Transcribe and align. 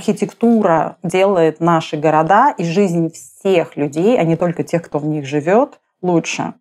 архитектура 0.00 0.96
делает 1.02 1.60
наши 1.60 1.98
города 1.98 2.54
и 2.56 2.64
жизнь 2.64 3.12
всех 3.12 3.76
людей, 3.76 4.18
а 4.18 4.24
не 4.24 4.36
только 4.36 4.64
тех, 4.64 4.82
кто 4.82 4.98
в 4.98 5.04
них 5.04 5.26
живет, 5.26 5.78
лучше. 6.00 6.54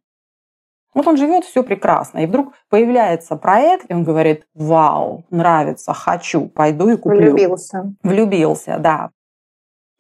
Вот 0.93 1.07
он 1.07 1.15
живет, 1.15 1.45
все 1.45 1.63
прекрасно. 1.63 2.19
И 2.19 2.25
вдруг 2.25 2.53
появляется 2.69 3.37
проект, 3.37 3.89
и 3.89 3.93
он 3.93 4.03
говорит, 4.03 4.45
вау, 4.53 5.23
нравится, 5.29 5.93
хочу, 5.93 6.47
пойду 6.47 6.89
и 6.89 6.97
куплю. 6.97 7.31
Влюбился. 7.31 7.93
Влюбился, 8.03 8.77
да. 8.79 9.11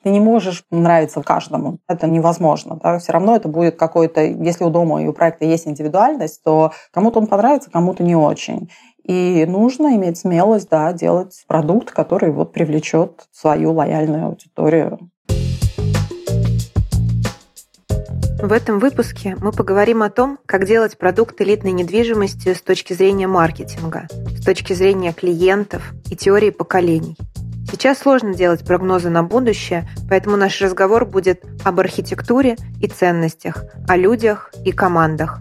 Ты 0.03 0.09
не 0.09 0.19
можешь 0.19 0.63
нравиться 0.71 1.21
каждому. 1.21 1.79
Это 1.87 2.07
невозможно. 2.07 2.79
Да? 2.81 2.99
Все 2.99 3.13
равно 3.13 3.35
это 3.35 3.47
будет 3.47 3.77
какой-то... 3.77 4.21
Если 4.21 4.63
у 4.63 4.69
дома 4.69 5.01
и 5.03 5.07
у 5.07 5.13
проекта 5.13 5.45
есть 5.45 5.67
индивидуальность, 5.67 6.41
то 6.43 6.71
кому-то 6.91 7.19
он 7.19 7.27
понравится, 7.27 7.69
кому-то 7.69 8.03
не 8.03 8.15
очень. 8.15 8.69
И 9.03 9.45
нужно 9.47 9.95
иметь 9.95 10.17
смелость 10.17 10.69
да, 10.69 10.93
делать 10.93 11.43
продукт, 11.47 11.91
который 11.91 12.31
вот 12.31 12.53
привлечет 12.53 13.27
свою 13.31 13.73
лояльную 13.73 14.25
аудиторию. 14.25 15.09
В 18.41 18.53
этом 18.53 18.79
выпуске 18.79 19.35
мы 19.41 19.51
поговорим 19.51 20.01
о 20.01 20.09
том, 20.09 20.39
как 20.45 20.65
делать 20.65 20.97
продукт 20.97 21.41
элитной 21.41 21.73
недвижимости 21.73 22.53
с 22.53 22.61
точки 22.61 22.93
зрения 22.93 23.27
маркетинга, 23.27 24.07
с 24.39 24.45
точки 24.45 24.71
зрения 24.71 25.11
клиентов 25.11 25.93
и 26.09 26.15
теории 26.15 26.49
поколений. 26.49 27.17
Сейчас 27.69 27.99
сложно 27.99 28.33
делать 28.33 28.65
прогнозы 28.65 29.09
на 29.09 29.23
будущее, 29.23 29.89
поэтому 30.09 30.37
наш 30.37 30.59
разговор 30.61 31.05
будет 31.05 31.43
об 31.65 31.81
архитектуре 31.81 32.55
и 32.81 32.87
ценностях, 32.87 33.65
о 33.87 33.97
людях 33.97 34.53
и 34.63 34.71
командах. 34.71 35.39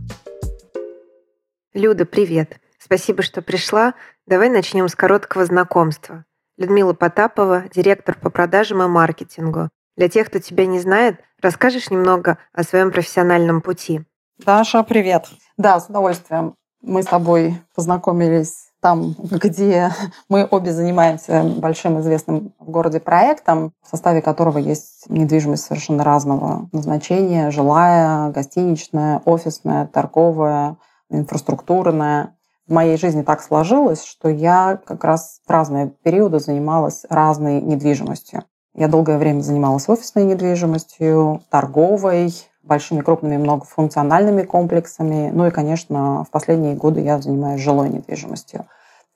Люда, 1.73 2.05
привет! 2.05 2.59
Спасибо, 2.89 3.23
что 3.23 3.43
пришла. 3.43 3.93
Давай 4.27 4.49
начнем 4.49 4.89
с 4.89 4.95
короткого 4.95 5.45
знакомства. 5.45 6.25
Людмила 6.57 6.95
Потапова, 6.95 7.65
директор 7.71 8.17
по 8.19 8.31
продажам 8.31 8.83
и 8.83 8.87
маркетингу. 8.87 9.69
Для 9.99 10.09
тех, 10.09 10.29
кто 10.29 10.39
тебя 10.39 10.65
не 10.65 10.81
знает, 10.81 11.21
расскажешь 11.43 11.91
немного 11.91 12.39
о 12.55 12.63
своем 12.63 12.91
профессиональном 12.91 13.61
пути. 13.61 14.01
Даша, 14.39 14.83
привет. 14.85 15.27
Да, 15.59 15.79
с 15.79 15.91
удовольствием. 15.91 16.55
Мы 16.81 17.03
с 17.03 17.07
тобой 17.07 17.61
познакомились 17.75 18.71
там, 18.81 19.15
где 19.19 19.91
мы 20.31 20.49
обе 20.51 20.73
занимаемся 20.73 21.43
большим 21.43 22.01
известным 22.01 22.55
в 22.59 22.71
городе 22.71 23.01
проектом, 23.01 23.75
в 23.83 23.91
составе 23.91 24.23
которого 24.23 24.57
есть 24.57 25.05
недвижимость 25.11 25.67
совершенно 25.67 26.05
разного 26.05 26.71
назначения, 26.73 27.51
жилая, 27.51 28.31
гостиничная, 28.31 29.21
офисная, 29.27 29.87
торговая, 29.87 30.79
инфраструктурная. 31.11 32.35
В 32.69 32.71
моей 32.71 32.99
жизни 32.99 33.23
так 33.23 33.41
сложилось, 33.41 34.05
что 34.05 34.29
я 34.29 34.79
как 34.85 35.03
раз 35.03 35.41
в 35.47 35.51
разные 35.51 35.89
периоды 36.03 36.39
занималась 36.39 37.07
разной 37.09 37.63
недвижимостью. 37.63 38.45
Я 38.75 38.89
долгое 38.89 39.17
время 39.17 39.41
занималась 39.41 39.89
офисной 39.89 40.25
недвижимостью, 40.25 41.41
торговой, 41.49 42.35
большими 42.63 43.01
крупными 43.01 43.39
многофункциональными 43.39 44.43
комплексами. 44.43 45.31
Ну 45.33 45.47
и, 45.47 45.51
конечно, 45.51 46.25
в 46.25 46.31
последние 46.31 46.75
годы 46.75 47.01
я 47.01 47.19
занимаюсь 47.19 47.63
жилой 47.63 47.89
недвижимостью. 47.89 48.67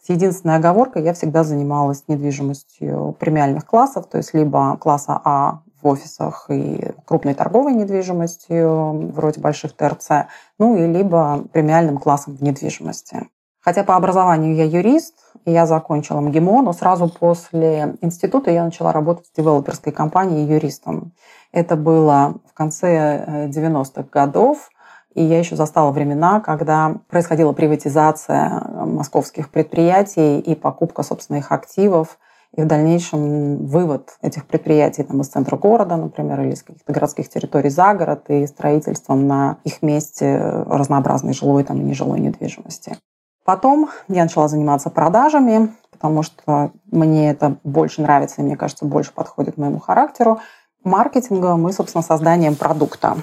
С 0.02 0.08
единственной 0.08 0.56
оговоркой 0.56 1.02
я 1.02 1.12
всегда 1.12 1.44
занималась 1.44 2.04
недвижимостью 2.08 3.14
премиальных 3.20 3.66
классов, 3.66 4.06
то 4.06 4.16
есть 4.16 4.32
либо 4.32 4.78
класса 4.78 5.20
А 5.24 5.60
в 5.82 5.86
офисах 5.86 6.46
и 6.48 6.92
крупной 7.04 7.34
торговой 7.34 7.74
недвижимостью, 7.74 9.12
вроде 9.12 9.42
больших 9.42 9.76
ТРЦ, 9.76 10.26
ну 10.58 10.74
и 10.74 10.86
либо 10.86 11.44
премиальным 11.52 11.98
классом 11.98 12.34
в 12.34 12.42
недвижимости. 12.42 13.28
Хотя 13.62 13.84
по 13.84 13.94
образованию 13.94 14.56
я 14.56 14.64
юрист, 14.64 15.14
и 15.44 15.52
я 15.52 15.66
закончила 15.66 16.20
МГИМО, 16.20 16.62
но 16.62 16.72
сразу 16.72 17.08
после 17.08 17.96
института 18.00 18.50
я 18.50 18.64
начала 18.64 18.92
работать 18.92 19.28
в 19.28 19.36
девелоперской 19.36 19.92
компании 19.92 20.46
юристом. 20.46 21.12
Это 21.52 21.76
было 21.76 22.34
в 22.50 22.54
конце 22.54 23.48
90-х 23.48 24.02
э, 24.02 24.04
годов, 24.10 24.70
и 25.14 25.22
я 25.22 25.38
еще 25.38 25.56
застала 25.56 25.92
времена, 25.92 26.40
когда 26.40 26.96
происходила 27.08 27.52
приватизация 27.52 28.62
московских 28.84 29.50
предприятий 29.50 30.40
и 30.40 30.54
покупка 30.54 31.02
собственных 31.02 31.52
активов, 31.52 32.18
и 32.56 32.62
в 32.62 32.66
дальнейшем 32.66 33.66
вывод 33.66 34.16
этих 34.22 34.46
предприятий 34.46 35.04
там, 35.04 35.20
из 35.20 35.28
центра 35.28 35.56
города, 35.56 35.96
например, 35.96 36.40
или 36.40 36.52
из 36.52 36.62
каких-то 36.62 36.92
городских 36.92 37.28
территорий 37.28 37.70
за 37.70 37.94
город, 37.94 38.24
и 38.28 38.46
строительством 38.46 39.26
на 39.26 39.58
их 39.64 39.82
месте 39.82 40.38
разнообразной 40.66 41.32
жилой 41.32 41.64
там, 41.64 41.80
и 41.80 41.84
нежилой 41.84 42.20
недвижимости. 42.20 42.96
Потом 43.44 43.90
я 44.08 44.22
начала 44.22 44.48
заниматься 44.48 44.90
продажами, 44.90 45.74
потому 45.90 46.22
что 46.22 46.70
мне 46.90 47.30
это 47.30 47.56
больше 47.64 48.02
нравится 48.02 48.40
и, 48.40 48.44
мне 48.44 48.56
кажется, 48.56 48.84
больше 48.84 49.12
подходит 49.12 49.56
моему 49.56 49.80
характеру. 49.80 50.40
Маркетингом 50.84 51.68
и, 51.68 51.72
собственно, 51.72 52.02
созданием 52.02 52.56
продукта. 52.56 53.16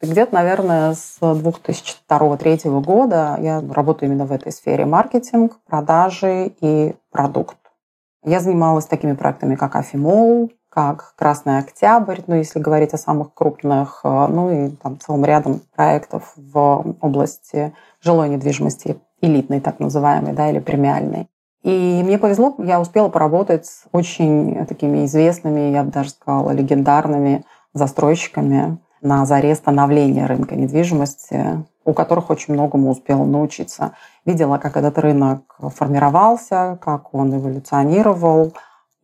Где-то, 0.00 0.34
наверное, 0.34 0.94
с 0.94 1.18
2002-2003 1.20 2.80
года 2.80 3.38
я 3.40 3.60
работаю 3.60 4.10
именно 4.10 4.26
в 4.26 4.32
этой 4.32 4.52
сфере. 4.52 4.84
Маркетинг, 4.84 5.58
продажи 5.66 6.52
и 6.60 6.94
продукт. 7.10 7.56
Я 8.24 8.40
занималась 8.40 8.86
такими 8.86 9.12
проектами, 9.12 9.54
как 9.54 9.76
Афимол, 9.76 10.50
как 10.68 11.14
Красный 11.16 11.58
Октябрь, 11.58 12.20
ну, 12.26 12.34
если 12.34 12.58
говорить 12.58 12.94
о 12.94 12.98
самых 12.98 13.32
крупных, 13.32 14.00
э, 14.02 14.26
ну 14.28 14.50
и 14.50 14.70
там 14.70 14.98
целым 14.98 15.24
рядом 15.24 15.60
проектов 15.76 16.32
в 16.36 16.96
области 17.00 17.72
жилой 18.02 18.28
недвижимости 18.28 18.98
элитной, 19.24 19.60
так 19.60 19.80
называемой, 19.80 20.32
да, 20.32 20.50
или 20.50 20.58
премиальной. 20.58 21.28
И 21.62 22.02
мне 22.04 22.18
повезло, 22.18 22.54
я 22.58 22.80
успела 22.80 23.08
поработать 23.08 23.66
с 23.66 23.84
очень 23.92 24.66
такими 24.66 25.06
известными, 25.06 25.72
я 25.72 25.82
бы 25.82 25.90
даже 25.90 26.10
сказала, 26.10 26.50
легендарными 26.50 27.44
застройщиками 27.72 28.78
на 29.00 29.24
заре 29.26 29.54
становления 29.54 30.26
рынка 30.26 30.56
недвижимости, 30.56 31.64
у 31.84 31.92
которых 31.92 32.30
очень 32.30 32.54
многому 32.54 32.90
успела 32.90 33.24
научиться. 33.24 33.92
Видела, 34.24 34.58
как 34.58 34.76
этот 34.76 34.98
рынок 34.98 35.56
формировался, 35.58 36.78
как 36.82 37.14
он 37.14 37.34
эволюционировал. 37.34 38.54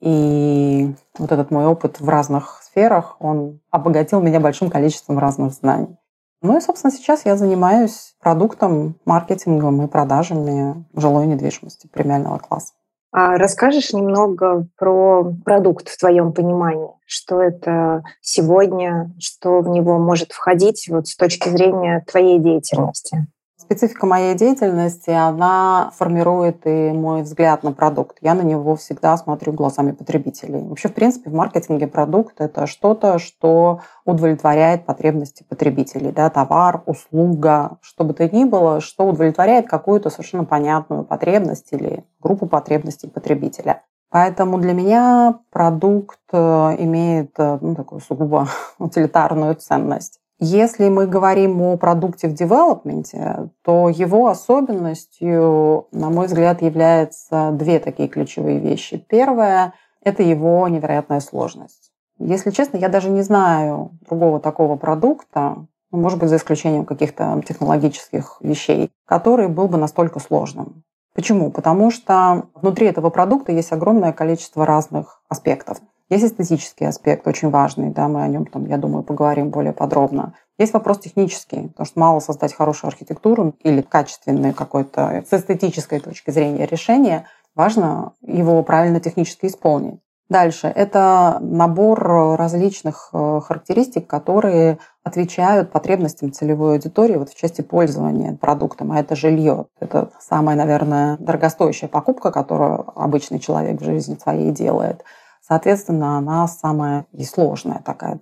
И 0.01 0.95
вот 1.19 1.33
этот 1.33 1.51
мой 1.51 1.67
опыт 1.67 2.01
в 2.01 2.09
разных 2.09 2.61
сферах, 2.63 3.17
он 3.21 3.61
обогатил 3.71 4.23
меня 4.23 4.41
большим 4.41 4.71
количеством 4.71 5.19
разных 5.19 5.53
знаний. 5.53 5.97
Ну 6.43 6.57
и, 6.57 6.61
собственно, 6.61 6.91
сейчас 6.91 7.27
я 7.27 7.37
занимаюсь 7.37 8.15
продуктом, 8.21 8.97
маркетингом 9.05 9.83
и 9.83 9.89
продажами 9.89 10.85
жилой 10.95 11.27
недвижимости 11.27 11.87
премиального 11.87 12.39
класса. 12.39 12.73
А 13.13 13.37
расскажешь 13.37 13.93
немного 13.93 14.67
про 14.79 15.33
продукт 15.45 15.89
в 15.89 15.99
твоем 15.99 16.33
понимании? 16.33 16.91
Что 17.07 17.43
это 17.43 18.05
сегодня, 18.21 19.13
что 19.19 19.61
в 19.61 19.69
него 19.69 19.99
может 19.99 20.33
входить 20.33 20.87
вот 20.89 21.09
с 21.09 21.17
точки 21.17 21.49
зрения 21.49 22.05
твоей 22.07 22.39
деятельности? 22.39 23.27
Специфика 23.71 24.05
моей 24.05 24.35
деятельности, 24.35 25.11
она 25.11 25.93
формирует 25.97 26.67
и 26.67 26.91
мой 26.91 27.23
взгляд 27.23 27.63
на 27.63 27.71
продукт. 27.71 28.19
Я 28.21 28.35
на 28.35 28.43
него 28.43 28.75
всегда 28.75 29.17
смотрю 29.17 29.53
глазами 29.53 29.93
потребителей. 29.93 30.67
Вообще, 30.67 30.89
в 30.89 30.95
принципе, 30.95 31.31
в 31.31 31.35
маркетинге 31.35 31.87
продукт– 31.87 32.35
это 32.41 32.67
что-то, 32.67 33.21
что 33.21 33.83
удовлетворяет 34.05 34.87
потребности 34.87 35.45
потребителей. 35.49 36.11
Да? 36.11 36.31
Товар, 36.31 36.83
услуга, 36.87 37.79
что 37.81 38.03
бы 38.03 38.13
то 38.13 38.29
ни 38.29 38.43
было, 38.43 38.81
что 38.81 39.07
удовлетворяет 39.07 39.69
какую-то 39.69 40.11
совершенно 40.11 40.45
понятную 40.45 41.05
потребность 41.05 41.69
или 41.71 42.05
группу 42.21 42.49
потребностей 42.49 43.07
потребителя. 43.07 43.83
Поэтому 44.11 44.59
для 44.59 44.73
меня 44.73 45.39
продукт 45.53 46.19
э, 46.33 46.37
имеет 46.37 47.39
э, 47.39 47.59
ну, 47.61 47.77
такую 47.77 48.01
сугубо 48.01 48.49
утилитарную 48.81 49.55
ценность. 49.55 50.20
Если 50.43 50.89
мы 50.89 51.07
говорим 51.07 51.61
о 51.61 51.77
продукте 51.77 52.27
в 52.27 52.33
девелопменте, 52.33 53.51
то 53.63 53.91
его 53.91 54.27
особенностью, 54.29 55.87
на 55.93 56.09
мой 56.09 56.29
взгляд, 56.29 56.63
являются 56.63 57.51
две 57.53 57.79
такие 57.79 58.09
ключевые 58.09 58.59
вещи. 58.59 58.97
Первое– 58.97 59.75
это 60.03 60.23
его 60.23 60.67
невероятная 60.67 61.21
сложность. 61.21 61.93
Если 62.19 62.53
честно, 62.53 62.79
я 62.79 62.89
даже 62.89 63.11
не 63.11 63.21
знаю 63.21 63.99
другого 64.09 64.41
такого 64.41 64.77
продукта, 64.77 65.67
ну, 65.91 65.99
может 65.99 66.19
быть, 66.19 66.31
за 66.31 66.37
исключением 66.37 66.87
каких-то 66.87 67.43
технологических 67.47 68.39
вещей, 68.41 68.91
который 69.07 69.49
был 69.49 69.69
бы 69.69 69.77
настолько 69.77 70.21
сложным. 70.21 70.85
Почему? 71.15 71.51
Потому 71.51 71.91
что 71.91 72.45
внутри 72.55 72.87
этого 72.87 73.11
продукта 73.11 73.53
есть 73.53 73.73
огромное 73.73 74.15
количество 74.15 74.65
разных 74.65 75.21
аспектов. 75.29 75.83
Есть 76.11 76.25
эстетический 76.25 76.89
аспект, 76.89 77.27
очень 77.29 77.51
важный, 77.51 77.91
да, 77.91 78.09
мы 78.09 78.25
о 78.25 78.29
нем, 78.29 78.45
там, 78.45 78.67
я 78.67 78.79
думаю, 78.79 79.05
поговорим 79.05 79.51
более 79.51 79.73
подробно. 79.73 80.35
Есть 80.59 80.75
вопрос 80.75 80.99
технический, 80.99 81.69
потому 81.69 81.87
что 81.87 82.01
мало 82.01 82.19
создать 82.19 82.53
хорошую 82.53 82.89
архитектуру 82.89 83.55
или 83.63 83.81
качественное 83.81 84.53
какое-то 84.53 85.25
с 85.25 85.33
эстетической 85.33 86.01
точки 86.01 86.33
зрения 86.33 86.67
решение, 86.67 87.27
важно 87.55 88.13
его 88.23 88.61
правильно 88.65 88.99
технически 88.99 89.47
исполнить. 89.47 90.01
Дальше. 90.29 90.73
Это 90.75 91.39
набор 91.41 92.37
различных 92.37 93.11
э, 93.13 93.41
характеристик, 93.45 94.07
которые 94.07 94.79
отвечают 95.03 95.73
потребностям 95.73 96.33
целевой 96.33 96.75
аудитории 96.75 97.17
вот 97.17 97.31
в 97.31 97.37
части 97.37 97.63
пользования 97.63 98.37
продуктом, 98.37 98.93
а 98.93 99.01
это 99.01 99.17
жилье. 99.17 99.67
Это 99.81 100.11
самая, 100.21 100.57
наверное, 100.57 101.17
дорогостоящая 101.19 101.89
покупка, 101.89 102.31
которую 102.31 102.85
обычный 102.95 103.41
человек 103.41 103.81
в 103.81 103.85
жизни 103.85 104.19
своей 104.21 104.51
делает– 104.51 105.05
соответственно, 105.51 106.17
она 106.17 106.47
самая 106.47 107.07
и 107.13 107.25
сложная 107.25 107.83
такая. 107.85 108.21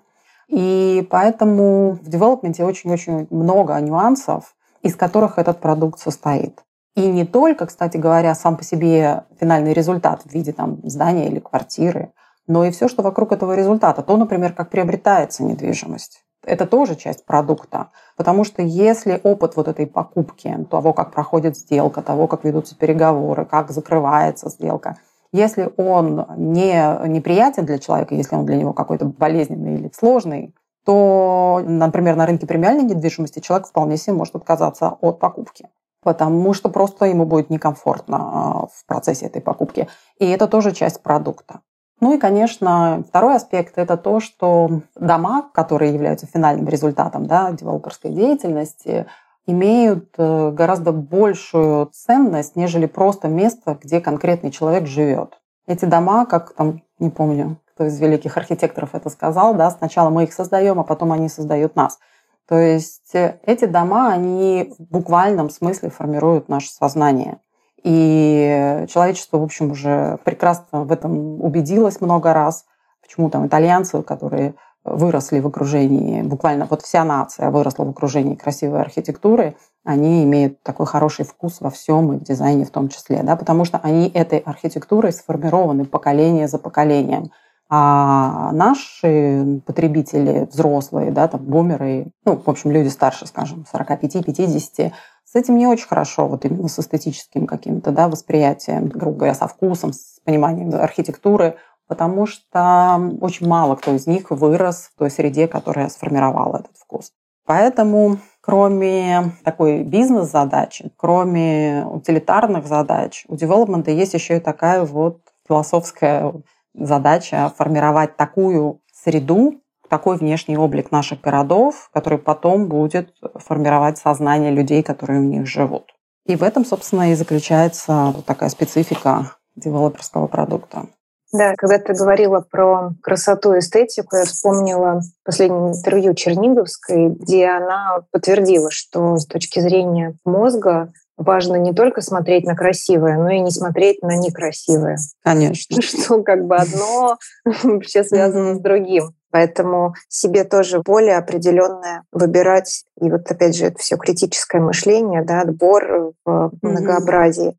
И 0.48 1.06
поэтому 1.10 1.98
в 2.00 2.08
девелопменте 2.08 2.64
очень-очень 2.64 3.26
много 3.28 3.78
нюансов, 3.80 4.54
из 4.80 4.96
которых 4.96 5.38
этот 5.38 5.60
продукт 5.60 6.00
состоит. 6.00 6.62
И 6.96 7.06
не 7.06 7.26
только, 7.26 7.66
кстати 7.66 7.98
говоря, 7.98 8.34
сам 8.34 8.56
по 8.56 8.64
себе 8.64 9.24
финальный 9.38 9.74
результат 9.74 10.22
в 10.22 10.32
виде 10.32 10.54
там, 10.54 10.78
здания 10.84 11.28
или 11.28 11.38
квартиры, 11.38 12.12
но 12.46 12.64
и 12.64 12.70
все, 12.70 12.88
что 12.88 13.02
вокруг 13.02 13.30
этого 13.32 13.54
результата. 13.54 14.02
То, 14.02 14.16
например, 14.16 14.54
как 14.54 14.70
приобретается 14.70 15.44
недвижимость. 15.44 16.24
Это 16.46 16.66
тоже 16.66 16.96
часть 16.96 17.26
продукта. 17.26 17.90
Потому 18.16 18.44
что 18.44 18.62
если 18.62 19.20
опыт 19.22 19.54
вот 19.56 19.68
этой 19.68 19.86
покупки, 19.86 20.66
того, 20.70 20.94
как 20.94 21.12
проходит 21.12 21.58
сделка, 21.58 22.00
того, 22.00 22.26
как 22.26 22.44
ведутся 22.44 22.74
переговоры, 22.74 23.44
как 23.44 23.70
закрывается 23.70 24.48
сделка, 24.48 24.96
если 25.32 25.70
он 25.76 26.26
не 26.36 27.08
неприятен 27.08 27.66
для 27.66 27.78
человека, 27.78 28.14
если 28.14 28.36
он 28.36 28.46
для 28.46 28.56
него 28.56 28.72
какой-то 28.72 29.06
болезненный 29.06 29.74
или 29.74 29.90
сложный, 29.94 30.54
то, 30.84 31.62
например, 31.66 32.16
на 32.16 32.26
рынке 32.26 32.46
премиальной 32.46 32.84
недвижимости 32.84 33.40
человек 33.40 33.66
вполне 33.66 33.96
себе 33.96 34.14
может 34.14 34.36
отказаться 34.36 34.96
от 35.00 35.18
покупки 35.18 35.68
потому 36.02 36.54
что 36.54 36.68
просто 36.68 37.06
ему 37.06 37.24
будет 37.26 37.50
некомфортно 37.50 38.16
а, 38.16 38.66
в 38.66 38.86
процессе 38.86 39.26
этой 39.26 39.42
покупки. 39.42 39.88
И 40.18 40.26
это 40.26 40.46
тоже 40.46 40.72
часть 40.72 41.02
продукта. 41.02 41.60
Ну 42.00 42.14
и, 42.14 42.18
конечно, 42.18 43.02
второй 43.08 43.36
аспект– 43.36 43.74
это 43.76 43.96
то, 43.96 44.20
что 44.20 44.82
дома, 44.94 45.50
которые 45.52 45.92
являются 45.92 46.26
финальным 46.26 46.68
результатом 46.68 47.26
да, 47.26 47.50
девелоперской 47.50 48.12
деятельности, 48.12 49.06
имеют 49.48 50.10
э, 50.18 50.50
гораздо 50.50 50.92
большую 50.92 51.86
ценность, 51.86 52.54
нежели 52.54 52.84
просто 52.84 53.28
место, 53.28 53.78
где 53.82 53.98
конкретный 53.98 54.50
человек 54.50 54.86
живет. 54.86 55.40
Эти 55.66 55.86
дома, 55.86 56.26
как 56.26 56.52
там, 56.52 56.82
не 56.98 57.08
помню, 57.08 57.56
кто 57.72 57.86
из 57.86 57.98
великих 57.98 58.36
архитекторов 58.36 58.94
это 58.94 59.08
сказал, 59.08 59.54
да, 59.54 59.70
сначала 59.70 60.10
мы 60.10 60.24
их 60.24 60.34
создаем, 60.34 60.78
а 60.78 60.84
потом 60.84 61.12
они 61.12 61.30
создают 61.30 61.76
нас. 61.76 61.98
То 62.46 62.58
есть 62.58 63.14
э, 63.14 63.38
эти 63.46 63.64
дома, 63.64 64.12
они 64.12 64.74
в 64.78 64.82
буквальном 64.82 65.48
смысле 65.48 65.88
формируют 65.88 66.50
наше 66.50 66.68
сознание. 66.68 67.38
И 67.82 68.84
человечество, 68.90 69.38
в 69.38 69.44
общем, 69.44 69.70
уже 69.70 70.18
прекрасно 70.24 70.84
в 70.84 70.92
этом 70.92 71.42
убедилось 71.42 72.02
много 72.02 72.34
раз. 72.34 72.66
Почему 73.00 73.30
там 73.30 73.46
итальянцы, 73.46 74.02
которые 74.02 74.56
выросли 74.84 75.40
в 75.40 75.46
окружении, 75.46 76.22
буквально 76.22 76.66
вот 76.68 76.82
вся 76.82 77.04
нация 77.04 77.50
выросла 77.50 77.84
в 77.84 77.90
окружении 77.90 78.34
красивой 78.34 78.80
архитектуры, 78.80 79.56
они 79.84 80.24
имеют 80.24 80.62
такой 80.62 80.86
хороший 80.86 81.24
вкус 81.24 81.60
во 81.60 81.70
всем 81.70 82.12
и 82.12 82.18
в 82.18 82.22
дизайне 82.22 82.64
в 82.64 82.70
том 82.70 82.88
числе, 82.88 83.22
да, 83.22 83.36
потому 83.36 83.64
что 83.64 83.78
они 83.78 84.08
этой 84.08 84.38
архитектурой 84.38 85.12
сформированы 85.12 85.84
поколение 85.84 86.48
за 86.48 86.58
поколением. 86.58 87.30
А 87.70 88.50
наши 88.52 89.60
потребители, 89.66 90.48
взрослые, 90.50 91.10
да, 91.10 91.28
там, 91.28 91.42
бумеры, 91.42 92.12
ну, 92.24 92.40
в 92.42 92.48
общем, 92.48 92.70
люди 92.70 92.88
старше, 92.88 93.26
скажем, 93.26 93.66
45-50, 93.70 94.92
с 95.24 95.34
этим 95.34 95.58
не 95.58 95.66
очень 95.66 95.86
хорошо, 95.86 96.26
вот 96.26 96.46
именно 96.46 96.68
с 96.68 96.78
эстетическим 96.78 97.46
каким-то 97.46 97.90
да, 97.90 98.08
восприятием, 98.08 98.88
грубо 98.88 99.18
говоря, 99.18 99.34
со 99.34 99.46
вкусом, 99.46 99.92
с 99.92 100.20
пониманием 100.24 100.74
архитектуры, 100.74 101.56
потому 101.88 102.26
что 102.26 103.00
очень 103.20 103.48
мало 103.48 103.74
кто 103.74 103.94
из 103.94 104.06
них 104.06 104.30
вырос 104.30 104.90
в 104.94 104.98
той 104.98 105.10
среде, 105.10 105.48
которая 105.48 105.88
сформировала 105.88 106.58
этот 106.58 106.76
вкус. 106.76 107.12
Поэтому 107.46 108.18
кроме 108.40 109.32
такой 109.42 109.82
бизнес-задачи, 109.82 110.92
кроме 110.96 111.84
утилитарных 111.90 112.66
задач, 112.66 113.24
у 113.28 113.36
девелопмента 113.36 113.90
есть 113.90 114.14
еще 114.14 114.36
и 114.36 114.40
такая 114.40 114.84
вот 114.84 115.20
философская 115.48 116.34
задача 116.74 117.52
формировать 117.56 118.16
такую 118.16 118.80
среду, 118.92 119.60
такой 119.88 120.18
внешний 120.18 120.58
облик 120.58 120.90
наших 120.92 121.22
городов, 121.22 121.88
который 121.92 122.18
потом 122.18 122.68
будет 122.68 123.14
формировать 123.36 123.96
сознание 123.96 124.50
людей, 124.50 124.82
которые 124.82 125.20
в 125.20 125.24
них 125.24 125.46
живут. 125.46 125.94
И 126.26 126.36
в 126.36 126.42
этом, 126.42 126.66
собственно, 126.66 127.10
и 127.10 127.14
заключается 127.14 128.12
вот 128.14 128.26
такая 128.26 128.50
специфика 128.50 129.32
девелоперского 129.56 130.26
продукта. 130.26 130.86
Да, 131.32 131.54
когда 131.56 131.78
ты 131.78 131.92
говорила 131.92 132.40
про 132.40 132.92
красоту 133.02 133.54
и 133.54 133.58
эстетику, 133.58 134.16
я 134.16 134.24
вспомнила 134.24 135.00
последнее 135.24 135.72
интервью 135.72 136.14
Черниговской, 136.14 137.08
где 137.08 137.48
она 137.48 138.00
подтвердила, 138.10 138.70
что 138.70 139.16
с 139.16 139.26
точки 139.26 139.60
зрения 139.60 140.14
мозга 140.24 140.90
важно 141.18 141.56
не 141.56 141.74
только 141.74 142.00
смотреть 142.00 142.44
на 142.44 142.54
красивое, 142.54 143.18
но 143.18 143.30
и 143.30 143.40
не 143.40 143.50
смотреть 143.50 144.02
на 144.02 144.16
некрасивое. 144.16 144.96
Конечно. 145.22 145.82
Что 145.82 146.22
как 146.22 146.46
бы 146.46 146.56
одно 146.56 147.18
вообще 147.62 148.04
связано 148.04 148.54
с 148.54 148.60
другим. 148.60 149.10
Поэтому 149.30 149.94
себе 150.08 150.44
тоже 150.44 150.80
более 150.80 151.18
определенное 151.18 152.04
выбирать. 152.12 152.84
И 152.98 153.10
вот 153.10 153.30
опять 153.30 153.56
же, 153.56 153.66
это 153.66 153.78
все 153.78 153.98
критическое 153.98 154.60
мышление, 154.60 155.22
да, 155.22 155.42
отбор 155.42 156.12
в 156.24 156.52
многообразии. 156.62 157.54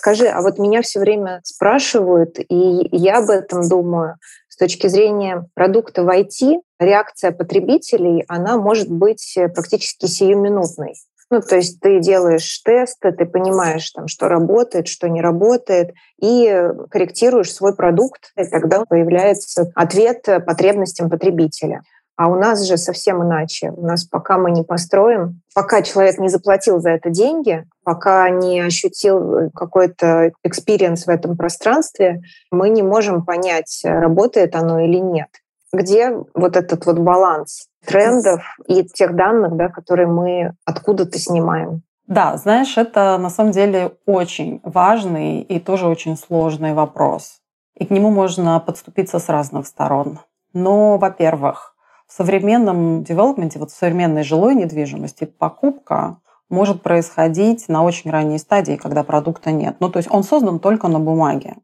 Скажи, 0.00 0.28
а 0.28 0.40
вот 0.40 0.58
меня 0.58 0.80
все 0.80 0.98
время 0.98 1.42
спрашивают, 1.44 2.38
и 2.38 2.88
я 2.90 3.18
об 3.18 3.28
этом 3.28 3.68
думаю, 3.68 4.16
с 4.48 4.56
точки 4.56 4.86
зрения 4.86 5.46
продукта 5.52 6.04
в 6.04 6.08
IT, 6.08 6.62
реакция 6.78 7.32
потребителей, 7.32 8.24
она 8.26 8.56
может 8.56 8.90
быть 8.90 9.36
практически 9.54 10.06
сиюминутной. 10.06 10.94
Ну, 11.28 11.42
то 11.42 11.56
есть 11.56 11.80
ты 11.80 12.00
делаешь 12.00 12.62
тесты, 12.62 13.12
ты 13.12 13.26
понимаешь, 13.26 13.90
там, 13.90 14.08
что 14.08 14.28
работает, 14.28 14.88
что 14.88 15.06
не 15.06 15.20
работает, 15.20 15.92
и 16.18 16.50
корректируешь 16.90 17.52
свой 17.52 17.76
продукт, 17.76 18.32
и 18.38 18.44
тогда 18.46 18.86
появляется 18.86 19.70
ответ 19.74 20.22
потребностям 20.46 21.10
потребителя. 21.10 21.82
А 22.20 22.28
у 22.28 22.34
нас 22.34 22.66
же 22.66 22.76
совсем 22.76 23.22
иначе. 23.22 23.72
У 23.74 23.86
нас 23.86 24.04
пока 24.04 24.36
мы 24.36 24.50
не 24.50 24.62
построим, 24.62 25.40
пока 25.54 25.80
человек 25.80 26.18
не 26.18 26.28
заплатил 26.28 26.78
за 26.78 26.90
это 26.90 27.08
деньги, 27.08 27.64
пока 27.82 28.28
не 28.28 28.60
ощутил 28.60 29.50
какой-то 29.54 30.32
experience 30.44 31.06
в 31.06 31.08
этом 31.08 31.34
пространстве, 31.38 32.20
мы 32.50 32.68
не 32.68 32.82
можем 32.82 33.24
понять, 33.24 33.80
работает 33.84 34.54
оно 34.54 34.80
или 34.80 34.98
нет. 34.98 35.28
Где 35.72 36.14
вот 36.34 36.58
этот 36.58 36.84
вот 36.84 36.98
баланс? 36.98 37.68
трендов 37.86 38.42
и 38.66 38.84
тех 38.84 39.16
данных, 39.16 39.56
да, 39.56 39.70
которые 39.70 40.06
мы 40.06 40.52
откуда-то 40.66 41.18
снимаем. 41.18 41.80
Да, 42.06 42.36
знаешь, 42.36 42.76
это 42.76 43.16
на 43.16 43.30
самом 43.30 43.52
деле 43.52 43.92
очень 44.04 44.60
важный 44.62 45.40
и 45.40 45.58
тоже 45.58 45.86
очень 45.86 46.18
сложный 46.18 46.74
вопрос. 46.74 47.40
И 47.78 47.86
к 47.86 47.90
нему 47.90 48.10
можно 48.10 48.60
подступиться 48.60 49.18
с 49.18 49.30
разных 49.30 49.66
сторон. 49.66 50.18
Но, 50.52 50.98
во-первых, 50.98 51.69
в 52.10 52.12
современном 52.12 53.04
девелопменте, 53.04 53.60
вот 53.60 53.70
в 53.70 53.76
современной 53.76 54.24
жилой 54.24 54.56
недвижимости 54.56 55.26
покупка 55.26 56.18
может 56.48 56.82
происходить 56.82 57.68
на 57.68 57.84
очень 57.84 58.10
ранней 58.10 58.38
стадии, 58.38 58.74
когда 58.74 59.04
продукта 59.04 59.52
нет. 59.52 59.76
Ну, 59.78 59.88
то 59.88 59.98
есть 59.98 60.10
он 60.10 60.24
создан 60.24 60.58
только 60.58 60.88
на 60.88 60.98
бумаге. 60.98 61.58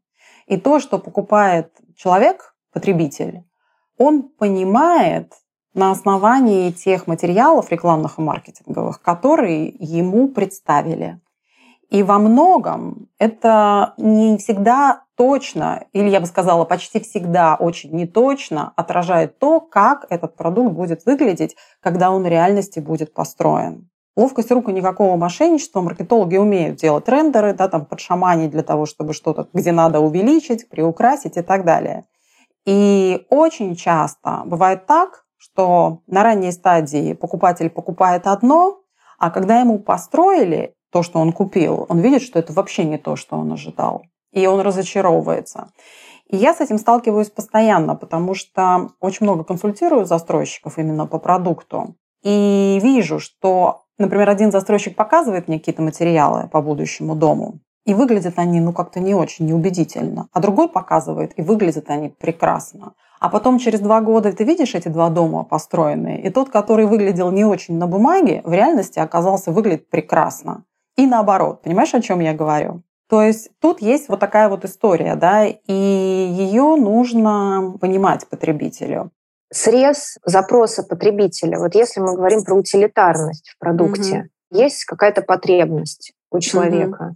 И 0.45 0.55
то, 0.55 0.79
что 0.79 0.99
покупает 0.99 1.73
человек, 1.97 2.55
потребитель, 2.71 3.43
он 3.97 4.23
понимает 4.23 5.33
на 5.73 5.91
основании 5.91 6.71
тех 6.71 7.07
материалов 7.07 7.69
рекламных 7.69 8.17
и 8.17 8.21
маркетинговых, 8.21 9.01
которые 9.01 9.67
ему 9.67 10.29
представили. 10.29 11.19
И 11.89 12.03
во 12.03 12.19
многом 12.19 13.07
это 13.17 13.93
не 13.97 14.37
всегда 14.37 15.03
точно, 15.15 15.85
или 15.93 16.09
я 16.09 16.19
бы 16.19 16.25
сказала, 16.25 16.65
почти 16.65 16.99
всегда 16.99 17.55
очень 17.55 17.91
неточно 17.91 18.73
отражает 18.75 19.39
то, 19.39 19.61
как 19.61 20.05
этот 20.09 20.35
продукт 20.35 20.73
будет 20.73 21.05
выглядеть, 21.05 21.55
когда 21.81 22.11
он 22.11 22.23
в 22.23 22.27
реальности 22.27 22.79
будет 22.79 23.13
построен. 23.13 23.89
Ловкость 24.17 24.51
рук 24.51 24.67
и 24.67 24.73
никакого 24.73 25.15
мошенничества. 25.15 25.81
Маркетологи 25.81 26.37
умеют 26.37 26.77
делать 26.77 27.07
рендеры, 27.07 27.53
да, 27.53 27.67
там 27.67 27.85
подшаманить 27.85 28.49
для 28.49 28.63
того, 28.63 28.85
чтобы 28.85 29.13
что-то, 29.13 29.47
где 29.53 29.71
надо 29.71 29.99
увеличить, 29.99 30.69
приукрасить 30.69 31.37
и 31.37 31.41
так 31.41 31.65
далее. 31.65 32.05
И 32.65 33.25
очень 33.29 33.75
часто 33.75 34.41
бывает 34.45 34.87
так, 34.87 35.23
что 35.37 36.01
на 36.07 36.23
ранней 36.23 36.51
стадии 36.51 37.13
покупатель 37.13 37.69
покупает 37.69 38.25
одно, 38.25 38.79
а 39.19 39.29
когда 39.29 39.59
ему 39.59 39.79
построили 39.79 40.73
то, 40.91 41.03
что 41.03 41.19
он 41.19 41.31
купил, 41.31 41.85
он 41.89 41.99
видит, 41.99 42.21
что 42.21 42.39
это 42.39 42.53
вообще 42.53 42.83
не 42.85 42.97
то, 42.97 43.15
что 43.15 43.37
он 43.37 43.51
ожидал. 43.51 44.03
И 44.31 44.45
он 44.45 44.61
разочаровывается. 44.61 45.69
И 46.29 46.35
я 46.37 46.53
с 46.53 46.59
этим 46.59 46.77
сталкиваюсь 46.77 47.29
постоянно, 47.29 47.95
потому 47.95 48.33
что 48.33 48.91
очень 48.99 49.25
много 49.25 49.43
консультирую 49.43 50.05
застройщиков 50.05 50.77
именно 50.77 51.07
по 51.07 51.19
продукту. 51.19 51.95
И 52.23 52.79
вижу, 52.81 53.19
что, 53.19 53.83
например, 53.97 54.29
один 54.29 54.51
застройщик 54.51 54.95
показывает 54.95 55.47
мне 55.47 55.59
какие-то 55.59 55.81
материалы 55.81 56.49
по 56.51 56.61
будущему 56.61 57.15
дому, 57.15 57.59
и 57.85 57.93
выглядят 57.93 58.33
они, 58.37 58.59
ну, 58.59 58.73
как-то 58.73 58.99
не 58.99 59.15
очень 59.15 59.45
неубедительно. 59.45 60.27
А 60.33 60.41
другой 60.41 60.67
показывает, 60.67 61.31
и 61.39 61.41
выглядят 61.41 61.89
они 61.89 62.09
прекрасно. 62.09 62.93
А 63.19 63.29
потом 63.29 63.57
через 63.59 63.79
два 63.79 64.01
года 64.01 64.33
ты 64.33 64.43
видишь 64.43 64.75
эти 64.75 64.89
два 64.89 65.09
дома 65.09 65.43
построенные, 65.45 66.21
и 66.21 66.29
тот, 66.29 66.49
который 66.49 66.85
выглядел 66.85 67.31
не 67.31 67.45
очень 67.45 67.77
на 67.77 67.87
бумаге, 67.87 68.41
в 68.43 68.51
реальности 68.51 68.99
оказался 68.99 69.51
выглядит 69.51 69.89
прекрасно. 69.89 70.65
И 70.97 71.05
наоборот, 71.05 71.61
понимаешь, 71.61 71.93
о 71.93 72.01
чем 72.01 72.19
я 72.19 72.33
говорю? 72.33 72.83
То 73.09 73.21
есть 73.21 73.51
тут 73.61 73.81
есть 73.81 74.09
вот 74.09 74.19
такая 74.19 74.49
вот 74.49 74.65
история, 74.65 75.15
да, 75.15 75.45
и 75.45 75.71
ее 75.71 76.75
нужно 76.75 77.77
понимать 77.79 78.27
потребителю. 78.27 79.11
Срез 79.49 80.17
запроса 80.25 80.83
потребителя. 80.83 81.57
Вот 81.57 81.73
если 81.73 82.01
мы 82.01 82.15
говорим 82.15 82.43
про 82.43 82.55
утилитарность 82.55 83.49
в 83.49 83.59
продукте, 83.59 84.29
угу. 84.51 84.59
есть 84.59 84.83
какая-то 84.83 85.21
потребность 85.21 86.13
у 86.31 86.39
человека. 86.39 87.03
Угу. 87.03 87.15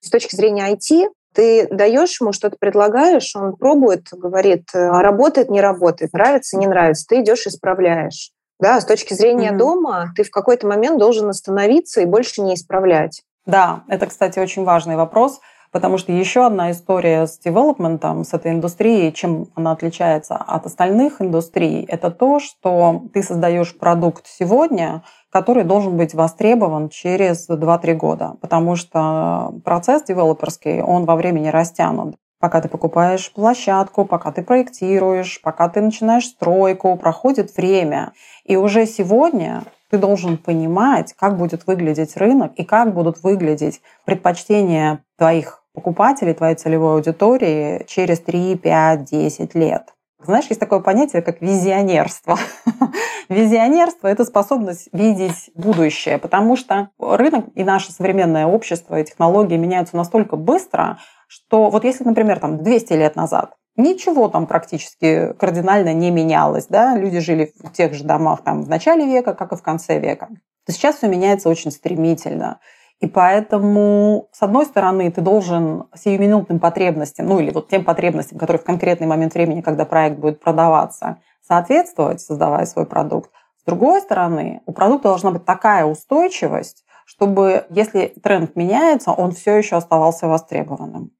С 0.00 0.10
точки 0.10 0.36
зрения 0.36 0.72
IT, 0.72 1.08
ты 1.34 1.66
даешь 1.68 2.20
ему 2.20 2.32
что-то, 2.32 2.56
предлагаешь, 2.60 3.34
он 3.34 3.56
пробует, 3.56 4.08
говорит, 4.12 4.68
«А 4.74 5.02
работает, 5.02 5.48
не 5.48 5.60
работает, 5.60 6.12
нравится, 6.12 6.56
не 6.58 6.66
нравится, 6.66 7.06
ты 7.08 7.20
идешь 7.20 7.46
исправляешь. 7.46 8.32
Да, 8.62 8.80
с 8.80 8.84
точки 8.84 9.12
зрения 9.12 9.50
mm-hmm. 9.50 9.56
дома 9.56 10.12
ты 10.14 10.22
в 10.22 10.30
какой-то 10.30 10.68
момент 10.68 10.96
должен 10.96 11.28
остановиться 11.28 12.00
и 12.00 12.04
больше 12.04 12.42
не 12.42 12.54
исправлять. 12.54 13.24
Да, 13.44 13.82
это, 13.88 14.06
кстати, 14.06 14.38
очень 14.38 14.62
важный 14.62 14.94
вопрос, 14.94 15.40
потому 15.72 15.98
что 15.98 16.12
еще 16.12 16.46
одна 16.46 16.70
история 16.70 17.26
с 17.26 17.40
девелопментом, 17.40 18.22
с 18.22 18.32
этой 18.32 18.52
индустрией, 18.52 19.12
чем 19.12 19.48
она 19.56 19.72
отличается 19.72 20.36
от 20.36 20.64
остальных 20.64 21.20
индустрий, 21.20 21.84
это 21.88 22.12
то, 22.12 22.38
что 22.38 23.02
ты 23.12 23.24
создаешь 23.24 23.76
продукт 23.76 24.28
сегодня, 24.28 25.02
который 25.30 25.64
должен 25.64 25.96
быть 25.96 26.14
востребован 26.14 26.88
через 26.88 27.50
2-3 27.50 27.94
года, 27.94 28.34
потому 28.40 28.76
что 28.76 29.54
процесс 29.64 30.04
девелоперский, 30.04 30.82
он 30.82 31.04
во 31.04 31.16
времени 31.16 31.48
растянут. 31.48 32.14
Пока 32.42 32.60
ты 32.60 32.68
покупаешь 32.68 33.32
площадку, 33.32 34.04
пока 34.04 34.32
ты 34.32 34.42
проектируешь, 34.42 35.40
пока 35.42 35.68
ты 35.68 35.80
начинаешь 35.80 36.26
стройку, 36.26 36.96
проходит 36.96 37.56
время. 37.56 38.14
И 38.44 38.56
уже 38.56 38.84
сегодня 38.86 39.62
ты 39.90 39.98
должен 39.98 40.36
понимать, 40.38 41.14
как 41.16 41.38
будет 41.38 41.68
выглядеть 41.68 42.16
рынок 42.16 42.50
и 42.56 42.64
как 42.64 42.94
будут 42.94 43.22
выглядеть 43.22 43.80
предпочтения 44.04 45.04
твоих 45.16 45.62
покупателей, 45.72 46.34
твоей 46.34 46.56
целевой 46.56 46.94
аудитории 46.96 47.84
через 47.86 48.18
3, 48.18 48.56
5, 48.56 49.04
10 49.04 49.54
лет. 49.54 49.94
Знаешь, 50.24 50.46
есть 50.46 50.60
такое 50.60 50.80
понятие, 50.80 51.22
как 51.22 51.40
визионерство. 51.42 52.38
визионерство– 53.28 54.06
это 54.08 54.24
способность 54.24 54.88
видеть 54.92 55.50
будущее, 55.54 56.18
потому 56.18 56.56
что 56.56 56.90
рынок 56.98 57.46
и 57.54 57.62
наше 57.62 57.92
современное 57.92 58.46
общество 58.46 58.98
и 59.00 59.04
технологии 59.04 59.56
меняются 59.56 59.96
настолько 59.96 60.36
быстро, 60.36 60.98
что 61.32 61.70
вот 61.70 61.84
если, 61.84 62.04
например, 62.04 62.40
там 62.40 62.62
200 62.62 62.92
лет 62.92 63.16
назад 63.16 63.54
ничего 63.76 64.28
там 64.28 64.46
практически 64.46 65.32
кардинально 65.38 65.94
не 65.94 66.10
менялось. 66.10 66.66
Да? 66.66 66.94
Люди 66.94 67.20
жили 67.20 67.54
в 67.58 67.72
тех 67.72 67.94
же 67.94 68.04
домах 68.04 68.42
там, 68.44 68.62
в 68.62 68.68
начале 68.68 69.06
века, 69.06 69.32
как 69.32 69.52
и 69.52 69.56
в 69.56 69.62
конце 69.62 69.98
века. 69.98 70.28
То 70.66 70.72
сейчас 70.72 70.96
все 70.96 71.08
меняется 71.08 71.48
очень 71.48 71.70
стремительно. 71.70 72.60
И 73.00 73.06
поэтому, 73.06 74.28
с 74.30 74.42
одной 74.42 74.66
стороны, 74.66 75.10
ты 75.10 75.22
должен 75.22 75.84
сиюминутным 75.94 76.60
потребностям, 76.60 77.26
ну 77.26 77.40
или 77.40 77.50
вот 77.50 77.68
тем 77.68 77.82
потребностям, 77.82 78.38
которые 78.38 78.60
в 78.60 78.64
конкретный 78.64 79.06
момент 79.06 79.32
времени, 79.32 79.62
когда 79.62 79.86
проект 79.86 80.18
будет 80.18 80.38
продаваться, 80.38 81.16
соответствовать, 81.40 82.20
создавая 82.20 82.66
свой 82.66 82.84
продукт. 82.84 83.30
С 83.58 83.64
другой 83.64 84.02
стороны, 84.02 84.60
у 84.66 84.72
продукта 84.72 85.08
должна 85.08 85.30
быть 85.30 85.46
такая 85.46 85.86
устойчивость, 85.86 86.84
чтобы, 87.06 87.64
если 87.70 88.12
тренд 88.22 88.54
меняется, 88.54 89.12
он 89.12 89.32
все 89.32 89.56
еще 89.56 89.76
оставался 89.76 90.28
востребованным. 90.28 91.10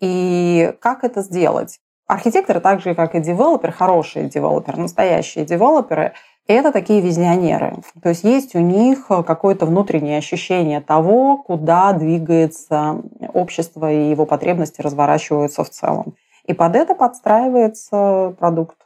И 0.00 0.74
как 0.80 1.04
это 1.04 1.22
сделать? 1.22 1.78
Архитекторы, 2.06 2.60
так 2.60 2.80
же 2.80 2.94
как 2.94 3.14
и 3.14 3.20
девелоперы, 3.20 3.72
хорошие 3.72 4.28
девелоперы, 4.28 4.80
настоящие 4.80 5.44
девелоперы, 5.44 6.14
это 6.48 6.72
такие 6.72 7.00
визионеры. 7.00 7.76
То 8.02 8.08
есть 8.08 8.24
есть 8.24 8.56
у 8.56 8.60
них 8.60 9.06
какое-то 9.06 9.66
внутреннее 9.66 10.18
ощущение 10.18 10.80
того, 10.80 11.36
куда 11.36 11.92
двигается 11.92 13.02
общество 13.32 13.92
и 13.92 14.10
его 14.10 14.26
потребности 14.26 14.80
разворачиваются 14.80 15.62
в 15.62 15.70
целом. 15.70 16.14
И 16.46 16.52
под 16.52 16.74
это 16.74 16.96
подстраивается 16.96 18.34
продукт. 18.38 18.76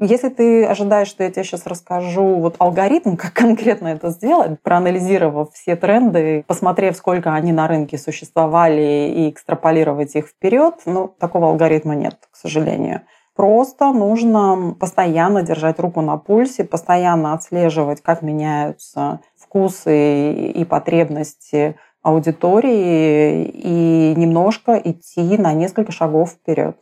Если 0.00 0.28
ты 0.28 0.64
ожидаешь, 0.64 1.08
что 1.08 1.24
я 1.24 1.30
тебе 1.30 1.42
сейчас 1.42 1.66
расскажу 1.66 2.36
вот 2.36 2.54
алгоритм, 2.58 3.16
как 3.16 3.32
конкретно 3.32 3.88
это 3.88 4.10
сделать, 4.10 4.62
проанализировав 4.62 5.52
все 5.52 5.74
тренды, 5.74 6.44
посмотрев, 6.46 6.96
сколько 6.96 7.34
они 7.34 7.50
на 7.50 7.66
рынке 7.66 7.98
существовали 7.98 9.12
и 9.16 9.30
экстраполировать 9.30 10.14
их 10.14 10.28
вперед, 10.28 10.74
ну, 10.86 11.08
такого 11.18 11.48
алгоритма 11.48 11.96
нет, 11.96 12.16
к 12.30 12.36
сожалению. 12.36 13.02
Просто 13.34 13.92
нужно 13.92 14.76
постоянно 14.78 15.42
держать 15.42 15.80
руку 15.80 16.00
на 16.00 16.16
пульсе, 16.16 16.64
постоянно 16.64 17.34
отслеживать, 17.34 18.00
как 18.00 18.22
меняются 18.22 19.20
вкусы 19.36 20.32
и 20.32 20.64
потребности 20.64 21.76
аудитории 22.02 23.44
и 23.44 24.14
немножко 24.16 24.80
идти 24.84 25.36
на 25.38 25.52
несколько 25.54 25.90
шагов 25.90 26.30
вперед. 26.30 26.76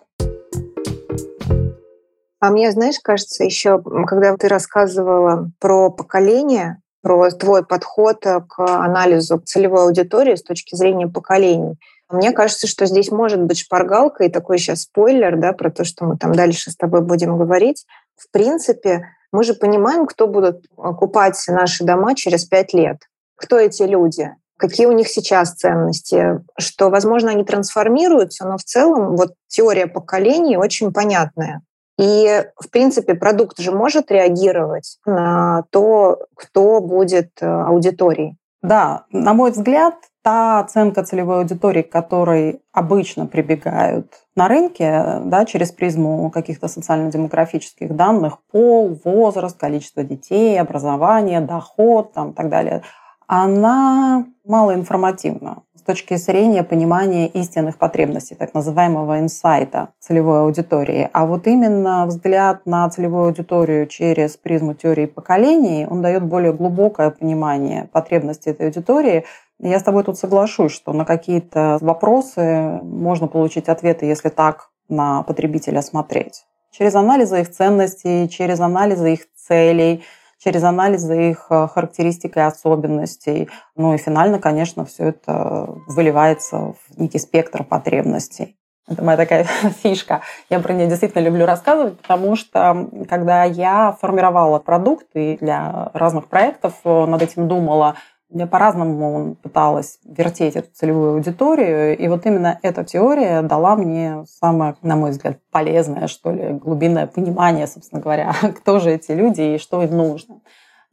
А 2.40 2.50
мне, 2.50 2.70
знаешь, 2.70 2.98
кажется, 3.02 3.44
еще, 3.44 3.82
когда 4.06 4.36
ты 4.36 4.48
рассказывала 4.48 5.50
про 5.58 5.90
поколение, 5.90 6.82
про 7.02 7.30
твой 7.30 7.64
подход 7.64 8.22
к 8.22 8.58
анализу 8.58 9.38
целевой 9.38 9.84
аудитории 9.84 10.34
с 10.34 10.42
точки 10.42 10.74
зрения 10.74 11.06
поколений, 11.06 11.78
мне 12.08 12.30
кажется, 12.32 12.66
что 12.66 12.86
здесь 12.86 13.10
может 13.10 13.42
быть 13.42 13.58
шпаргалка 13.58 14.24
и 14.24 14.28
такой 14.28 14.58
сейчас 14.58 14.82
спойлер, 14.82 15.36
да, 15.36 15.52
про 15.52 15.70
то, 15.70 15.84
что 15.84 16.04
мы 16.04 16.16
там 16.16 16.32
дальше 16.32 16.70
с 16.70 16.76
тобой 16.76 17.00
будем 17.00 17.36
говорить. 17.36 17.84
В 18.16 18.30
принципе, 18.30 19.08
мы 19.32 19.42
же 19.42 19.54
понимаем, 19.54 20.06
кто 20.06 20.28
будут 20.28 20.66
купать 20.76 21.42
наши 21.48 21.84
дома 21.84 22.14
через 22.14 22.44
пять 22.44 22.72
лет. 22.72 22.98
Кто 23.34 23.58
эти 23.58 23.82
люди? 23.82 24.32
Какие 24.56 24.86
у 24.86 24.92
них 24.92 25.08
сейчас 25.08 25.54
ценности? 25.54 26.40
Что, 26.58 26.90
возможно, 26.90 27.30
они 27.30 27.44
трансформируются, 27.44 28.46
но 28.46 28.56
в 28.56 28.62
целом 28.62 29.16
вот 29.16 29.34
теория 29.48 29.86
поколений 29.86 30.56
очень 30.56 30.92
понятная. 30.92 31.60
И, 31.98 32.44
в 32.56 32.70
принципе, 32.70 33.14
продукт 33.14 33.58
же 33.58 33.72
может 33.72 34.10
реагировать 34.10 34.98
на 35.06 35.64
то, 35.70 36.18
кто 36.34 36.80
будет 36.80 37.30
э, 37.40 37.46
аудиторией. 37.46 38.36
Да, 38.62 39.04
на 39.12 39.32
мой 39.32 39.52
взгляд, 39.52 39.94
та 40.22 40.58
оценка 40.58 41.04
целевой 41.04 41.38
аудитории, 41.38 41.82
к 41.82 41.92
которой 41.92 42.60
обычно 42.72 43.26
прибегают 43.26 44.12
на 44.34 44.48
рынке, 44.48 45.20
да, 45.24 45.44
через 45.44 45.70
призму 45.70 46.30
каких-то 46.30 46.66
социально-демографических 46.66 47.94
данных, 47.94 48.38
пол, 48.50 48.98
возраст, 49.04 49.56
количество 49.56 50.02
детей, 50.02 50.60
образование, 50.60 51.40
доход 51.40 52.12
там, 52.12 52.32
и 52.32 52.34
так 52.34 52.48
далее, 52.48 52.82
она 53.26 54.26
малоинформативна 54.44 55.62
точки 55.86 56.16
зрения 56.16 56.64
понимания 56.64 57.28
истинных 57.28 57.78
потребностей, 57.78 58.34
так 58.34 58.52
называемого 58.52 59.20
инсайта 59.20 59.90
целевой 60.00 60.40
аудитории. 60.40 61.08
А 61.12 61.24
вот 61.26 61.46
именно 61.46 62.04
взгляд 62.06 62.66
на 62.66 62.88
целевую 62.90 63.26
аудиторию 63.26 63.86
через 63.86 64.36
призму 64.36 64.74
теории 64.74 65.06
поколений, 65.06 65.86
он 65.88 66.02
дает 66.02 66.24
более 66.24 66.52
глубокое 66.52 67.10
понимание 67.10 67.88
потребностей 67.92 68.50
этой 68.50 68.66
аудитории. 68.66 69.24
Я 69.60 69.78
с 69.78 69.82
тобой 69.82 70.02
тут 70.02 70.18
соглашусь, 70.18 70.72
что 70.72 70.92
на 70.92 71.04
какие-то 71.04 71.78
вопросы 71.80 72.80
можно 72.82 73.28
получить 73.28 73.68
ответы, 73.68 74.04
если 74.06 74.28
так 74.28 74.70
на 74.88 75.22
потребителя 75.22 75.80
смотреть. 75.82 76.44
Через 76.72 76.94
анализы 76.94 77.40
их 77.40 77.50
ценностей, 77.50 78.28
через 78.28 78.60
анализы 78.60 79.14
их 79.14 79.20
целей– 79.34 80.02
через 80.38 80.62
анализы 80.64 81.30
их 81.30 81.46
э, 81.50 81.68
характеристик 81.68 82.36
и 82.36 82.40
особенностей. 82.40 83.48
Ну 83.74 83.94
и 83.94 83.98
финально, 83.98 84.38
конечно, 84.38 84.84
все 84.84 85.08
это 85.08 85.68
выливается 85.86 86.74
в 86.74 86.98
некий 86.98 87.18
спектр 87.18 87.64
потребностей. 87.64 88.56
Это 88.88 89.02
моя 89.02 89.16
такая 89.16 89.44
фишка. 89.82 90.22
Я 90.48 90.60
про 90.60 90.72
нее 90.72 90.86
действительно 90.86 91.22
люблю 91.22 91.44
рассказывать, 91.44 91.98
потому 91.98 92.36
что 92.36 92.88
когда 93.08 93.44
я 93.44 93.96
формировала 94.00 94.58
продукт 94.58 95.06
и 95.14 95.36
для 95.40 95.90
разных 95.92 96.28
проектов 96.28 96.74
э, 96.84 97.06
над 97.06 97.22
этим 97.22 97.48
думала, 97.48 97.96
я 98.30 98.46
по-разному 98.46 99.36
пыталась 99.36 99.98
вертеть 100.04 100.56
эту 100.56 100.68
целевую 100.72 101.14
аудиторию, 101.14 101.96
и 101.96 102.08
вот 102.08 102.26
именно 102.26 102.58
эта 102.62 102.84
теория 102.84 103.42
дала 103.42 103.76
мне 103.76 104.24
самое, 104.26 104.76
на 104.82 104.96
мой 104.96 105.10
взгляд, 105.10 105.38
полезное, 105.50 106.08
что 106.08 106.32
ли, 106.32 106.52
глубинное 106.52 107.06
понимание, 107.06 107.66
собственно 107.66 108.00
говоря, 108.00 108.34
кто 108.58 108.80
же 108.80 108.92
эти 108.92 109.12
люди 109.12 109.42
и 109.42 109.58
что 109.58 109.82
им 109.82 109.96
нужно. 109.96 110.40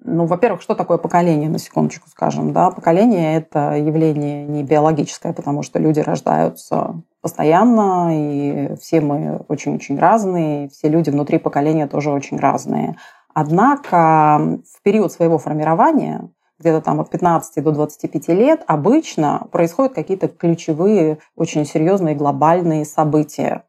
Ну, 0.05 0.25
во-первых, 0.25 0.61
что 0.61 0.75
такое 0.75 0.97
поколение, 0.97 1.49
на 1.49 1.57
секундочку 1.57 2.09
скажем, 2.09 2.51
да? 2.51 2.71
Поколение– 2.71 3.37
это 3.37 3.77
явление 3.77 4.45
не 4.45 4.61
биологическое, 4.61 5.31
потому 5.31 5.63
что 5.63 5.79
люди 5.79 6.01
рождаются 6.01 7.01
постоянно, 7.21 8.09
и 8.11 8.75
все 8.81 8.99
мы 8.99 9.45
очень-очень 9.47 9.97
разные, 9.97 10.67
все 10.67 10.89
люди 10.89 11.09
внутри 11.09 11.37
поколения 11.37 11.87
тоже 11.87 12.11
очень 12.11 12.37
разные. 12.37 12.97
Однако 13.33 14.59
в 14.69 14.83
период 14.83 15.11
своего 15.11 15.37
формирования 15.37 16.29
где-то 16.63 16.81
там 16.81 16.99
от 16.99 17.09
15 17.09 17.63
до 17.63 17.71
25 17.71 18.29
лет, 18.29 18.63
обычно 18.65 19.47
происходят 19.51 19.93
какие-то 19.93 20.29
ключевые, 20.29 21.19
очень 21.35 21.65
серьезные 21.65 22.15
глобальные 22.15 22.85
события. 22.85 23.63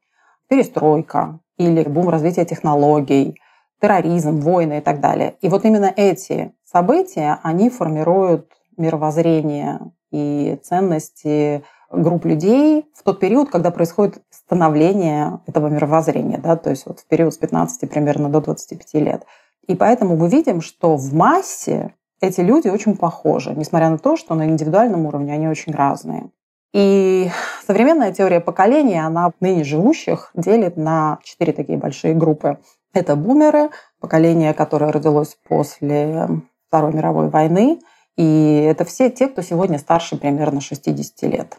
Перестройка 0.48 1.40
или 1.58 1.82
бум 1.82 2.08
развития 2.08 2.44
технологий, 2.44 3.40
терроризм, 3.80 4.40
войны 4.40 4.78
и 4.78 4.80
так 4.80 5.00
далее. 5.00 5.34
И 5.40 5.48
вот 5.48 5.64
именно 5.64 5.92
эти 5.94 6.52
события, 6.64 7.38
они 7.42 7.68
формируют 7.68 8.50
мировоззрение 8.76 9.80
и 10.10 10.58
ценности 10.62 11.64
групп 11.90 12.24
людей 12.24 12.86
в 12.94 13.02
тот 13.02 13.20
период, 13.20 13.50
когда 13.50 13.70
происходит 13.70 14.22
становление 14.30 15.40
этого 15.46 15.68
мировоззрения, 15.68 16.38
да, 16.38 16.56
то 16.56 16.70
есть 16.70 16.86
вот 16.86 17.00
в 17.00 17.06
период 17.06 17.34
с 17.34 17.38
15 17.38 17.90
примерно 17.90 18.28
до 18.28 18.40
25 18.40 18.94
лет. 18.94 19.24
И 19.66 19.74
поэтому 19.74 20.16
мы 20.16 20.28
видим, 20.28 20.60
что 20.60 20.96
в 20.96 21.14
массе 21.14 21.94
эти 22.21 22.40
люди 22.40 22.68
очень 22.68 22.97
похожи, 22.97 23.54
несмотря 23.54 23.90
на 23.90 23.99
то, 23.99 24.16
что 24.16 24.35
на 24.35 24.47
индивидуальном 24.47 25.06
уровне 25.06 25.33
они 25.33 25.49
очень 25.49 25.73
разные. 25.73 26.30
И 26.73 27.30
современная 27.66 28.12
теория 28.12 28.40
поколения, 28.40 29.06
она 29.06 29.33
ныне 29.40 29.62
живущих 29.62 30.30
делит 30.35 30.76
на 30.76 31.18
четыре 31.23 31.52
такие 31.52 31.78
большие 31.78 32.14
группы. 32.14 32.59
Это 32.92 33.14
бумеры, 33.14 33.71
поколение, 34.00 34.54
которое 34.54 34.90
родилось 34.90 35.37
после 35.49 36.28
Второй 36.68 36.92
мировой 36.92 37.28
войны. 37.28 37.80
И 38.16 38.66
это 38.68 38.85
все 38.85 39.11
те, 39.11 39.28
кто 39.28 39.42
сегодня 39.42 39.78
старше 39.78 40.16
примерно 40.16 40.61
60 40.61 41.23
лет. 41.30 41.59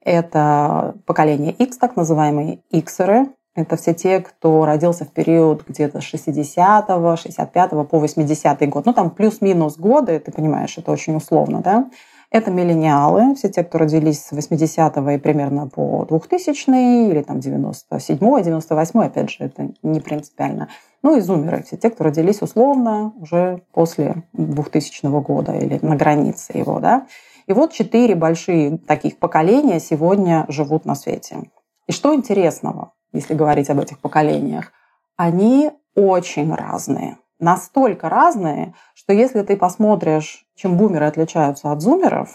Это 0.00 0.94
поколение 1.04 1.52
X, 1.52 1.76
так 1.78 1.96
называемые 1.96 2.62
Иксеры. 2.70 3.26
Это 3.56 3.76
все 3.76 3.94
те, 3.94 4.20
кто 4.20 4.66
родился 4.66 5.06
в 5.06 5.12
период 5.12 5.64
где-то 5.66 5.98
60-го, 5.98 7.14
65-го 7.14 7.84
по 7.84 7.96
80-й 7.96 8.66
год. 8.66 8.84
Ну, 8.84 8.92
там 8.92 9.10
плюс-минус 9.10 9.78
годы, 9.78 10.20
ты 10.20 10.30
понимаешь, 10.30 10.76
это 10.76 10.92
очень 10.92 11.16
условно, 11.16 11.62
да? 11.62 11.90
Это 12.30 12.50
миллениалы, 12.50 13.34
все 13.34 13.48
те, 13.48 13.64
кто 13.64 13.78
родились 13.78 14.26
с 14.26 14.32
80-го 14.32 15.10
и 15.10 15.18
примерно 15.18 15.68
по 15.68 16.04
2000 16.06 17.10
или 17.10 17.22
там 17.22 17.38
97-й, 17.38 18.42
98-й, 18.42 19.06
опять 19.06 19.30
же, 19.30 19.44
это 19.44 19.70
не 19.82 20.00
принципиально. 20.00 20.68
Ну 21.02 21.16
и 21.16 21.20
зумеры, 21.20 21.62
все 21.62 21.78
те, 21.78 21.88
кто 21.88 22.04
родились 22.04 22.42
условно 22.42 23.14
уже 23.16 23.62
после 23.72 24.24
2000 24.34 25.06
года 25.22 25.52
или 25.52 25.78
на 25.80 25.96
границе 25.96 26.58
его, 26.58 26.78
да. 26.78 27.06
И 27.46 27.54
вот 27.54 27.72
четыре 27.72 28.16
большие 28.16 28.76
таких 28.76 29.18
поколения 29.18 29.80
сегодня 29.80 30.44
живут 30.48 30.84
на 30.84 30.94
свете. 30.94 31.44
И 31.86 31.92
что 31.92 32.14
интересного, 32.14 32.92
если 33.16 33.34
говорить 33.34 33.70
об 33.70 33.80
этих 33.80 33.98
поколениях, 33.98 34.72
они 35.16 35.72
очень 35.94 36.54
разные. 36.54 37.18
Настолько 37.38 38.08
разные, 38.08 38.74
что 38.94 39.12
если 39.12 39.42
ты 39.42 39.56
посмотришь, 39.56 40.46
чем 40.54 40.76
бумеры 40.76 41.06
отличаются 41.06 41.72
от 41.72 41.82
зумеров, 41.82 42.30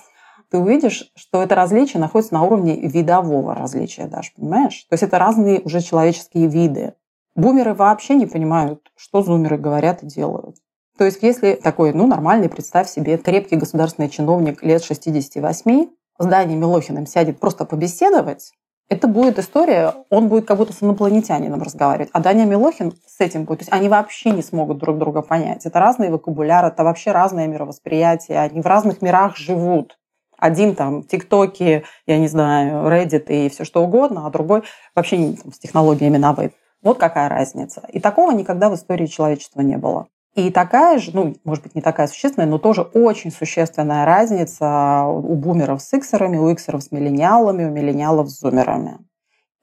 ты 0.52 0.58
увидишь, 0.58 1.12
что 1.16 1.42
это 1.42 1.56
различие 1.56 2.02
находится 2.02 2.34
на 2.34 2.44
уровне 2.44 2.76
видового 2.76 3.56
различия 3.56 4.06
даже, 4.06 4.32
понимаешь? 4.36 4.86
То 4.90 4.94
есть 4.94 5.04
это 5.04 5.18
разные 5.18 5.62
уже 5.62 5.82
человеческие 5.82 6.48
виды. 6.48 6.94
Бумеры 7.36 7.74
вообще 7.74 8.16
не 8.16 8.26
понимают, 8.26 8.92
что 8.98 9.24
зумеры 9.24 9.58
говорят 9.58 10.04
и 10.04 10.08
делают. 10.08 10.58
То 10.98 11.06
есть 11.06 11.24
если 11.24 11.54
такой, 11.54 11.94
ну, 11.94 12.06
нормальный, 12.06 12.50
представь 12.50 12.90
себе, 12.90 13.18
крепкий 13.18 13.56
государственный 13.56 14.10
чиновник 14.10 14.62
лет 14.62 14.84
68 14.84 15.88
с 16.20 16.26
Даней 16.26 16.56
Милохиным 16.56 17.08
сядет 17.08 17.40
просто 17.40 17.66
побеседовать, 17.66 18.52
это 18.92 19.08
будет 19.08 19.40
история, 19.40 19.94
он 20.10 20.28
будет 20.28 20.46
как 20.46 20.58
будто 20.58 20.74
с 20.74 20.84
инопланетянином 20.84 21.64
разговаривать. 21.64 22.10
А 22.12 22.20
Даня 22.20 22.44
Милохин 22.44 22.92
с 23.08 23.22
этим 23.22 23.46
будет. 23.46 23.60
То 23.60 23.62
есть 23.64 23.72
они 23.72 23.88
вообще 23.88 24.32
не 24.32 24.42
смогут 24.42 24.80
друг 24.80 24.98
друга 24.98 25.22
понять. 25.22 25.66
Это 25.66 25.80
разные 25.80 26.12
вокабуляр, 26.12 26.66
это 26.66 26.84
вообще 26.84 27.14
разное 27.14 27.48
мировосприятие. 27.48 28.40
Они 28.40 28.60
в 28.60 28.66
разных 28.66 29.02
мирах 29.02 29.38
живут. 29.38 29.98
Один 30.38 30.76
там 30.76 31.04
ТикТоки, 31.04 31.86
я 32.06 32.18
не 32.18 32.28
знаю, 32.28 32.86
Reddit 32.92 33.28
и 33.30 33.48
все 33.48 33.64
что 33.64 33.82
угодно, 33.82 34.28
а 34.28 34.30
другой 34.30 34.64
вообще 34.94 35.38
там, 35.42 35.54
с 35.54 35.60
технологиями 35.60 36.18
навык. 36.18 36.52
Вот 36.84 36.98
какая 36.98 37.30
разница. 37.30 37.84
И 37.94 38.02
такого 38.02 38.32
никогда 38.32 38.70
в 38.70 38.76
истории 38.76 39.06
человечества 39.06 39.62
не 39.62 39.78
было. 39.78 40.08
И 40.36 40.50
такая 40.50 40.98
же, 40.98 41.12
ну, 41.14 41.36
может 41.44 41.64
быть, 41.64 41.76
не 41.76 41.82
такая 41.82 42.08
существенная, 42.08 42.48
но 42.48 42.58
тоже 42.58 42.82
очень 42.82 43.32
существенная 43.32 44.06
разница 44.06 45.04
у 45.06 45.36
бумеров 45.36 45.82
с 45.82 45.92
иксерами, 45.94 46.38
у 46.38 46.52
иксеров 46.52 46.84
с 46.84 46.92
миллениалами, 46.92 47.66
у 47.66 47.70
миллениалов 47.70 48.30
с 48.30 48.40
зумерами. 48.40 49.00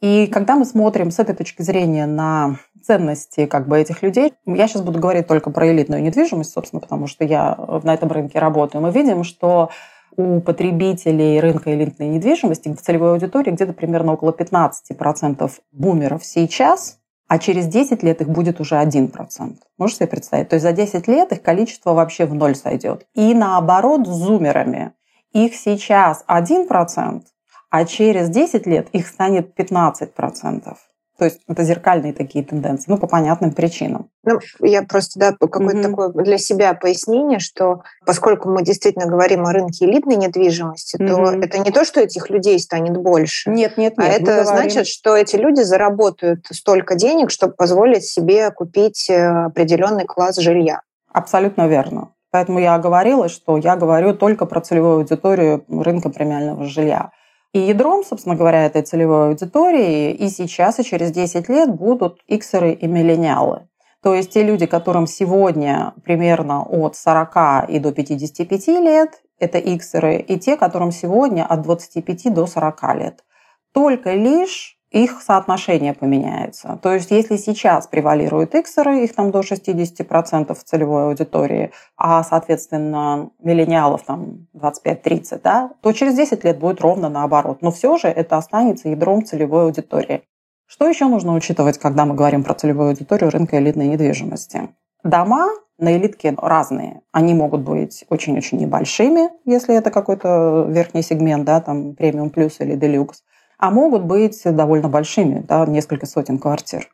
И 0.01 0.27
когда 0.27 0.57
мы 0.57 0.65
смотрим 0.65 1.11
с 1.11 1.19
этой 1.19 1.35
точки 1.35 1.63
зрения 1.63 2.07
на 2.07 2.57
ценности 2.83 3.47
как 3.47 3.67
бы 3.67 3.79
этих 3.79 4.03
людей, 4.03 4.33
я 4.47 4.69
сейчас 4.69 4.83
буду 4.83 5.01
говорить 5.01 5.27
только 5.27 5.51
про 5.51 5.73
элитную 5.73 6.03
недвижимость, 6.03 6.53
собственно, 6.53 6.81
потому 6.81 7.07
что 7.07 7.25
я 7.25 7.57
на 7.83 7.95
этом 7.95 8.11
рынке 8.11 8.39
работаю, 8.39 8.83
мы 8.83 8.93
видим, 8.93 9.25
что 9.25 9.71
у 10.17 10.41
потребителей 10.41 11.41
рынка 11.41 11.75
элитной 11.75 12.09
недвижимости 12.09 12.69
в 12.75 12.81
целевой 12.81 13.13
аудитории 13.13 13.51
где-то 13.51 13.73
примерно 13.73 14.13
около 14.13 14.31
15% 14.31 15.51
бумеров 15.73 16.25
сейчас 16.25 16.99
а 17.29 17.39
через 17.39 17.67
10 17.67 18.03
лет 18.03 18.21
их 18.23 18.29
будет 18.29 18.61
уже 18.61 18.77
1%. 18.77 19.57
Можешь 19.77 19.97
себе 19.97 20.07
представить? 20.07 20.49
То 20.49 20.57
есть 20.57 20.65
за 20.65 20.73
10 20.73 21.07
лет 21.07 21.33
их 21.33 21.43
количество 21.43 21.93
вообще 21.93 22.25
в 22.25 22.35
ноль 22.35 22.57
сойдет. 22.57 23.07
И 23.15 23.35
наоборот 23.35 24.07
с 24.09 24.11
зумерами. 24.11 24.93
Их 25.33 25.55
сейчас 25.55 26.25
1%, 26.27 27.23
а 27.71 27.85
через 27.85 28.31
10 28.31 28.67
лет 28.67 28.89
их 28.93 29.07
станет 29.07 29.53
15%. 29.59 30.77
То 31.19 31.25
есть 31.25 31.41
это 31.49 31.65
зеркальные 31.65 32.13
такие 32.13 32.45
тенденции, 32.45 32.89
ну, 32.89 32.97
по 32.97 33.09
понятным 33.09 33.51
причинам. 33.51 34.09
Ну, 34.23 34.39
я 34.61 34.83
просто, 34.83 35.19
да, 35.19 35.33
какое-то 35.33 35.79
mm-hmm. 35.79 35.83
такое 35.83 36.09
для 36.11 36.39
себя 36.39 36.75
пояснение, 36.75 37.41
что 37.41 37.83
поскольку 38.07 38.49
мы 38.49 38.63
действительно 38.63 39.07
говорим 39.07 39.45
о 39.45 39.53
рынке 39.53 39.85
элитной 39.85 40.15
недвижимости, 40.15 40.97
mm-hmm. 40.97 41.09
то 41.09 41.45
это 41.45 41.59
не 41.59 41.73
то, 41.73 41.85
что 41.85 42.01
этих 42.01 42.31
людей 42.31 42.59
станет 42.61 42.97
больше. 42.97 43.51
Нет, 43.51 43.77
нет, 43.77 43.95
а 43.97 44.03
нет. 44.03 44.13
А 44.13 44.23
это 44.23 44.45
значит, 44.45 44.87
что 44.87 45.17
эти 45.17 45.35
люди 45.35 45.63
заработают 45.63 46.47
столько 46.53 46.95
денег, 46.95 47.33
чтобы 47.33 47.55
позволить 47.55 48.05
себе 48.05 48.53
купить 48.53 49.11
э, 49.11 49.47
определенный 49.47 50.05
класс 50.05 50.37
жилья. 50.37 50.83
Абсолютно 51.13 51.67
верно. 51.67 52.13
Поэтому 52.31 52.61
я 52.61 52.79
говорила, 52.79 53.29
что 53.29 53.57
я 53.57 53.75
говорю 53.75 54.15
только 54.15 54.47
про 54.47 54.61
целевую 54.61 54.99
аудиторию 54.99 55.65
рынка 55.69 56.11
премиального 56.11 56.65
жилья. 56.67 57.11
И 57.53 57.61
ядром, 57.61 58.05
собственно 58.05 58.37
говоря, 58.37 58.67
этой 58.67 58.83
целевой 58.83 59.29
аудитории 59.29 60.13
и 60.13 60.29
сейчас, 60.29 60.79
и 60.79 60.85
через 60.85 61.11
10 61.13 61.49
лет 61.49 61.75
будут 61.75 62.21
иксеры 62.27 62.73
и 62.73 62.87
миллениалы. 62.87 63.69
То 64.03 64.15
есть 64.15 64.31
те 64.31 64.43
люди, 64.43 64.67
которым 64.67 65.07
сегодня 65.07 65.95
примерно 66.05 66.63
от 66.63 66.95
40 66.95 67.69
и 67.71 67.79
до 67.79 67.93
55 67.93 68.69
лет, 68.69 69.23
это 69.39 69.59
иксеры, 69.59 70.17
и 70.17 70.39
те, 70.39 70.57
которым 70.57 70.93
сегодня 70.93 71.45
от 71.45 71.63
25 71.63 72.33
до 72.35 72.47
40 72.47 72.95
лет. 72.95 73.25
Только 73.73 74.15
лишь 74.15 74.78
их 74.91 75.21
соотношение 75.21 75.93
поменяется. 75.93 76.79
То 76.83 76.95
есть 76.95 77.11
если 77.11 77.37
сейчас 77.37 77.87
превалируют 77.87 78.55
иксеры, 78.55 79.05
их 79.05 79.15
там 79.15 79.31
до 79.31 79.41
60% 79.41 80.55
в 80.55 80.65
целевой 80.65 81.05
аудитории, 81.05 81.73
а, 81.97 82.25
соответственно, 82.25 83.31
миллениалов 83.43 84.03
там 84.03 84.47
25-30, 84.55 85.41
да, 85.43 85.71
то 85.83 85.93
через 85.93 86.15
10 86.15 86.45
лет 86.45 86.59
будет 86.59 86.81
ровно 86.81 87.09
наоборот. 87.09 87.61
Но 87.61 87.71
все 87.71 87.97
же 87.99 88.09
это 88.09 88.37
останется 88.37 88.89
ядром 88.89 89.25
целевой 89.25 89.65
аудитории. 89.65 90.23
Что 90.67 90.87
еще 90.87 91.07
нужно 91.07 91.35
учитывать, 91.35 91.79
когда 91.79 92.05
мы 92.05 92.15
говорим 92.15 92.45
про 92.45 92.55
целевую 92.55 92.91
аудиторию 92.91 93.31
рынка 93.31 93.59
элитной 93.59 93.89
недвижимости? 93.89 94.69
Дома 95.03 95.49
на 95.79 95.97
элитке 95.97 96.35
разные. 96.37 97.03
Они 97.13 97.35
могут 97.35 97.63
быть 97.63 98.05
очень-очень 98.09 98.59
небольшими, 98.59 99.31
если 99.45 99.77
это 99.77 99.91
какой-то 99.91 100.67
верхний 100.69 101.03
сегмент, 101.03 101.45
да, 101.45 101.61
там 101.61 101.95
премиум 101.95 102.31
плюс 102.31 102.61
или 102.61 102.75
делюкс 102.75 103.23
а 103.59 103.71
могут 103.71 104.05
быть 104.05 104.41
довольно 104.45 104.89
большими, 104.89 105.41
да, 105.41 105.67
несколько 105.67 106.07
сотен 106.07 106.39
квартир. 106.39 106.89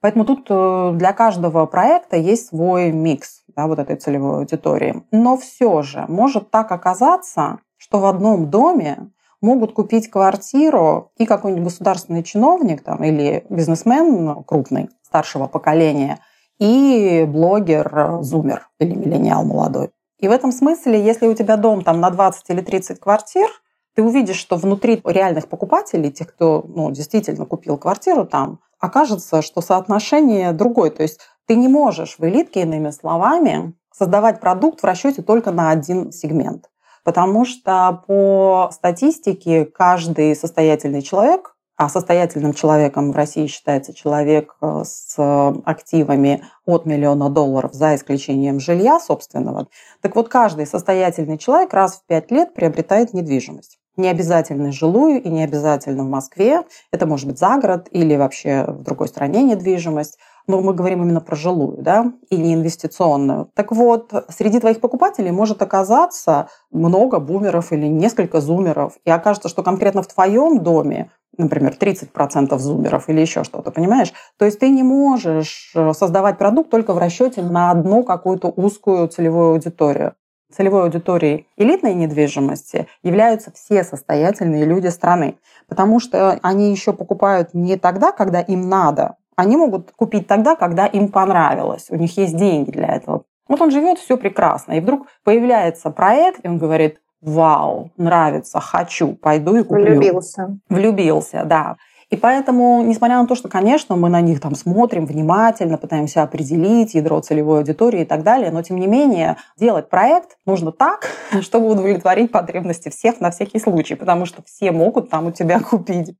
Поэтому 0.00 0.24
тут 0.24 0.46
э, 0.50 0.90
для 0.94 1.12
каждого 1.12 1.64
проекта 1.66 2.16
есть 2.16 2.48
свой 2.48 2.90
микс 2.90 3.44
да, 3.54 3.68
вот 3.68 3.78
этой 3.78 3.96
целевой 3.96 4.38
аудитории. 4.38 5.04
Но 5.12 5.36
все 5.36 5.82
же 5.82 6.04
может 6.08 6.50
так 6.50 6.72
оказаться, 6.72 7.60
что 7.76 8.00
в 8.00 8.06
одном 8.06 8.50
доме 8.50 9.12
могут 9.40 9.72
купить 9.72 10.10
квартиру 10.10 11.12
и 11.18 11.24
какой-нибудь 11.24 11.64
государственный 11.64 12.24
чиновник 12.24 12.82
там, 12.82 13.02
или 13.04 13.44
бизнесмен 13.48 14.42
крупный, 14.44 14.88
старшего 15.02 15.46
поколения, 15.46 16.18
и 16.58 17.24
блогер-зумер 17.26 18.68
или 18.80 18.94
миллениал 18.94 19.44
молодой. 19.44 19.90
И 20.18 20.28
в 20.28 20.30
этом 20.30 20.52
смысле, 20.52 21.04
если 21.04 21.26
у 21.26 21.34
тебя 21.34 21.56
дом 21.56 21.82
там 21.82 22.00
на 22.00 22.10
20 22.10 22.50
или 22.50 22.60
30 22.60 23.00
квартир, 23.00 23.48
ты 23.94 24.02
увидишь, 24.02 24.36
что 24.36 24.56
внутри 24.56 25.00
реальных 25.04 25.48
покупателей, 25.48 26.10
тех, 26.10 26.28
кто 26.28 26.64
ну, 26.66 26.90
действительно 26.90 27.44
купил 27.46 27.76
квартиру 27.76 28.26
там, 28.26 28.60
окажется, 28.78 29.42
что 29.42 29.60
соотношение 29.60 30.52
другое. 30.52 30.90
То 30.90 31.02
есть 31.02 31.20
ты 31.46 31.54
не 31.54 31.68
можешь 31.68 32.16
в 32.18 32.24
элитке, 32.24 32.62
иными 32.62 32.90
словами, 32.90 33.74
создавать 33.92 34.40
продукт 34.40 34.80
в 34.80 34.84
расчете 34.84 35.22
только 35.22 35.50
на 35.50 35.70
один 35.70 36.12
сегмент. 36.12 36.70
Потому 37.04 37.44
что 37.44 38.02
по 38.06 38.70
статистике 38.72 39.64
каждый 39.66 40.34
состоятельный 40.36 41.02
человек, 41.02 41.56
а 41.76 41.88
состоятельным 41.88 42.54
человеком 42.54 43.12
в 43.12 43.16
России 43.16 43.46
считается 43.46 43.92
человек 43.92 44.54
э, 44.60 44.82
с 44.84 45.16
активами 45.64 46.44
от 46.64 46.86
миллиона 46.86 47.28
долларов 47.28 47.72
за 47.72 47.96
исключением 47.96 48.60
жилья 48.60 49.00
собственного. 49.00 49.66
Так 50.00 50.14
вот, 50.14 50.28
каждый 50.28 50.66
состоятельный 50.66 51.38
человек 51.38 51.72
раз 51.72 51.96
в 51.96 52.06
пять 52.06 52.30
лет 52.30 52.54
приобретает 52.54 53.14
недвижимость 53.14 53.78
не 53.96 54.08
обязательно 54.08 54.72
жилую 54.72 55.22
и 55.22 55.28
не 55.28 55.44
обязательно 55.44 56.04
в 56.04 56.08
Москве. 56.08 56.62
Это 56.90 57.06
может 57.06 57.26
быть 57.26 57.38
за 57.38 57.56
город 57.58 57.88
или 57.90 58.16
вообще 58.16 58.64
в 58.66 58.82
другой 58.82 59.08
стране 59.08 59.42
недвижимость. 59.42 60.18
но 60.48 60.60
мы 60.60 60.74
говорим 60.74 61.02
именно 61.02 61.20
про 61.20 61.36
жилую, 61.36 61.82
да, 61.82 62.12
или 62.28 62.52
инвестиционную. 62.52 63.50
Так 63.54 63.70
вот, 63.70 64.12
среди 64.28 64.58
твоих 64.58 64.80
покупателей 64.80 65.30
может 65.30 65.62
оказаться 65.62 66.48
много 66.72 67.20
бумеров 67.20 67.70
или 67.72 67.86
несколько 67.86 68.40
зумеров, 68.40 68.94
и 69.04 69.10
окажется, 69.10 69.48
что 69.48 69.62
конкретно 69.62 70.02
в 70.02 70.08
твоем 70.08 70.62
доме 70.62 71.10
например, 71.38 71.74
30% 71.78 72.58
зумеров 72.58 73.08
или 73.08 73.20
еще 73.20 73.44
что-то, 73.44 73.70
понимаешь? 73.70 74.12
То 74.38 74.44
есть 74.44 74.58
ты 74.58 74.68
не 74.68 74.82
можешь 74.82 75.72
э, 75.74 75.92
создавать 75.94 76.38
продукт 76.38 76.70
только 76.70 76.92
в 76.92 76.98
расчете 76.98 77.42
на 77.42 77.70
одну 77.70 78.04
какую-то 78.04 78.48
узкую 78.48 79.08
целевую 79.08 79.52
аудиторию. 79.52 80.14
Целевой 80.54 80.84
аудиторией 80.84 81.46
элитной 81.56 81.94
недвижимости 81.94 82.86
являются 83.02 83.52
все 83.52 83.84
состоятельные 83.84 84.64
люди 84.64 84.88
страны, 84.88 85.36
потому 85.68 86.00
что 86.00 86.38
они 86.42 86.70
еще 86.70 86.92
покупают 86.92 87.54
не 87.54 87.76
тогда, 87.76 88.12
когда 88.12 88.40
им 88.40 88.68
надо, 88.68 89.16
они 89.36 89.56
могут 89.56 89.92
купить 89.92 90.26
тогда, 90.26 90.56
когда 90.56 90.86
им 90.86 91.08
понравилось, 91.08 91.86
у 91.90 91.96
них 91.96 92.16
есть 92.16 92.36
деньги 92.36 92.70
для 92.70 92.88
этого. 92.88 93.24
Вот 93.48 93.60
он 93.60 93.70
живет, 93.70 93.98
все 93.98 94.16
прекрасно, 94.16 94.72
и 94.72 94.80
вдруг 94.80 95.06
появляется 95.24 95.90
проект, 95.90 96.44
и 96.44 96.48
он 96.48 96.58
говорит, 96.58 96.98
вау, 97.20 97.90
нравится, 97.96 98.60
хочу, 98.60 99.14
пойду 99.14 99.56
и 99.56 99.62
куплю. 99.62 99.96
Влюбился. 99.96 100.58
Влюбился, 100.68 101.44
да. 101.44 101.76
И 102.12 102.16
поэтому, 102.16 102.82
несмотря 102.82 103.22
на 103.22 103.26
то, 103.26 103.34
что, 103.34 103.48
конечно, 103.48 103.96
мы 103.96 104.10
на 104.10 104.20
них 104.20 104.38
там 104.38 104.54
смотрим 104.54 105.06
внимательно, 105.06 105.78
пытаемся 105.78 106.22
определить 106.22 106.92
ядро 106.92 107.20
целевой 107.20 107.60
аудитории 107.60 108.02
и 108.02 108.04
так 108.04 108.22
далее, 108.22 108.50
но 108.50 108.62
тем 108.62 108.76
не 108.76 108.86
менее 108.86 109.38
делать 109.58 109.88
проект 109.88 110.36
нужно 110.44 110.72
так, 110.72 111.08
чтобы 111.40 111.70
удовлетворить 111.70 112.30
потребности 112.30 112.90
всех 112.90 113.20
на 113.20 113.30
всякий 113.30 113.58
случай, 113.58 113.94
потому 113.94 114.26
что 114.26 114.42
все 114.44 114.72
могут 114.72 115.08
там 115.08 115.28
у 115.28 115.32
тебя 115.32 115.58
купить. 115.70 116.14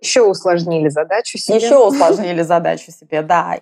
Еще 0.00 0.22
усложнили 0.22 0.88
задачу 0.88 1.36
себе. 1.36 1.56
Еще 1.56 1.84
усложнили 1.84 2.42
задачу 2.42 2.92
себе, 2.92 3.22
да. 3.22 3.58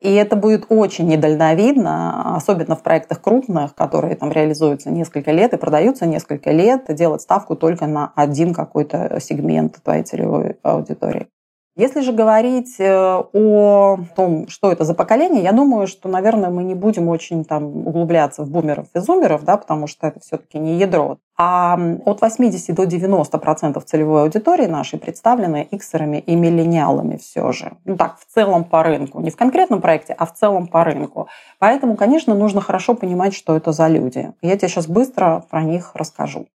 И 0.00 0.12
это 0.12 0.36
будет 0.36 0.66
очень 0.68 1.06
недальновидно, 1.06 2.36
особенно 2.36 2.76
в 2.76 2.82
проектах 2.82 3.22
крупных, 3.22 3.74
которые 3.74 4.14
там 4.16 4.30
реализуются 4.30 4.90
несколько 4.90 5.32
лет 5.32 5.54
и 5.54 5.56
продаются 5.56 6.04
несколько 6.04 6.50
лет, 6.50 6.84
делать 6.88 7.22
ставку 7.22 7.56
только 7.56 7.86
на 7.86 8.12
один 8.14 8.52
какой-то 8.52 9.18
сегмент 9.20 9.82
твоей 9.82 10.02
целевой 10.02 10.58
аудитории. 10.62 11.28
Если 11.76 12.00
же 12.00 12.12
говорить 12.12 12.76
э, 12.78 13.22
о 13.32 13.98
том, 14.16 14.48
что 14.48 14.72
это 14.72 14.84
за 14.84 14.94
поколение, 14.94 15.42
я 15.42 15.52
думаю, 15.52 15.86
что, 15.86 16.08
наверное, 16.08 16.48
мы 16.48 16.64
не 16.64 16.74
будем 16.74 17.08
очень 17.08 17.44
там 17.44 17.86
углубляться 17.86 18.44
в 18.44 18.50
бумеров 18.50 18.86
и 18.94 18.98
зумеров, 18.98 19.44
да, 19.44 19.58
потому 19.58 19.86
что 19.86 20.06
это 20.06 20.18
все-таки 20.20 20.58
не 20.58 20.78
ядро. 20.78 21.18
А 21.36 21.78
от 22.06 22.22
80 22.22 22.74
до 22.74 22.86
90 22.86 23.36
процентов 23.36 23.84
целевой 23.84 24.22
аудитории 24.22 24.64
нашей 24.64 24.98
представлены 24.98 25.68
иксерами 25.70 26.16
и 26.16 26.34
миллениалами 26.34 27.18
все 27.18 27.52
же. 27.52 27.72
Ну 27.84 27.98
так, 27.98 28.18
в 28.18 28.24
целом 28.32 28.64
по 28.64 28.82
рынку. 28.82 29.20
Не 29.20 29.30
в 29.30 29.36
конкретном 29.36 29.82
проекте, 29.82 30.14
а 30.14 30.24
в 30.24 30.32
целом 30.32 30.68
по 30.68 30.82
рынку. 30.82 31.28
Поэтому, 31.58 31.94
конечно, 31.96 32.34
нужно 32.34 32.62
хорошо 32.62 32.94
понимать, 32.94 33.34
что 33.34 33.54
это 33.54 33.72
за 33.72 33.88
люди. 33.88 34.32
Я 34.40 34.56
тебе 34.56 34.68
сейчас 34.68 34.86
быстро 34.88 35.44
про 35.50 35.62
них 35.62 35.90
расскажу. 35.92 36.46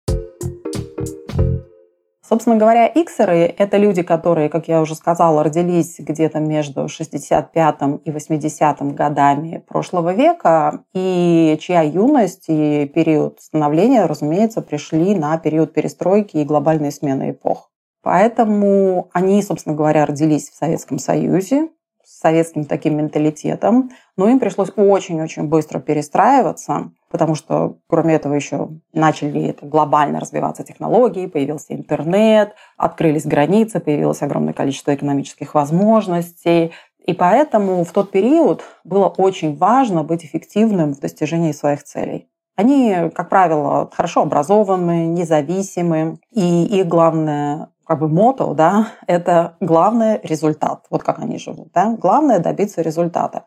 Собственно 2.30 2.54
говоря, 2.54 2.86
иксеры– 2.86 3.52
это 3.58 3.76
люди, 3.76 4.02
которые, 4.02 4.48
как 4.48 4.68
я 4.68 4.80
уже 4.80 4.94
сказала, 4.94 5.42
родились 5.42 5.96
где-то 5.98 6.38
между 6.38 6.86
65 6.86 7.76
и 8.04 8.12
80 8.12 8.94
годами 8.94 9.64
прошлого 9.66 10.14
века, 10.14 10.84
и 10.94 11.58
чья 11.60 11.82
юность 11.82 12.44
и 12.46 12.88
период 12.94 13.40
становления, 13.40 14.06
разумеется, 14.06 14.62
пришли 14.62 15.16
на 15.16 15.36
период 15.38 15.72
перестройки 15.72 16.36
и 16.36 16.44
глобальной 16.44 16.92
смены 16.92 17.32
эпох. 17.32 17.68
Поэтому 18.00 19.10
они, 19.12 19.42
собственно 19.42 19.74
говоря, 19.74 20.06
родились 20.06 20.50
в 20.50 20.54
Советском 20.56 21.00
Союзе, 21.00 21.70
советским 22.20 22.66
таким 22.66 22.98
менталитетом, 22.98 23.90
но 24.16 24.28
им 24.28 24.38
пришлось 24.38 24.70
очень-очень 24.76 25.44
быстро 25.44 25.80
перестраиваться, 25.80 26.90
потому 27.10 27.34
что, 27.34 27.78
кроме 27.88 28.14
этого, 28.14 28.34
еще 28.34 28.68
начали 28.92 29.48
это 29.48 29.64
глобально 29.64 30.20
развиваться 30.20 30.62
технологии, 30.62 31.26
появился 31.26 31.74
интернет, 31.74 32.54
открылись 32.76 33.24
границы, 33.24 33.80
появилось 33.80 34.20
огромное 34.22 34.52
количество 34.52 34.94
экономических 34.94 35.54
возможностей. 35.54 36.72
И 37.06 37.14
поэтому 37.14 37.84
в 37.84 37.92
тот 37.92 38.10
период 38.10 38.62
было 38.84 39.06
очень 39.06 39.56
важно 39.56 40.04
быть 40.04 40.24
эффективным 40.24 40.92
в 40.92 41.00
достижении 41.00 41.52
своих 41.52 41.82
целей. 41.82 42.28
Они, 42.56 43.10
как 43.14 43.30
правило, 43.30 43.88
хорошо 43.90 44.20
образованы, 44.20 45.06
независимы, 45.06 46.18
и 46.30 46.64
их 46.64 46.86
главное 46.86 47.70
как 47.90 47.98
бы 47.98 48.06
мото, 48.06 48.54
да, 48.54 48.92
это 49.08 49.56
главный 49.58 50.20
результат. 50.22 50.84
Вот 50.90 51.02
как 51.02 51.18
они 51.18 51.38
живут, 51.38 51.72
да. 51.74 51.96
Главное 51.96 52.38
добиться 52.38 52.82
результата. 52.82 53.46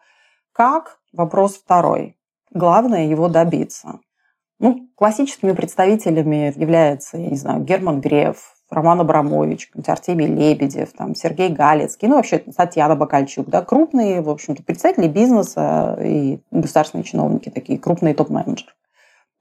Как? 0.51 0.99
Вопрос 1.13 1.53
второй. 1.53 2.17
Главное 2.51 3.05
его 3.05 3.29
добиться. 3.29 3.99
Ну, 4.59 4.89
классическими 4.95 5.53
представителями 5.53 6.53
являются, 6.59 7.17
я 7.17 7.29
не 7.29 7.37
знаю, 7.37 7.63
Герман 7.63 8.01
Греф, 8.01 8.55
Роман 8.69 8.99
Абрамович, 8.99 9.71
Артемий 9.87 10.27
Лебедев, 10.27 10.91
там, 10.91 11.15
Сергей 11.15 11.47
Галицкий, 11.47 12.09
ну, 12.09 12.17
вообще 12.17 12.39
Татьяна 12.39 12.97
Бакальчук, 12.97 13.47
да, 13.47 13.61
крупные, 13.61 14.21
в 14.21 14.29
общем-то, 14.29 14.61
представители 14.61 15.07
бизнеса 15.07 15.97
и 16.01 16.41
государственные 16.51 17.05
чиновники, 17.05 17.47
такие 17.47 17.79
крупные 17.79 18.13
топ-менеджеры. 18.13 18.73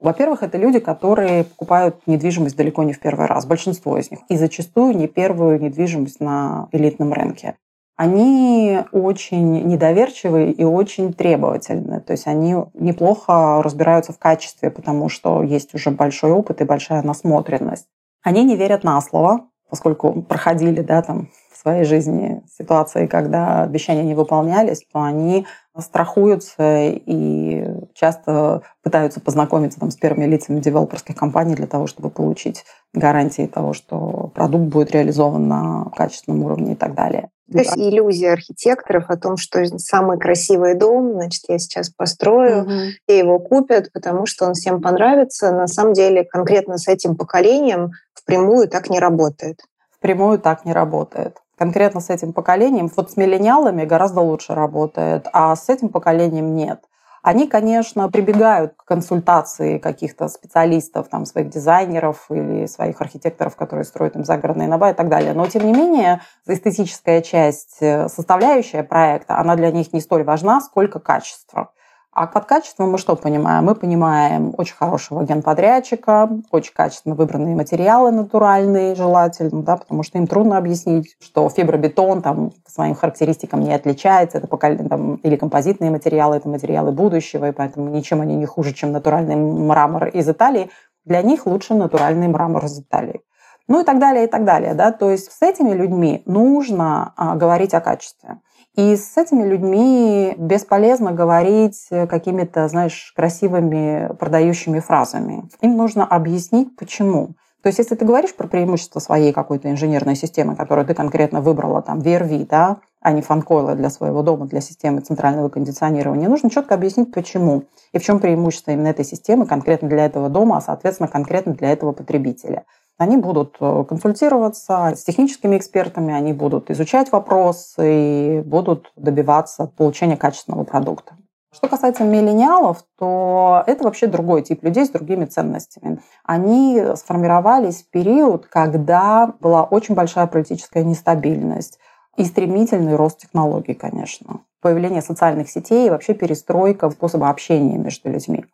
Во-первых, 0.03 0.43
это 0.43 0.57
люди, 0.57 0.79
которые 0.79 1.45
покупают 1.45 1.95
недвижимость 2.07 2.57
далеко 2.57 2.83
не 2.83 2.91
в 2.91 2.99
первый 2.99 3.25
раз, 3.25 3.45
большинство 3.45 3.97
из 3.97 4.11
них, 4.11 4.19
и 4.27 4.35
зачастую 4.35 4.97
не 4.97 5.07
первую 5.07 5.61
недвижимость 5.61 6.19
на 6.19 6.67
элитном 6.73 7.13
рынке. 7.13 7.55
Они 7.95 8.79
очень 8.91 9.65
недоверчивые 9.65 10.51
и 10.51 10.63
очень 10.65 11.13
требовательны. 11.13 12.01
То 12.01 12.11
есть 12.11 12.27
они 12.27 12.55
неплохо 12.73 13.61
разбираются 13.63 14.11
в 14.11 14.19
качестве, 14.19 14.71
потому 14.71 15.07
что 15.07 15.41
есть 15.41 15.73
уже 15.73 15.89
большой 15.89 16.31
опыт 16.31 16.59
и 16.59 16.65
большая 16.65 17.01
насмотренность. 17.01 17.85
Они 18.23 18.43
не 18.43 18.57
верят 18.57 18.83
на 18.83 18.99
слово, 18.99 19.47
поскольку 19.69 20.21
проходили 20.21 20.81
да, 20.81 21.01
там, 21.01 21.29
своей 21.63 21.85
жизни 21.85 22.43
ситуации, 22.57 23.07
когда 23.07 23.63
обещания 23.63 24.03
не 24.03 24.15
выполнялись, 24.15 24.85
то 24.91 25.01
они 25.01 25.47
страхуются 25.79 26.81
и 26.83 27.65
часто 27.95 28.61
пытаются 28.83 29.19
познакомиться 29.19 29.79
там, 29.79 29.89
с 29.89 29.95
первыми 29.95 30.25
лицами 30.25 30.59
девелоперских 30.59 31.15
компаний 31.15 31.55
для 31.55 31.65
того, 31.65 31.87
чтобы 31.87 32.09
получить 32.09 32.65
гарантии 32.93 33.47
того, 33.47 33.73
что 33.73 34.31
продукт 34.35 34.65
будет 34.65 34.91
реализован 34.91 35.47
на 35.47 35.85
качественном 35.95 36.43
уровне 36.43 36.73
и 36.73 36.75
так 36.75 36.93
далее. 36.93 37.29
То 37.51 37.59
есть 37.59 37.77
иллюзия 37.77 38.33
архитекторов 38.33 39.09
о 39.09 39.17
том, 39.17 39.37
что 39.37 39.65
самый 39.77 40.17
красивый 40.17 40.75
дом, 40.75 41.13
значит, 41.13 41.43
я 41.47 41.59
сейчас 41.59 41.89
построю, 41.89 42.63
угу. 42.63 42.71
и 43.07 43.13
его 43.13 43.39
купят, 43.39 43.91
потому 43.93 44.25
что 44.25 44.45
он 44.45 44.53
всем 44.53 44.81
понравится. 44.81 45.51
На 45.51 45.67
самом 45.67 45.93
деле 45.93 46.23
конкретно 46.23 46.77
с 46.77 46.87
этим 46.87 47.15
поколением 47.15 47.91
впрямую 48.13 48.67
так 48.67 48.89
не 48.89 48.99
работает. 48.99 49.59
Впрямую 49.91 50.39
так 50.39 50.65
не 50.65 50.73
работает 50.73 51.42
конкретно 51.57 52.01
с 52.01 52.09
этим 52.09 52.33
поколением, 52.33 52.89
вот 52.95 53.11
с 53.11 53.17
миллениалами 53.17 53.85
гораздо 53.85 54.21
лучше 54.21 54.53
работает, 54.53 55.27
а 55.33 55.55
с 55.55 55.69
этим 55.69 55.89
поколением 55.89 56.55
нет. 56.55 56.83
Они, 57.23 57.47
конечно, 57.47 58.09
прибегают 58.09 58.73
к 58.75 58.83
консультации 58.83 59.77
каких-то 59.77 60.27
специалистов, 60.27 61.07
там, 61.07 61.25
своих 61.25 61.49
дизайнеров 61.49 62.25
или 62.29 62.65
своих 62.65 62.99
архитекторов, 62.99 63.55
которые 63.55 63.85
строят 63.85 64.17
им 64.17 64.25
загородные 64.25 64.67
дома 64.67 64.89
и 64.89 64.93
так 64.93 65.07
далее. 65.07 65.33
Но, 65.33 65.47
тем 65.47 65.65
не 65.65 65.71
менее, 65.71 66.19
эстетическая 66.45 67.21
часть, 67.21 67.77
э, 67.79 68.09
составляющая 68.09 68.83
проекта, 68.83 69.37
она 69.37 69.55
для 69.55 69.71
них 69.71 69.93
не 69.93 70.01
столь 70.01 70.25
важна, 70.25 70.59
сколько 70.59 70.99
качество. 70.99 71.71
А 72.13 72.27
под 72.27 72.45
качеством 72.45 72.91
мы 72.91 72.99
что 72.99 73.15
понимаем? 73.15 73.65
Мы 73.65 73.73
понимаем 73.73 74.53
очень 74.55 74.75
хорошего 74.75 75.23
генподрядчика, 75.23 76.29
очень 76.51 76.73
качественно 76.73 77.15
выбранные 77.15 77.55
материалы 77.55 78.11
натуральные 78.11 78.93
желательно, 78.93 79.63
да, 79.63 79.77
потому 79.77 80.03
что 80.03 80.19
им 80.19 80.27
трудно 80.27 80.57
объяснить, 80.57 81.15
что 81.19 81.49
фибробетон 81.49 82.21
там, 82.21 82.51
по 82.51 82.69
своим 82.69 82.93
характеристикам 82.93 83.61
не 83.61 83.73
отличается, 83.73 84.37
это 84.37 84.47
там, 84.47 85.15
или 85.15 85.35
композитные 85.37 85.89
материалы, 85.89 86.35
это 86.35 86.47
материалы 86.47 86.91
будущего, 86.91 87.49
и 87.49 87.51
поэтому 87.51 87.89
ничем 87.89 88.21
они 88.21 88.35
не 88.35 88.45
хуже, 88.45 88.73
чем 88.73 88.91
натуральный 88.91 89.35
мрамор 89.35 90.05
из 90.09 90.29
Италии. 90.29 90.69
Для 91.05 91.23
них 91.23 91.47
лучше 91.47 91.73
натуральный 91.73 92.27
мрамор 92.27 92.65
из 92.65 92.79
Италии. 92.79 93.21
Ну 93.67 93.81
и 93.81 93.83
так 93.83 93.97
далее, 93.97 94.25
и 94.25 94.27
так 94.27 94.45
далее. 94.45 94.75
Да? 94.75 94.91
То 94.91 95.09
есть 95.09 95.31
с 95.31 95.41
этими 95.41 95.71
людьми 95.71 96.21
нужно 96.25 97.13
а, 97.15 97.35
говорить 97.35 97.73
о 97.73 97.81
качестве. 97.81 98.37
И 98.75 98.95
с 98.95 99.17
этими 99.17 99.43
людьми 99.43 100.33
бесполезно 100.37 101.11
говорить 101.11 101.87
какими-то, 101.89 102.67
знаешь, 102.67 103.13
красивыми 103.15 104.15
продающими 104.17 104.79
фразами. 104.79 105.47
Им 105.61 105.77
нужно 105.77 106.05
объяснить, 106.05 106.75
почему. 106.75 107.35
То 107.63 107.67
есть, 107.67 107.79
если 107.79 107.95
ты 107.95 108.03
говоришь 108.03 108.35
про 108.35 108.47
преимущество 108.47 108.99
своей 108.99 109.31
какой-то 109.31 109.71
инженерной 109.71 110.15
системы, 110.15 110.57
которую 110.57 110.85
ты 110.85 110.93
конкретно 110.93 111.39
выбрала, 111.39 111.81
там, 111.81 111.99
VRV, 111.99 112.45
да, 112.49 112.77
а 112.99 113.13
не 113.13 113.21
фанкойлы 113.21 113.75
для 113.75 113.89
своего 113.89 114.21
дома, 114.21 114.47
для 114.47 114.59
системы 114.59 114.99
центрального 114.99 115.47
кондиционирования, 115.47 116.27
нужно 116.27 116.49
четко 116.49 116.75
объяснить, 116.75 117.13
почему 117.13 117.63
и 117.93 117.99
в 117.99 118.03
чем 118.03 118.19
преимущество 118.19 118.71
именно 118.71 118.87
этой 118.87 119.05
системы 119.05 119.45
конкретно 119.45 119.87
для 119.87 120.05
этого 120.05 120.27
дома, 120.27 120.57
а, 120.57 120.61
соответственно, 120.61 121.07
конкретно 121.07 121.53
для 121.53 121.71
этого 121.71 121.93
потребителя. 121.93 122.65
Они 122.97 123.17
будут 123.17 123.57
э, 123.59 123.85
консультироваться 123.87 124.93
с 124.95 125.03
техническими 125.03 125.57
экспертами, 125.57 126.13
они 126.13 126.33
будут 126.33 126.69
изучать 126.69 127.11
вопросы 127.11 128.37
и 128.37 128.41
будут 128.41 128.91
добиваться 128.95 129.65
получения 129.65 130.15
качественного 130.15 130.63
продукта. 130.63 131.15
Что 131.53 131.67
касается 131.67 132.03
миллениалов, 132.03 132.83
то 132.97 133.63
это 133.67 133.83
вообще 133.83 134.07
другой 134.07 134.41
тип 134.41 134.63
людей 134.63 134.85
с 134.85 134.89
другими 134.89 135.25
ценностями. 135.25 135.99
Они 136.23 136.83
сформировались 136.95 137.83
в 137.83 137.89
период, 137.91 138.47
когда 138.47 139.33
была 139.39 139.63
очень 139.63 139.93
большая 139.93 140.25
политическая 140.25 140.83
нестабильность 140.83 141.77
и 142.17 142.25
стремительный 142.25 142.95
рост 142.95 143.19
технологий, 143.19 143.75
конечно. 143.75 144.41
Появление 144.61 145.01
социальных 145.03 145.49
сетей 145.49 145.87
и 145.87 145.89
вообще 145.91 146.15
перестройка 146.15 146.89
способа 146.89 147.29
общения 147.29 147.77
между 147.77 148.09
людьми. 148.09 148.45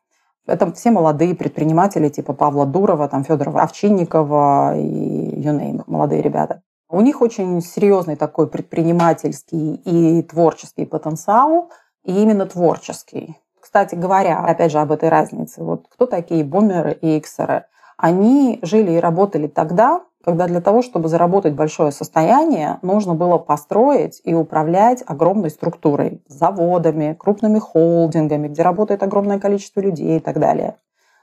Это 0.48 0.72
все 0.74 0.92
молодые 0.92 1.36
предприниматели 1.36 2.10
типа 2.10 2.34
Павла 2.34 2.66
Дурова, 2.66 3.08
там, 3.08 3.24
Федора 3.24 3.52
Овчинникова 3.62 4.78
и 4.78 5.42
name, 5.42 5.84
молодые 5.88 6.22
ребята. 6.22 6.62
У 6.90 7.02
них 7.02 7.22
очень 7.22 7.62
серьезный 7.62 8.16
такой 8.16 8.48
предпринимательский 8.48 9.76
и 9.76 10.24
творческий 10.24 10.86
потенциал– 10.86 11.70
и 12.04 12.22
именно 12.22 12.46
творческий. 12.46 13.38
Кстати 13.62 13.96
говоря, 13.96 14.40
опять 14.40 14.72
же 14.72 14.80
об 14.80 14.92
этой 14.92 15.10
разнице, 15.10 15.64
вот 15.64 15.86
кто 15.90 16.06
такие 16.06 16.44
бумеры 16.44 16.98
и 17.02 17.18
иксеры? 17.18 17.66
Они 17.98 18.60
жили 18.62 18.94
и 18.94 19.00
работали 19.00 19.48
тогда, 19.48 20.02
когда 20.24 20.48
для 20.48 20.62
того, 20.62 20.82
чтобы 20.82 21.08
заработать 21.08 21.54
большое 21.54 21.92
состояние, 21.92 22.80
нужно 22.82 23.16
было 23.16 23.38
построить 23.38 24.22
и 24.24 24.34
управлять 24.34 25.04
огромной 25.06 25.50
структурой, 25.50 26.22
заводами, 26.28 27.16
крупными 27.18 27.60
холдингами, 27.60 28.48
где 28.48 28.62
работает 28.62 29.04
огромное 29.04 29.40
количество 29.40 29.80
людей 29.80 30.18
и 30.18 30.20
так 30.20 30.40
далее. 30.40 30.76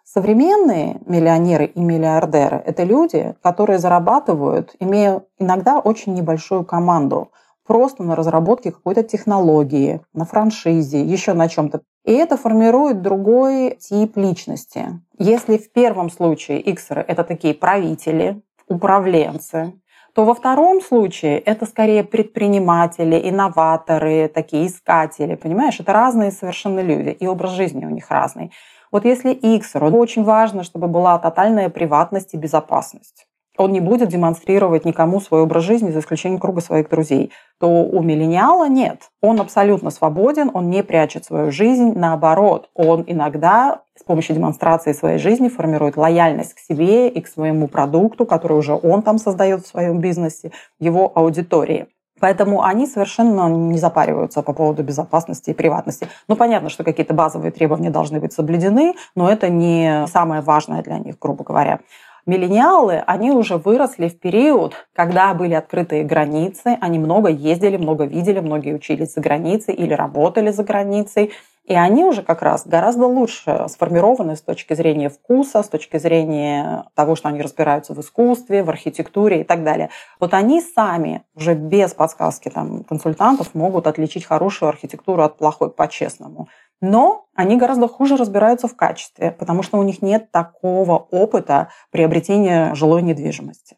Современные 0.04 1.00
миллионеры 1.04 1.66
и 1.66 1.80
миллиардеры– 1.80 2.62
это 2.66 2.84
люди, 2.84 3.34
которые 3.42 3.78
зарабатывают, 3.78 4.74
имея 4.78 5.22
иногда 5.38 5.78
очень 5.78 6.14
небольшую 6.14 6.64
команду– 6.64 7.30
просто 7.66 8.02
на 8.02 8.14
разработке 8.16 8.70
какой-то 8.70 9.02
технологии, 9.02 10.00
на 10.14 10.24
франшизе, 10.24 11.02
еще 11.02 11.32
на 11.32 11.48
чем-то. 11.48 11.82
И 12.04 12.12
это 12.12 12.36
формирует 12.36 13.02
другой 13.02 13.76
тип 13.80 14.16
личности. 14.16 15.00
Если 15.18 15.58
в 15.58 15.72
первом 15.72 16.10
случае 16.10 16.60
иксеры– 16.60 17.04
это 17.08 17.24
такие 17.24 17.54
правители, 17.54 18.42
управленцы, 18.68 19.74
то 20.14 20.24
во 20.24 20.34
втором 20.34 20.80
случае 20.80 21.38
это 21.38 21.66
скорее 21.66 22.02
предприниматели, 22.02 23.28
инноваторы, 23.28 24.28
такие 24.28 24.66
искатели, 24.66 25.34
понимаешь? 25.34 25.78
Это 25.78 25.92
разные 25.92 26.30
совершенно 26.30 26.80
люди, 26.80 27.10
и 27.10 27.26
образ 27.26 27.52
жизни 27.52 27.84
у 27.84 27.90
них 27.90 28.10
разный. 28.10 28.50
Вот 28.90 29.04
если 29.04 29.32
иксеру 29.32 29.90
очень 29.90 30.24
важно, 30.24 30.62
чтобы 30.62 30.88
была 30.88 31.18
тотальная 31.18 31.68
приватность 31.68 32.32
и 32.32 32.38
безопасность, 32.38 33.26
он 33.58 33.72
не 33.72 33.80
будет 33.80 34.08
демонстрировать 34.08 34.84
никому 34.84 35.20
свой 35.20 35.42
образ 35.42 35.64
жизни, 35.64 35.90
за 35.90 36.00
исключением 36.00 36.40
круга 36.40 36.60
своих 36.60 36.88
друзей, 36.88 37.32
то 37.58 37.68
у 37.68 38.02
миллениала 38.02 38.68
нет. 38.68 39.10
Он 39.20 39.40
абсолютно 39.40 39.90
свободен, 39.90 40.50
он 40.52 40.70
не 40.70 40.82
прячет 40.82 41.24
свою 41.24 41.50
жизнь, 41.50 41.92
наоборот, 41.96 42.68
он 42.74 43.04
иногда 43.06 43.82
с 43.98 44.02
помощью 44.04 44.36
демонстрации 44.36 44.92
своей 44.92 45.18
жизни 45.18 45.48
формирует 45.48 45.96
лояльность 45.96 46.54
к 46.54 46.58
себе 46.58 47.08
и 47.08 47.20
к 47.20 47.28
своему 47.28 47.68
продукту, 47.68 48.26
который 48.26 48.58
уже 48.58 48.74
он 48.74 49.02
там 49.02 49.18
создает 49.18 49.64
в 49.64 49.68
своем 49.68 50.00
бизнесе, 50.00 50.52
его 50.78 51.10
аудитории. 51.14 51.86
Поэтому 52.18 52.62
они 52.62 52.86
совершенно 52.86 53.48
не 53.48 53.78
запариваются 53.78 54.42
по 54.42 54.52
поводу 54.54 54.82
безопасности 54.82 55.50
и 55.50 55.54
приватности. 55.54 56.08
Ну, 56.28 56.36
понятно, 56.36 56.70
что 56.70 56.82
какие-то 56.82 57.12
базовые 57.12 57.50
требования 57.50 57.90
должны 57.90 58.20
быть 58.20 58.32
соблюдены, 58.32 58.94
но 59.14 59.30
это 59.30 59.50
не 59.50 60.06
самое 60.06 60.40
важное 60.40 60.82
для 60.82 60.98
них, 60.98 61.18
грубо 61.18 61.44
говоря. 61.44 61.80
Миллениалы, 62.26 63.04
они 63.06 63.30
уже 63.30 63.56
выросли 63.56 64.08
в 64.08 64.18
период, 64.18 64.74
когда 64.96 65.32
были 65.32 65.54
открытые 65.54 66.02
границы, 66.02 66.76
они 66.80 66.98
много 66.98 67.28
ездили, 67.28 67.76
много 67.76 68.04
видели, 68.04 68.40
многие 68.40 68.74
учились 68.74 69.14
за 69.14 69.20
границей 69.20 69.74
или 69.74 69.94
работали 69.94 70.50
за 70.50 70.64
границей. 70.64 71.32
И 71.66 71.74
они 71.74 72.04
уже 72.04 72.22
как 72.22 72.42
раз 72.42 72.66
гораздо 72.66 73.06
лучше 73.06 73.66
сформированы 73.68 74.34
с 74.34 74.42
точки 74.42 74.74
зрения 74.74 75.08
вкуса, 75.08 75.62
с 75.62 75.68
точки 75.68 75.98
зрения 75.98 76.84
того, 76.94 77.14
что 77.14 77.28
они 77.28 77.42
разбираются 77.42 77.94
в 77.94 78.00
искусстве, 78.00 78.64
в 78.64 78.70
архитектуре 78.70 79.42
и 79.42 79.44
так 79.44 79.62
далее. 79.62 79.90
Вот 80.18 80.34
они 80.34 80.60
сами 80.60 81.22
уже 81.36 81.54
без 81.54 81.94
подсказки 81.94 82.48
там, 82.48 82.82
консультантов 82.84 83.54
могут 83.54 83.86
отличить 83.86 84.24
хорошую 84.24 84.68
архитектуру 84.68 85.22
от 85.22 85.38
плохой 85.38 85.70
по-честному. 85.70 86.48
Но 86.80 87.26
они 87.34 87.56
гораздо 87.56 87.88
хуже 87.88 88.16
разбираются 88.16 88.68
в 88.68 88.76
качестве, 88.76 89.30
потому 89.30 89.62
что 89.62 89.78
у 89.78 89.82
них 89.82 90.02
нет 90.02 90.30
такого 90.30 90.98
опыта 90.98 91.68
приобретения 91.90 92.74
жилой 92.74 93.02
недвижимости. 93.02 93.76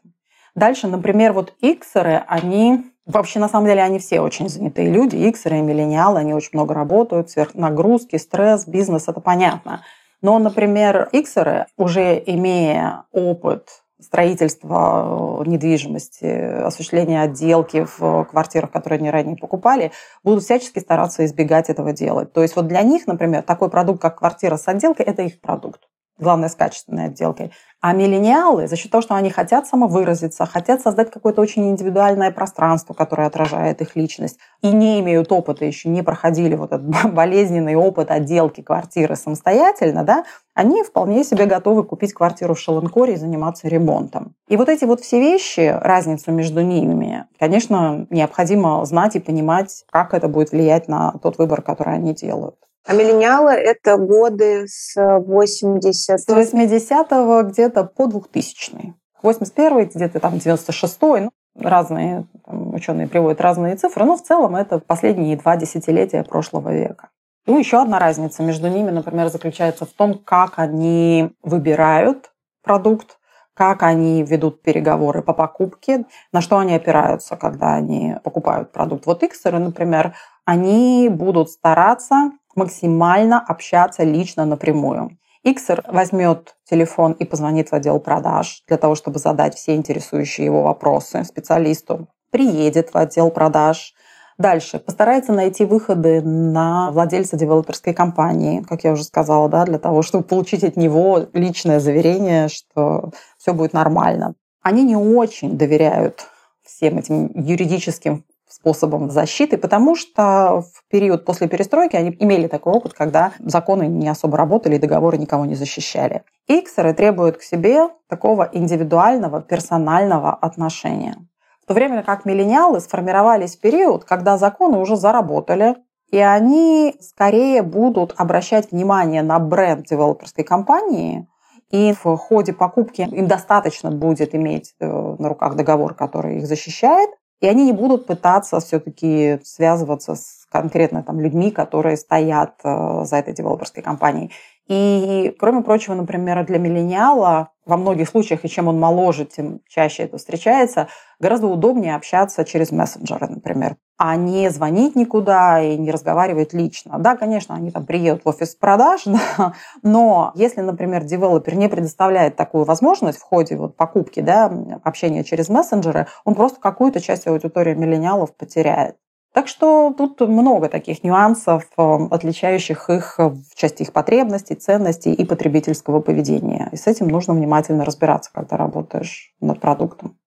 Дальше, 0.54 0.88
например, 0.88 1.32
вот 1.32 1.54
иксеры, 1.60 2.24
они 2.26 2.84
Вообще, 3.08 3.38
на 3.38 3.48
самом 3.48 3.64
деле, 3.66 3.82
они 3.82 3.98
все 3.98 4.20
очень 4.20 4.50
занятые 4.50 4.90
люди. 4.90 5.16
Иксеры 5.16 5.60
и 5.60 5.62
миллениалы, 5.62 6.18
они 6.18 6.34
очень 6.34 6.50
много 6.52 6.74
работают, 6.74 7.30
сверхнагрузки, 7.30 8.16
стресс, 8.16 8.66
бизнес, 8.66 9.08
это 9.08 9.22
понятно. 9.22 9.82
Но, 10.20 10.38
например, 10.38 11.08
иксеры, 11.12 11.66
уже 11.78 12.22
имея 12.26 13.04
опыт 13.10 13.82
строительства 14.00 15.42
э, 15.44 15.48
недвижимости, 15.48 16.24
осуществления 16.24 17.22
отделки 17.22 17.86
в 17.98 18.24
квартирах, 18.24 18.70
которые 18.70 18.98
они 18.98 19.10
ранее 19.10 19.36
покупали, 19.36 19.92
будут 20.22 20.44
всячески 20.44 20.78
стараться 20.78 21.24
избегать 21.24 21.68
этого 21.68 21.92
делать. 21.92 22.32
То 22.32 22.42
есть 22.42 22.56
вот 22.56 22.68
для 22.68 22.82
них, 22.82 23.06
например, 23.06 23.42
такой 23.42 23.70
продукт, 23.70 24.00
как 24.00 24.18
квартира 24.18 24.56
с 24.56 24.68
отделкой, 24.68 25.06
это 25.06 25.22
их 25.22 25.40
продукт. 25.40 25.82
Главное, 26.18 26.48
с 26.48 26.54
качественной 26.56 27.06
отделкой. 27.06 27.52
А 27.80 27.92
миллениалы, 27.92 28.66
за 28.66 28.74
счет 28.74 28.90
того, 28.90 29.02
что 29.02 29.14
они 29.14 29.30
хотят 29.30 29.68
самовыразиться, 29.68 30.46
хотят 30.46 30.80
создать 30.80 31.12
какое-то 31.12 31.40
очень 31.40 31.70
индивидуальное 31.70 32.32
пространство, 32.32 32.92
которое 32.92 33.28
отражает 33.28 33.80
их 33.80 33.94
личность, 33.94 34.38
и 34.62 34.72
не 34.72 34.98
имеют 34.98 35.30
опыта, 35.30 35.64
еще 35.64 35.88
не 35.88 36.02
проходили 36.02 36.56
вот 36.56 36.72
этот 36.72 36.90
болезненный 37.14 37.76
опыт 37.76 38.10
отделки 38.10 38.62
квартиры 38.62 39.14
самостоятельно, 39.14 40.02
да, 40.02 40.24
они 40.54 40.82
вполне 40.82 41.22
себе 41.22 41.46
готовы 41.46 41.84
купить 41.84 42.12
квартиру 42.12 42.54
в 42.54 42.58
Шелленкоре 42.58 43.14
и 43.14 43.16
заниматься 43.16 43.68
ремонтом. 43.68 44.34
И 44.48 44.56
вот 44.56 44.68
эти 44.68 44.84
вот 44.84 45.00
все 45.00 45.20
вещи, 45.20 45.72
разницу 45.80 46.32
между 46.32 46.62
ними, 46.62 47.26
конечно, 47.38 48.08
необходимо 48.10 48.84
знать 48.86 49.14
и 49.14 49.20
понимать, 49.20 49.84
как 49.92 50.14
это 50.14 50.26
будет 50.26 50.50
влиять 50.50 50.88
на 50.88 51.12
тот 51.22 51.38
выбор, 51.38 51.62
который 51.62 51.94
они 51.94 52.12
делают. 52.12 52.56
А 52.86 52.94
миллениалы– 52.94 53.50
это 53.52 53.96
годы 53.96 54.66
с 54.66 54.94
80 54.96 56.20
С 56.20 56.26
80-го 56.26 57.42
где-то 57.48 57.84
по 57.84 58.06
2000 58.06 58.94
81 59.22 59.88
где-то 59.94 60.20
там 60.20 60.34
96-й. 60.34 61.20
Ну, 61.22 61.30
разные 61.54 62.26
там, 62.46 62.74
ученые 62.74 63.08
приводят 63.08 63.40
разные 63.40 63.76
цифры, 63.76 64.04
но 64.04 64.16
в 64.16 64.22
целом 64.22 64.56
это 64.56 64.78
последние 64.78 65.36
два 65.36 65.56
десятилетия 65.56 66.22
прошлого 66.22 66.72
века. 66.72 67.10
Ну, 67.46 67.58
еще 67.58 67.80
одна 67.80 67.98
разница 67.98 68.42
между 68.42 68.68
ними, 68.68 68.90
например, 68.90 69.28
заключается 69.28 69.86
в 69.86 69.90
том, 69.90 70.18
как 70.18 70.58
они 70.58 71.30
выбирают 71.42 72.30
продукт, 72.62 73.18
как 73.54 73.82
они 73.82 74.22
ведут 74.22 74.62
переговоры 74.62 75.22
по 75.22 75.32
покупке, 75.32 76.04
на 76.32 76.40
что 76.40 76.58
они 76.58 76.74
опираются, 76.74 77.36
когда 77.36 77.74
они 77.74 78.16
покупают 78.22 78.70
продукт. 78.70 79.06
Вот 79.06 79.22
иксеры, 79.22 79.58
например, 79.58 80.14
они 80.44 81.08
будут 81.10 81.50
стараться 81.50 82.32
максимально 82.58 83.40
общаться 83.40 84.04
лично 84.04 84.44
напрямую. 84.44 85.16
Иксер 85.44 85.82
возьмет 85.86 86.56
телефон 86.68 87.12
и 87.12 87.24
позвонит 87.24 87.70
в 87.70 87.72
отдел 87.72 88.00
продаж 88.00 88.62
для 88.66 88.76
того, 88.76 88.94
чтобы 88.94 89.18
задать 89.18 89.54
все 89.54 89.74
интересующие 89.76 90.44
его 90.44 90.62
вопросы 90.62 91.24
специалисту. 91.24 92.08
Приедет 92.30 92.92
в 92.92 92.98
отдел 92.98 93.30
продаж. 93.30 93.94
Дальше 94.36 94.78
постарается 94.78 95.32
найти 95.32 95.64
выходы 95.64 96.20
на 96.22 96.90
владельца 96.90 97.36
девелоперской 97.36 97.94
компании, 97.94 98.62
как 98.62 98.84
я 98.84 98.92
уже 98.92 99.04
сказала, 99.04 99.48
да, 99.48 99.64
для 99.64 99.78
того, 99.78 100.02
чтобы 100.02 100.24
получить 100.24 100.64
от 100.64 100.76
него 100.76 101.26
личное 101.32 101.80
заверение, 101.80 102.48
что 102.48 103.12
все 103.38 103.52
будет 103.54 103.72
нормально. 103.72 104.34
Они 104.62 104.84
не 104.84 104.96
очень 104.96 105.56
доверяют 105.56 106.26
всем 106.62 106.98
этим 106.98 107.30
юридическим 107.34 108.24
способом 108.48 109.10
защиты, 109.10 109.58
потому 109.58 109.94
что 109.94 110.62
в 110.62 110.88
период 110.90 111.24
после 111.24 111.48
перестройки 111.48 111.96
они 111.96 112.16
имели 112.18 112.48
такой 112.48 112.72
опыт, 112.72 112.94
когда 112.94 113.32
законы 113.38 113.86
не 113.86 114.08
особо 114.08 114.36
работали 114.36 114.76
и 114.76 114.78
договоры 114.78 115.18
никого 115.18 115.44
не 115.44 115.54
защищали. 115.54 116.22
Иксеры 116.46 116.94
требуют 116.94 117.36
к 117.36 117.42
себе 117.42 117.88
такого 118.08 118.48
индивидуального, 118.52 119.42
персонального 119.42 120.34
отношения. 120.34 121.16
В 121.62 121.66
то 121.66 121.74
время 121.74 122.02
как 122.02 122.24
миллениалы 122.24 122.80
сформировались 122.80 123.56
в 123.56 123.60
период, 123.60 124.04
когда 124.04 124.38
законы 124.38 124.78
уже 124.78 124.96
заработали, 124.96 125.76
и 126.10 126.18
они 126.18 126.96
скорее 127.00 127.62
будут 127.62 128.14
обращать 128.16 128.72
внимание 128.72 129.22
на 129.22 129.38
бренд 129.38 129.86
девелоперской 129.86 130.44
компании, 130.44 131.28
и 131.70 131.92
в 131.92 132.16
ходе 132.16 132.54
покупки 132.54 133.02
им 133.02 133.26
достаточно 133.26 133.90
будет 133.90 134.34
иметь 134.34 134.74
э, 134.80 134.86
на 134.86 135.28
руках 135.28 135.54
договор, 135.54 135.94
который 135.94 136.38
их 136.38 136.46
защищает, 136.46 137.10
и 137.40 137.46
они 137.46 137.64
не 137.64 137.72
будут 137.72 138.06
пытаться 138.06 138.60
все-таки 138.60 139.40
связываться 139.44 140.14
с 140.14 140.46
конкретно 140.50 141.02
там 141.02 141.20
людьми, 141.20 141.50
которые 141.50 141.96
стоят 141.96 142.54
э, 142.64 143.04
за 143.04 143.16
этой 143.16 143.34
девелоперской 143.34 143.82
компанией. 143.82 144.32
И, 144.68 145.34
кроме 145.38 145.62
прочего, 145.62 145.94
например, 145.94 146.44
для 146.44 146.58
миллениала 146.58 147.48
во 147.64 147.76
многих 147.78 148.08
случаях, 148.08 148.44
и 148.44 148.48
чем 148.48 148.68
он 148.68 148.78
моложе, 148.78 149.24
тем 149.24 149.60
чаще 149.66 150.04
это 150.04 150.18
встречается, 150.18 150.88
гораздо 151.18 151.46
удобнее 151.46 151.96
общаться 151.96 152.44
через 152.44 152.70
мессенджеры, 152.70 153.28
например, 153.28 153.76
а 153.96 154.16
не 154.16 154.50
звонить 154.50 154.94
никуда 154.94 155.62
и 155.62 155.76
не 155.76 155.90
разговаривать 155.90 156.52
лично. 156.52 156.98
Да, 156.98 157.16
конечно, 157.16 157.54
они 157.54 157.70
там 157.70 157.86
приедут 157.86 158.24
в 158.24 158.28
офис 158.28 158.54
продаж, 158.54 159.02
да, 159.06 159.54
но 159.82 160.32
если, 160.34 160.60
например, 160.60 161.04
девелопер 161.04 161.56
не 161.56 161.68
предоставляет 161.68 162.36
такую 162.36 162.64
возможность 162.64 163.18
в 163.18 163.22
ходе 163.22 163.56
вот 163.56 163.76
покупки, 163.76 164.20
да, 164.20 164.52
общения 164.84 165.24
через 165.24 165.48
мессенджеры, 165.48 166.06
он 166.24 166.34
просто 166.34 166.60
какую-то 166.60 167.00
часть 167.00 167.26
аудитории 167.26 167.74
миллениалов 167.74 168.34
потеряет. 168.36 168.96
Так 169.38 169.46
что 169.46 169.94
тут 169.96 170.20
много 170.20 170.68
таких 170.68 171.04
нюансов, 171.04 171.62
э, 171.78 171.98
отличающих 172.10 172.90
их 172.90 173.18
в 173.18 173.54
части 173.54 173.82
их 173.82 173.92
потребностей, 173.92 174.56
ценностей 174.56 175.12
и 175.12 175.24
потребительского 175.24 176.00
поведения. 176.00 176.68
И 176.72 176.76
с 176.76 176.88
этим 176.88 177.06
нужно 177.06 177.34
внимательно 177.34 177.84
разбираться, 177.84 178.32
когда 178.34 178.56
работаешь 178.56 179.32
над 179.40 179.60
продуктом. 179.60 180.18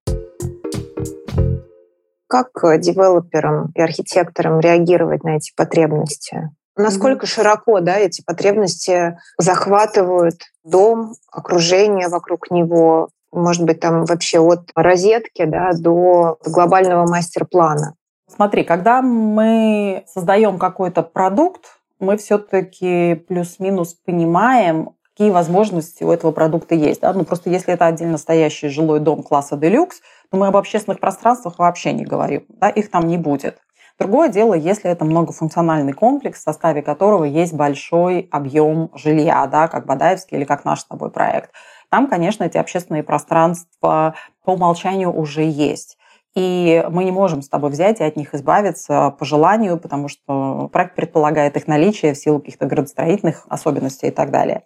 Как 2.30 2.52
девелоперам 2.80 3.74
и 3.76 3.82
архитекторам 3.82 4.62
реагировать 4.62 5.26
на 5.26 5.36
эти 5.36 5.52
потребности? 5.58 6.50
Насколько 6.78 7.26
mm-hmm. 7.26 7.30
широко 7.30 7.82
да, 7.82 7.98
эти 7.98 8.24
потребности 8.24 9.18
захватывают 9.38 10.40
дом, 10.64 11.16
окружение 11.30 12.08
вокруг 12.08 12.50
него, 12.50 13.10
может 13.34 13.66
быть, 13.66 13.82
там 13.82 14.06
вообще 14.06 14.40
от 14.40 14.70
розетки 14.74 15.44
да, 15.44 15.72
до 15.74 16.38
глобального 16.46 17.06
мастер-плана? 17.06 17.96
Смотри, 18.34 18.64
когда 18.64 19.02
мы 19.02 20.06
создаем 20.08 20.58
какой-то 20.58 21.04
продукт, 21.04 21.66
мы 22.00 22.16
все-таки 22.16 23.16
плюс-минус 23.28 23.94
понимаем, 23.94 24.92
какие 25.12 25.32
возможности 25.32 26.04
у 26.06 26.12
этого 26.12 26.32
продукта 26.32 26.74
есть. 26.74 27.02
Да? 27.02 27.12
Ну, 27.12 27.26
просто 27.26 27.50
если 27.50 27.74
это 27.74 27.88
отдельно 27.88 28.18
стоящий 28.18 28.70
жилой 28.70 29.02
дом 29.02 29.22
класса 29.22 29.58
делюкс, 29.58 30.00
то 30.32 30.38
мы 30.38 30.48
об 30.48 30.56
общественных 30.56 31.02
пространствах 31.02 31.60
вообще 31.60 31.92
не 31.92 32.06
говорим. 32.06 32.46
Да? 32.48 32.70
Их 32.70 32.90
там 32.90 33.08
не 33.08 33.18
будет. 33.18 33.58
Другое 34.00 34.30
дело, 34.30 34.54
если 34.54 34.90
это 34.90 35.04
многофункциональный 35.04 35.94
комплекс, 35.94 36.40
в 36.40 36.44
составе 36.44 36.82
которого 36.82 37.26
есть 37.26 37.54
большой 37.54 38.30
объем 38.32 38.90
жилья, 38.96 39.46
да, 39.46 39.68
как 39.68 39.86
Бадаевский 39.86 40.38
или 40.38 40.46
как 40.46 40.64
наш 40.64 40.80
с 40.80 40.86
тобой 40.86 41.12
проект. 41.12 41.52
Там, 41.90 42.08
конечно, 42.08 42.46
эти 42.46 42.58
общественные 42.58 43.04
пространства 43.04 44.16
по 44.44 44.54
умолчанию 44.54 45.14
уже 45.14 45.44
есть. 45.44 45.98
И 46.36 46.86
мы 46.90 47.04
не 47.04 47.12
можем 47.12 47.42
с 47.42 47.50
тобой 47.50 47.72
взять 47.72 48.00
и 48.00 48.04
от 48.04 48.16
них 48.16 48.34
избавиться 48.34 49.14
по 49.20 49.26
желанию, 49.26 49.78
потому 49.78 50.08
что 50.08 50.70
проект 50.72 50.96
предполагает 50.96 51.58
их 51.58 51.68
наличие 51.68 52.14
в 52.14 52.18
силу 52.18 52.40
каких-то 52.40 52.66
градостроительных 52.68 53.46
особенностей 53.50 54.08
и 54.08 54.12
так 54.12 54.32
далее. 54.32 54.64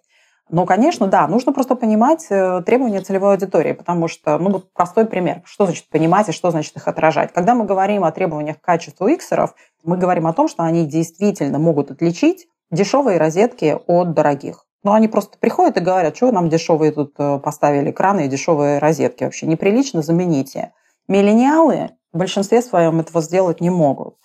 Но, 0.48 0.64
конечно, 0.64 1.08
да, 1.08 1.26
нужно 1.26 1.52
просто 1.52 1.74
понимать 1.74 2.26
э, 2.30 2.62
требования 2.64 3.00
целевой 3.00 3.32
аудитории, 3.32 3.72
потому 3.72 4.06
что, 4.06 4.38
ну, 4.38 4.50
вот 4.50 4.72
простой 4.72 5.04
пример. 5.04 5.42
Что 5.44 5.64
значит 5.64 5.88
понимать 5.88 6.28
и 6.28 6.32
что 6.32 6.52
значит 6.52 6.76
их 6.76 6.86
отражать? 6.86 7.32
Когда 7.32 7.56
мы 7.56 7.64
говорим 7.64 8.04
о 8.04 8.12
требованиях 8.12 8.60
к 8.60 8.64
качеству 8.64 9.08
иксеров, 9.08 9.56
мы 9.82 9.96
говорим 9.96 10.28
о 10.28 10.32
том, 10.32 10.46
что 10.46 10.62
они 10.62 10.86
действительно 10.86 11.58
могут 11.58 11.90
отличить 11.90 12.46
дешевые 12.70 13.18
розетки 13.18 13.76
от 13.88 14.14
дорогих. 14.14 14.66
Но 14.84 14.92
они 14.92 15.08
просто 15.08 15.36
приходят 15.36 15.78
и 15.78 15.80
говорят, 15.80 16.16
что 16.16 16.30
нам 16.30 16.48
дешевые 16.48 16.92
тут 16.92 17.14
э, 17.18 17.40
поставили 17.40 17.90
экраны 17.90 18.26
и 18.26 18.28
дешевые 18.28 18.78
розетки 18.78 19.24
вообще. 19.24 19.46
Неприлично, 19.46 20.00
замените. 20.00 20.72
Миллениалы 21.08 21.90
в 22.12 22.18
большинстве 22.18 22.62
своем 22.62 23.00
этого 23.00 23.20
сделать 23.20 23.60
не 23.60 23.70
могут. 23.70 24.16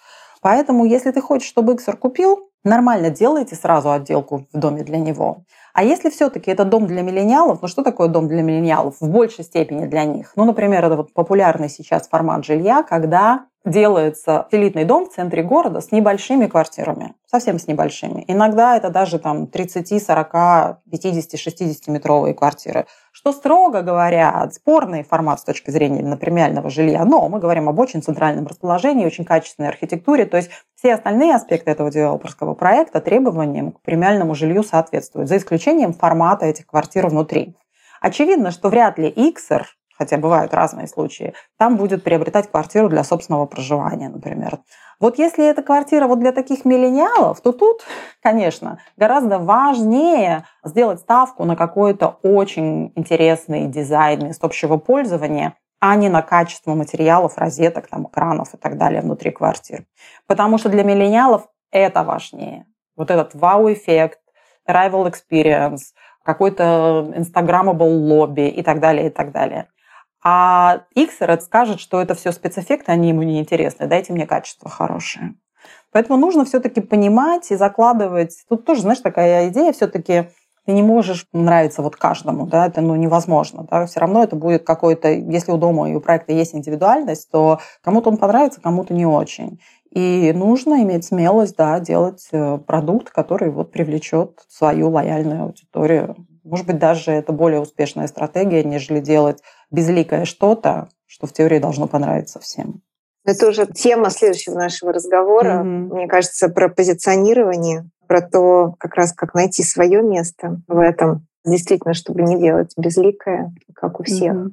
Поэтому, 0.42 0.86
если 0.86 1.12
ты 1.12 1.22
хочешь, 1.22 1.48
чтобы 1.48 1.74
Иксер 1.74 1.96
купил, 1.98 2.50
нормально 2.64 3.10
делайте 3.10 3.56
сразу 3.56 3.92
отделку 3.92 4.48
в 4.52 4.58
доме 4.58 4.84
для 4.84 4.98
него. 4.98 5.44
А 5.74 5.84
если 5.84 6.10
все-таки 6.10 6.52
это 6.52 6.66
дом 6.66 6.88
для 6.88 7.02
миллениалов, 7.02 7.62
ну 7.62 7.68
что 7.68 7.84
такое 7.84 8.08
дом 8.08 8.28
для 8.28 8.42
миллениалов? 8.42 8.96
В 9.00 9.10
большей 9.10 9.44
степени 9.44 9.86
для 9.86 10.04
них. 10.06 10.34
Ну, 10.36 10.46
например, 10.46 10.84
это 10.84 10.98
вот 10.98 11.14
популярный 11.14 11.70
сейчас 11.70 12.08
формат 12.08 12.44
жилья, 12.44 12.84
когда 12.84 13.46
делается 13.66 14.48
элитный 14.52 14.86
дом 14.86 15.06
в 15.06 15.14
центре 15.14 15.44
города 15.44 15.82
с 15.82 15.92
небольшими 15.92 16.48
квартирами, 16.48 17.14
совсем 17.30 17.60
с 17.60 17.68
небольшими. 17.68 18.26
Иногда 18.28 18.76
это 18.76 18.90
даже 18.90 19.20
там 19.20 19.48
30, 19.48 20.04
40, 20.04 20.82
50, 20.90 21.40
60 21.40 21.88
метровые 21.88 22.34
квартиры, 22.34 22.88
что, 23.12 23.32
строго 23.32 23.82
говоря, 23.82 24.50
спорный 24.52 25.04
формат 25.04 25.42
с 25.42 25.44
точки 25.44 25.70
зрения 25.70 26.02
на 26.02 26.18
премиального 26.18 26.70
жилья, 26.70 27.06
но 27.06 27.28
мы 27.30 27.40
говорим 27.40 27.70
об 27.70 27.80
очень 27.80 28.02
центральном 28.02 28.48
расположении, 28.48 29.06
очень 29.06 29.26
качественной 29.26 29.70
архитектуре, 29.70 30.26
то 30.26 30.38
есть 30.38 30.50
все 30.76 30.96
остальные 30.96 31.36
аспекты 31.36 31.72
этого 31.72 31.92
девелоперского 31.92 32.56
проекта 32.56 33.00
требованиям 33.00 33.74
к 33.74 33.82
премиальному 33.82 34.34
жилью 34.34 34.64
соответствуют, 34.64 35.30
за 35.30 35.38
исключением 35.38 35.94
формата 35.94 36.46
этих 36.46 36.66
квартир 36.66 37.08
внутри. 37.08 37.56
Очевидно, 38.02 38.50
что 38.50 38.70
вряд 38.70 38.98
ли 38.98 39.08
Иксер 39.08 39.68
хотя 40.02 40.18
бывают 40.18 40.52
разные 40.52 40.88
случаи, 40.88 41.36
там 41.60 41.78
будет 41.78 42.04
приобретать 42.04 42.50
квартиру 42.50 42.90
для 42.90 43.04
собственного 43.04 43.46
проживания, 43.46 44.10
например. 44.10 44.58
Вот 45.00 45.20
если 45.20 45.46
эта 45.46 45.62
квартира 45.62 46.08
вот 46.08 46.20
для 46.20 46.32
таких 46.32 46.66
миллениалов, 46.66 47.40
то 47.42 47.52
тут, 47.52 47.82
конечно, 48.20 48.80
гораздо 48.98 49.38
важнее 49.38 50.46
сделать 50.64 51.02
ставку 51.02 51.46
на 51.46 51.56
какой-то 51.56 52.18
очень 52.24 52.92
интересный 52.96 53.68
дизайн 53.68 54.26
мест 54.26 54.44
общего 54.44 54.78
пользования, 54.78 55.54
а 55.80 55.96
не 55.96 56.10
на 56.10 56.24
качество 56.24 56.74
материалов, 56.74 57.38
розеток, 57.38 57.88
там, 57.88 58.08
экранов 58.08 58.56
и 58.56 58.58
так 58.58 58.80
далее 58.80 59.02
внутри 59.04 59.30
квартир. 59.30 59.86
Потому 60.26 60.58
что 60.58 60.70
для 60.70 60.84
миллениалов 60.84 61.44
это 61.72 62.04
важнее. 62.04 62.66
Вот 62.96 63.12
этот 63.12 63.36
вау-эффект, 63.36 64.18
arrival 64.68 65.12
experience, 65.12 65.94
какой-то 66.24 67.12
instagrammable 67.16 67.90
лобби 67.90 68.48
и 68.48 68.64
так 68.64 68.80
далее, 68.80 69.08
и 69.08 69.10
так 69.10 69.32
далее. 69.32 69.68
А 70.24 70.84
Иксер 70.94 71.40
скажет, 71.42 71.80
что 71.80 72.02
это 72.02 72.14
все 72.14 72.32
спецэффекты, 72.32 72.92
они 72.92 73.10
ему 73.10 73.24
не 73.24 73.40
интересны. 73.40 73.88
Дайте 73.88 74.14
мне 74.14 74.28
качество 74.28 74.70
хорошее. 74.70 75.36
Поэтому 75.92 76.18
нужно 76.18 76.46
все-таки 76.46 76.82
понимать 76.82 77.52
и 77.52 77.56
закладывать. 77.56 78.44
Тут 78.48 78.66
тоже, 78.66 78.82
знаешь, 78.82 79.00
такая 79.00 79.50
идея 79.50 79.74
все-таки 79.74 80.30
ты 80.66 80.74
не 80.74 80.84
можешь 80.84 81.26
нравиться 81.34 81.82
вот 81.82 81.96
каждому, 81.96 82.46
да, 82.46 82.68
это 82.68 82.82
ну, 82.82 82.96
невозможно, 82.96 83.66
да, 83.70 83.88
все 83.88 84.00
равно 84.00 84.24
это 84.24 84.36
будет 84.36 84.64
какой-то, 84.64 85.10
если 85.10 85.52
у 85.52 85.58
дома 85.58 85.90
и 85.90 85.96
у 85.96 86.02
проекта 86.02 86.34
есть 86.34 86.54
индивидуальность, 86.54 87.32
то 87.32 87.60
кому-то 87.84 88.10
он 88.10 88.18
понравится, 88.18 88.62
кому-то 88.62 88.94
не 88.94 89.06
очень. 89.06 89.60
И 89.90 90.32
нужно 90.34 90.84
иметь 90.84 91.06
смелость, 91.06 91.58
да, 91.58 91.80
делать 91.80 92.28
э, 92.32 92.60
продукт, 92.60 93.10
который 93.10 93.50
вот 93.50 93.72
привлечет 93.72 94.40
свою 94.48 94.90
лояльную 94.90 95.44
аудиторию. 95.44 96.16
Может 96.44 96.66
быть, 96.66 96.80
даже 96.80 97.12
это 97.12 97.32
более 97.34 97.60
успешная 97.60 98.08
стратегия, 98.08 98.64
нежели 98.64 99.00
делать 99.00 99.42
безликое 99.70 100.26
что-то, 100.26 100.90
что 101.06 101.28
в 101.28 101.34
теории 101.34 101.60
должно 101.60 101.88
понравиться 101.88 102.40
всем. 102.40 102.82
Это 103.24 103.48
уже 103.48 103.68
тема 103.68 104.10
следующего 104.10 104.56
нашего 104.56 104.94
разговора. 104.94 105.62
Mm-hmm. 105.62 105.94
Мне 105.94 106.08
кажется, 106.08 106.50
про 106.50 106.70
позиционирование, 106.70 107.86
про 108.08 108.22
то, 108.22 108.74
как 108.80 108.96
раз 108.96 109.14
как 109.14 109.36
найти 109.36 109.64
свое 109.64 110.02
место 110.02 110.62
в 110.68 110.80
этом. 110.80 111.28
Действительно, 111.46 111.94
чтобы 111.94 112.22
не 112.24 112.40
делать 112.40 112.74
безликое, 112.78 113.54
как 113.76 114.00
у 114.00 114.04
всех. 114.04 114.34
Mm-hmm. 114.34 114.52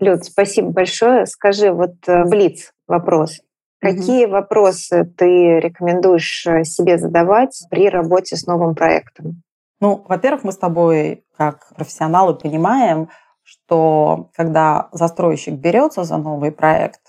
Люд, 0.00 0.24
спасибо 0.24 0.70
большое. 0.70 1.26
Скажи, 1.26 1.72
вот 1.72 1.94
э, 2.06 2.24
Блиц 2.24 2.72
вопрос. 2.86 3.40
Какие 3.80 4.26
mm-hmm. 4.26 4.30
вопросы 4.30 5.04
ты 5.16 5.60
рекомендуешь 5.60 6.46
э, 6.46 6.64
себе 6.64 6.98
задавать 6.98 7.58
при 7.70 7.88
работе 7.88 8.36
с 8.36 8.46
новым 8.46 8.74
проектом? 8.74 9.42
Ну, 9.80 10.04
во-первых, 10.06 10.44
мы 10.44 10.52
с 10.52 10.58
тобой, 10.58 11.24
как 11.36 11.72
профессионалы, 11.74 12.34
понимаем, 12.34 13.08
что 13.42 14.30
когда 14.36 14.88
застройщик 14.92 15.54
берется 15.54 16.04
за 16.04 16.18
новый 16.18 16.52
проект, 16.52 17.00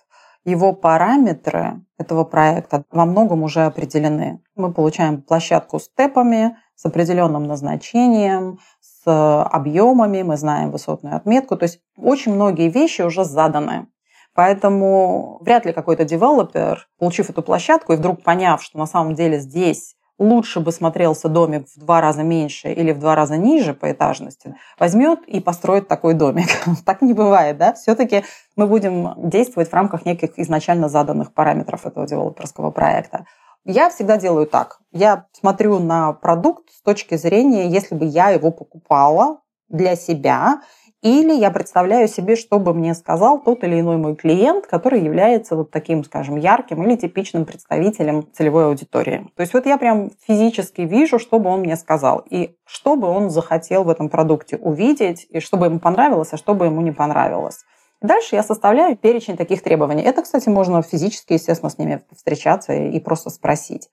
его 0.44 0.74
параметры 0.74 1.82
этого 2.00 2.24
проекта 2.24 2.84
во 2.90 3.06
многом 3.06 3.44
уже 3.44 3.66
определены. 3.66 4.42
Мы 4.56 4.74
получаем 4.74 5.22
площадку 5.22 5.80
с 5.80 5.84
степами, 5.84 6.58
с 6.76 6.86
определенным 6.86 7.46
назначением, 7.46 8.58
с 8.80 9.44
объемами, 9.44 10.24
мы 10.24 10.38
знаем 10.38 10.72
высотную 10.72 11.16
отметку. 11.16 11.58
То 11.58 11.64
есть 11.64 11.80
очень 11.96 12.34
многие 12.34 12.70
вещи 12.70 13.04
уже 13.04 13.24
заданы. 13.24 13.88
Поэтому 14.34 15.40
вряд 15.42 15.66
ли 15.66 15.74
какой-то 15.74 16.06
девелопер, 16.06 16.88
получив 16.98 17.30
эту 17.30 17.44
площадку 17.44 17.94
и 17.94 17.98
вдруг 17.98 18.24
поняв, 18.24 18.64
что 18.64 18.80
на 18.80 18.88
самом 18.88 19.14
деле 19.14 19.40
здесь 19.40 19.96
лучше 20.22 20.60
бы 20.60 20.72
смотрелся 20.72 21.30
домик 21.30 21.66
в 21.76 21.80
два 21.80 22.00
раза 22.00 22.22
меньше 22.22 22.72
или 22.72 22.92
в 22.92 23.00
два 23.00 23.16
раза 23.16 23.38
ниже 23.38 23.74
по 23.74 23.92
этажности, 23.92 24.56
возьмет 24.80 25.22
и 25.26 25.40
построит 25.40 25.88
такой 25.88 26.14
домик. 26.14 26.50
так 26.86 27.02
не 27.02 27.14
бывает, 27.14 27.58
да? 27.58 27.74
Все-таки 27.74 28.24
мы 28.56 28.68
будем 28.68 29.14
действовать 29.18 29.70
в 29.70 29.74
рамках 29.74 30.06
неких 30.06 30.38
изначально 30.38 30.90
заданных 30.90 31.34
параметров 31.34 31.88
этого 31.88 32.06
девелоперского 32.06 32.70
проекта. 32.70 33.26
Я 33.66 33.90
всегда 33.90 34.18
делаю 34.18 34.46
так. 34.46 34.80
Я 34.92 35.26
смотрю 35.34 35.80
на 35.80 36.14
продукт 36.14 36.70
с 36.72 36.82
точки 36.82 37.16
зрения, 37.16 37.68
если 37.68 37.96
бы 37.96 38.06
я 38.06 38.30
его 38.30 38.52
покупала 38.52 39.40
для 39.70 39.96
себя, 39.96 40.62
или 41.02 41.34
я 41.34 41.50
представляю 41.50 42.08
себе, 42.08 42.36
что 42.36 42.60
бы 42.60 42.74
мне 42.74 42.94
сказал 42.94 43.40
тот 43.42 43.64
или 43.64 43.80
иной 43.80 43.98
мой 43.98 44.16
клиент, 44.16 44.68
который 44.68 45.02
является 45.02 45.56
вот 45.56 45.72
таким, 45.72 46.04
скажем, 46.04 46.36
ярким 46.36 46.84
или 46.84 46.96
типичным 46.96 47.46
представителем 47.46 48.28
целевой 48.34 48.66
аудитории. 48.66 49.28
То 49.36 49.42
есть 49.42 49.54
вот 49.54 49.66
я 49.66 49.78
прям 49.78 50.12
физически 50.28 50.82
вижу, 50.82 51.18
что 51.18 51.40
бы 51.40 51.50
он 51.50 51.62
мне 51.62 51.76
сказал, 51.76 52.24
и 52.30 52.56
что 52.66 52.96
бы 52.96 53.08
он 53.08 53.32
захотел 53.32 53.84
в 53.84 53.90
этом 53.90 54.10
продукте 54.10 54.58
увидеть, 54.58 55.26
и 55.30 55.40
что 55.40 55.58
бы 55.58 55.66
ему 55.66 55.80
понравилось, 55.80 56.34
а 56.34 56.38
что 56.38 56.54
бы 56.54 56.66
ему 56.66 56.82
не 56.82 56.92
понравилось. 56.92 57.66
Дальше 58.02 58.36
я 58.36 58.44
составляю 58.44 58.96
перечень 58.96 59.38
таких 59.38 59.62
требований. 59.62 60.04
Это, 60.04 60.22
кстати, 60.22 60.50
можно 60.50 60.82
физически, 60.82 61.34
естественно, 61.34 61.70
с 61.70 61.78
ними 61.78 62.02
встречаться 62.16 62.74
и 62.74 63.00
просто 63.00 63.30
спросить. 63.30 63.90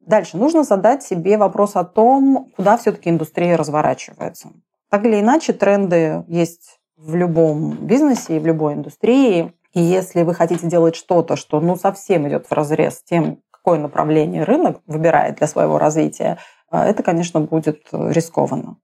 Дальше 0.00 0.36
нужно 0.36 0.64
задать 0.64 1.02
себе 1.02 1.38
вопрос 1.38 1.76
о 1.76 1.84
том, 1.84 2.50
куда 2.56 2.76
все-таки 2.76 3.08
индустрия 3.08 3.56
разворачивается. 3.56 4.50
Так 4.92 5.06
или 5.06 5.20
иначе, 5.20 5.54
тренды 5.54 6.22
есть 6.28 6.78
в 6.98 7.14
любом 7.14 7.78
бизнесе 7.78 8.36
и 8.36 8.38
в 8.38 8.44
любой 8.44 8.74
индустрии. 8.74 9.54
И 9.72 9.80
если 9.80 10.22
вы 10.22 10.34
хотите 10.34 10.66
делать 10.66 10.96
что-то, 10.96 11.34
что 11.34 11.60
ну, 11.60 11.76
совсем 11.76 12.28
идет 12.28 12.46
в 12.46 12.52
разрез 12.52 12.98
с 12.98 13.02
тем, 13.02 13.38
какое 13.50 13.78
направление 13.78 14.44
рынок 14.44 14.82
выбирает 14.86 15.36
для 15.36 15.46
своего 15.46 15.78
развития, 15.78 16.36
э, 16.70 16.78
это, 16.78 17.02
конечно, 17.02 17.40
будет 17.40 17.88
рискованно. 17.90 18.76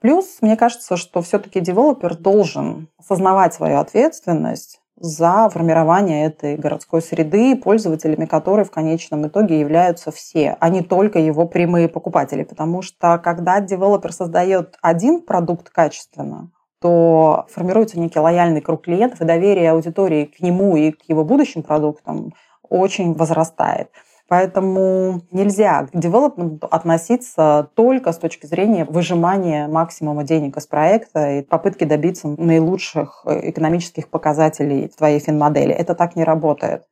Плюс, 0.00 0.38
мне 0.40 0.56
кажется, 0.56 0.96
что 0.96 1.20
все-таки 1.20 1.60
девелопер 1.60 2.16
должен 2.16 2.88
осознавать 2.96 3.52
свою 3.52 3.76
ответственность 3.76 4.80
за 5.02 5.48
формирование 5.50 6.26
этой 6.26 6.56
городской 6.56 7.02
среды, 7.02 7.56
пользователями 7.56 8.24
которой 8.24 8.64
в 8.64 8.70
конечном 8.70 9.26
итоге 9.26 9.58
являются 9.58 10.12
все, 10.12 10.56
а 10.60 10.68
не 10.68 10.80
только 10.80 11.18
его 11.18 11.44
прямые 11.46 11.88
покупатели. 11.88 12.44
Потому 12.44 12.82
что 12.82 13.18
когда 13.18 13.60
девелопер 13.60 14.12
создает 14.12 14.76
один 14.80 15.20
продукт 15.22 15.70
качественно, 15.70 16.52
то 16.80 17.46
формируется 17.50 17.98
некий 17.98 18.20
лояльный 18.20 18.60
круг 18.60 18.84
клиентов, 18.84 19.20
и 19.20 19.24
доверие 19.24 19.72
аудитории 19.72 20.24
к 20.24 20.40
нему 20.40 20.76
и 20.76 20.92
к 20.92 21.02
его 21.08 21.24
будущим 21.24 21.64
продуктам 21.64 22.32
очень 22.68 23.12
возрастает. 23.14 23.90
Поэтому 24.28 25.22
нельзя 25.30 25.86
к 25.86 25.90
девелопменту 25.92 26.66
относиться 26.70 27.70
только 27.74 28.12
с 28.12 28.18
точки 28.18 28.46
зрения 28.46 28.84
выжимания 28.84 29.68
максимума 29.68 30.24
денег 30.24 30.56
из 30.56 30.66
проекта 30.66 31.38
и 31.38 31.42
попытки 31.42 31.84
добиться 31.84 32.28
наилучших 32.28 33.22
э, 33.26 33.50
экономических 33.50 34.08
показателей 34.08 34.88
в 34.88 34.96
твоей 34.96 35.18
финмодели. 35.18 35.72
Это 35.72 35.94
так 35.94 36.16
не 36.16 36.24
работает. 36.24 36.84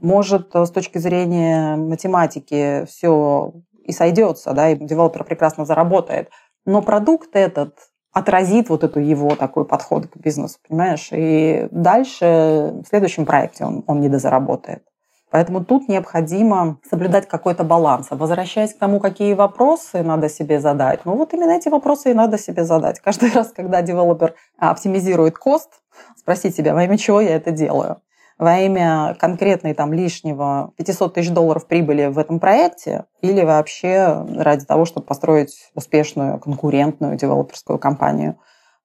Может, 0.00 0.54
с 0.54 0.70
точки 0.70 0.98
зрения 0.98 1.76
математики 1.76 2.84
все 2.88 3.52
и 3.84 3.92
сойдется, 3.92 4.52
да, 4.52 4.70
и 4.70 4.76
девелопер 4.76 5.24
прекрасно 5.24 5.64
заработает, 5.64 6.30
но 6.64 6.82
продукт 6.82 7.34
этот 7.34 7.76
отразит 8.12 8.68
вот 8.68 8.84
эту 8.84 9.00
его 9.00 9.34
такой 9.36 9.64
подход 9.64 10.06
к 10.06 10.16
бизнесу, 10.16 10.58
понимаешь? 10.68 11.08
И 11.12 11.68
дальше 11.70 12.74
в 12.84 12.88
следующем 12.88 13.24
проекте 13.24 13.64
он, 13.64 13.84
он 13.86 14.00
не 14.00 14.08
дозаработает. 14.08 14.84
Поэтому 15.32 15.64
тут 15.64 15.88
необходимо 15.88 16.78
соблюдать 16.88 17.26
какой-то 17.26 17.64
баланс. 17.64 18.08
А 18.10 18.16
возвращаясь 18.16 18.74
к 18.74 18.78
тому, 18.78 19.00
какие 19.00 19.32
вопросы 19.32 20.02
надо 20.02 20.28
себе 20.28 20.60
задать, 20.60 21.00
ну 21.06 21.16
вот 21.16 21.32
именно 21.32 21.52
эти 21.52 21.70
вопросы 21.70 22.10
и 22.10 22.14
надо 22.14 22.36
себе 22.36 22.64
задать. 22.64 23.00
Каждый 23.00 23.32
раз, 23.34 23.50
когда 23.50 23.80
девелопер 23.80 24.34
оптимизирует 24.58 25.38
кост, 25.38 25.70
спросить 26.16 26.54
себя, 26.54 26.74
во 26.74 26.84
имя 26.84 26.98
чего 26.98 27.22
я 27.22 27.34
это 27.34 27.50
делаю? 27.50 28.02
Во 28.38 28.58
имя 28.58 29.16
конкретной 29.18 29.72
там 29.72 29.94
лишнего 29.94 30.72
500 30.76 31.14
тысяч 31.14 31.30
долларов 31.30 31.66
прибыли 31.66 32.06
в 32.08 32.18
этом 32.18 32.38
проекте 32.38 33.06
или 33.22 33.42
вообще 33.42 34.26
ради 34.36 34.66
того, 34.66 34.84
чтобы 34.84 35.06
построить 35.06 35.70
успешную 35.74 36.40
конкурентную 36.40 37.16
девелоперскую 37.16 37.78
компанию? 37.78 38.36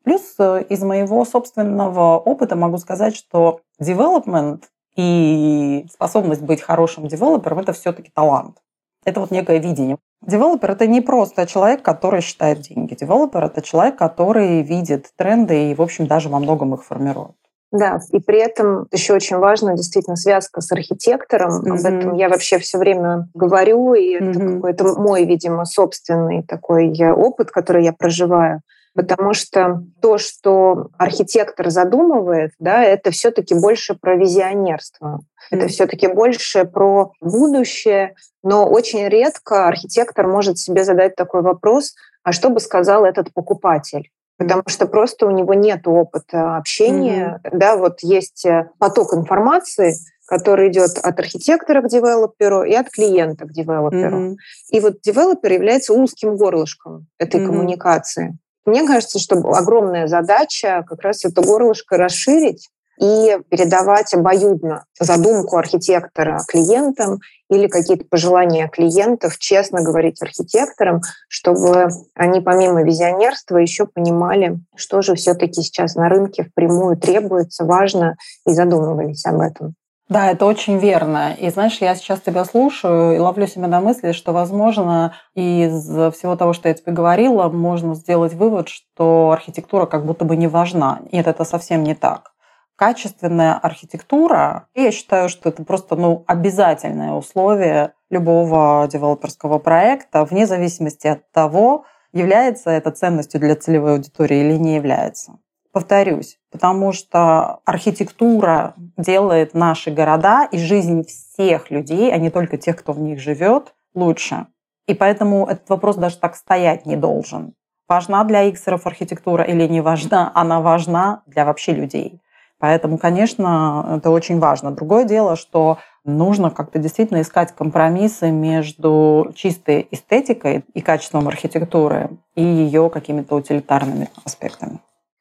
Плюс 0.05 0.21
э, 0.39 0.63
из 0.69 0.81
моего 0.81 1.25
собственного 1.25 2.17
опыта 2.17 2.55
могу 2.55 2.77
сказать, 2.77 3.17
что 3.17 3.59
development 3.81 4.61
и 4.97 5.85
способность 5.93 6.41
быть 6.41 6.61
хорошим 6.61 7.07
девелопером– 7.07 7.59
это 7.61 7.71
все-таки 7.73 8.11
талант. 8.13 8.57
Это 9.05 9.21
вот 9.21 9.31
некое 9.31 9.59
видение. 9.59 9.97
Девелопер– 10.21 10.71
это 10.71 10.87
не 10.87 11.01
просто 11.01 11.45
человек, 11.45 11.83
который 11.83 12.21
считает 12.21 12.61
деньги. 12.61 12.95
Девелопер– 12.95 13.43
это 13.45 13.61
человек, 13.61 13.95
который 13.95 14.63
видит 14.63 15.11
тренды 15.15 15.71
и, 15.71 15.75
в 15.75 15.81
общем, 15.81 16.07
даже 16.07 16.27
во 16.27 16.39
многом 16.39 16.73
их 16.73 16.83
формирует. 16.83 17.35
Да, 17.71 17.99
и 18.11 18.19
при 18.19 18.39
этом 18.39 18.87
еще 18.91 19.13
очень 19.13 19.37
важна 19.37 19.75
действительно 19.75 20.15
связка 20.15 20.61
с 20.61 20.71
архитектором. 20.71 21.61
Mm-hmm. 21.61 21.69
Об 21.69 21.85
этом 21.85 22.13
я 22.15 22.29
вообще 22.29 22.59
все 22.59 22.77
время 22.77 23.27
говорю, 23.33 23.93
и 23.93 24.17
mm-hmm. 24.17 24.29
это 24.29 24.55
какой-то 24.55 25.01
мой, 25.01 25.25
видимо, 25.25 25.65
собственный 25.65 26.43
такой 26.43 26.91
опыт, 27.11 27.51
который 27.51 27.83
я 27.83 27.93
проживаю 27.93 28.61
потому 28.97 29.35
что 29.35 29.83
то, 30.01 30.17
что 30.17 30.89
архитектор 30.97 31.69
задумывает, 31.69 32.51
да, 32.57 32.83
это 32.83 33.11
все-таки 33.11 33.53
больше 33.53 33.93
про 33.93 34.15
визионерство, 34.15 35.19
mm-hmm. 35.19 35.57
это 35.57 35.67
все-таки 35.67 36.07
больше 36.07 36.65
про 36.65 37.11
будущее, 37.21 38.15
но 38.43 38.67
очень 38.67 39.07
редко 39.07 39.67
архитектор 39.67 40.27
может 40.27 40.57
себе 40.57 40.83
задать 40.83 41.15
такой 41.15 41.43
вопрос, 41.43 41.93
а 42.23 42.31
что 42.31 42.49
бы 42.49 42.59
сказал 42.59 43.05
этот 43.05 43.31
покупатель? 43.33 44.09
потому 44.39 44.61
что 44.67 44.85
просто 44.85 45.25
у 45.25 45.31
него 45.31 45.55
нет 45.55 45.87
опыта 45.87 46.57
общения, 46.57 47.41
mm-hmm. 47.43 47.57
да, 47.57 47.75
вот 47.75 48.01
есть 48.01 48.45
э, 48.45 48.69
поток 48.77 49.15
информации, 49.15 49.95
который 50.27 50.69
идет 50.69 50.99
от 51.01 51.19
архитектора 51.19 51.81
к 51.81 51.87
девелоперу 51.87 52.63
и 52.63 52.73
от 52.75 52.87
клиента 52.91 53.45
к 53.45 53.51
девелоперу. 53.51 54.17
Mm-hmm. 54.17 54.35
И 54.73 54.79
вот 54.79 55.01
девелопер 55.01 55.53
является 55.53 55.93
узким 55.93 56.35
горлышком 56.35 57.07
этой 57.17 57.41
mm-hmm. 57.41 57.45
коммуникации. 57.47 58.37
Мне 58.67 58.85
кажется, 58.85 59.17
что 59.17 59.37
огромная 59.37 60.07
задача 60.07 60.83
как 60.85 61.01
раз 61.01 61.23
это 61.23 61.41
горлышко 61.41 61.95
расширить 61.95 62.69
и 62.99 63.37
передавать 63.49 64.13
обоюдно 64.13 64.83
задумку 64.99 65.55
архитектора 65.55 66.41
клиентам 66.49 67.19
или 67.49 67.67
какие-то 67.67 68.03
пожелания 68.03 68.67
клиентов, 68.67 69.37
честно 69.37 69.81
говорить 69.83 70.21
архитекторам, 70.21 70.99
чтобы 71.29 71.87
они 72.13 72.41
помимо 72.41 72.83
визионерства 72.83 73.55
еще 73.55 73.85
понимали, 73.87 74.59
что 74.75 75.01
же 75.01 75.15
все-таки 75.15 75.61
сейчас 75.61 75.95
на 75.95 76.09
рынке 76.09 76.43
впрямую 76.43 76.97
требуется, 76.97 77.63
важно, 77.63 78.17
и 78.45 78.51
задумывались 78.51 79.25
об 79.25 79.39
этом. 79.39 79.75
Да, 80.09 80.31
это 80.31 80.45
очень 80.45 80.77
верно. 80.77 81.33
И 81.33 81.49
знаешь, 81.49 81.79
я 81.81 81.93
сейчас 81.95 82.21
тебя 82.21 82.45
слушаю 82.45 83.15
и 83.15 83.19
ловлю 83.19 83.45
себя 83.45 83.67
на 83.67 83.81
мысли, 83.81 84.13
что, 84.13 84.31
возможно, 84.31 85.13
из 85.35 85.83
всего 86.13 86.37
того, 86.37 86.53
что 86.53 86.69
я 86.69 86.75
тебе 86.75 86.93
говорила, 86.93 87.49
можно 87.49 87.93
сделать 87.93 88.33
вывод, 88.33 88.69
что 88.69 89.31
архитектура 89.31 89.85
как 89.85 90.05
будто 90.05 90.23
бы 90.23 90.37
не 90.37 90.47
важна. 90.47 91.01
Нет, 91.11 91.27
это 91.27 91.43
совсем 91.43 91.83
не 91.83 91.93
так. 91.93 92.31
Качественная 92.77 93.55
архитектура, 93.55 94.67
я 94.75 94.91
считаю, 94.91 95.27
что 95.27 95.49
это 95.49 95.65
просто 95.65 95.95
ну, 95.95 96.23
обязательное 96.27 97.11
условие 97.11 97.93
любого 98.09 98.87
девелоперского 98.87 99.57
проекта, 99.57 100.23
вне 100.23 100.45
зависимости 100.45 101.07
от 101.07 101.29
того, 101.31 101.83
является 102.13 102.69
это 102.69 102.91
ценностью 102.91 103.41
для 103.41 103.55
целевой 103.55 103.93
аудитории 103.93 104.37
или 104.37 104.57
не 104.57 104.75
является. 104.75 105.39
Повторюсь, 105.77 106.39
потому 106.51 106.91
что 106.91 107.59
архитектура 107.63 108.73
делает 108.97 109.53
наши 109.53 109.91
города 109.91 110.47
и 110.51 110.57
жизнь 110.57 111.05
всех 111.05 111.69
людей, 111.69 112.11
а 112.11 112.17
не 112.17 112.31
только 112.31 112.57
тех, 112.57 112.77
кто 112.77 112.93
в 112.93 112.99
них 112.99 113.19
живет, 113.19 113.75
лучше. 113.93 114.47
И 114.87 114.95
поэтому 114.95 115.45
этот 115.45 115.69
вопрос 115.69 115.95
даже 115.97 116.17
так 116.17 116.35
стоять 116.35 116.87
не 116.87 116.95
должен. 116.95 117.53
Важна 117.87 118.23
для 118.23 118.49
иксеров 118.49 118.87
архитектура 118.87 119.43
или 119.43 119.67
не 119.67 119.81
важна, 119.81 120.31
она 120.33 120.61
важна 120.61 121.21
для 121.27 121.45
вообще 121.45 121.73
людей. 121.73 122.23
Поэтому, 122.57 122.97
конечно, 122.97 123.97
это 123.99 124.09
очень 124.09 124.39
важно. 124.39 124.71
Другое 124.71 125.03
дело, 125.03 125.35
что 125.35 125.77
нужно 126.05 126.49
как-то 126.49 126.79
действительно 126.79 127.21
искать 127.21 127.51
компромиссы 127.55 128.31
между 128.31 129.31
чистой 129.35 129.87
эстетикой 129.91 130.65
и 130.73 130.81
качеством 130.81 131.27
архитектуры 131.27 132.09
и 132.33 132.41
ее 132.41 132.89
какими-то 132.89 133.35
утилитарными 133.35 134.09
аспектами. 134.25 134.79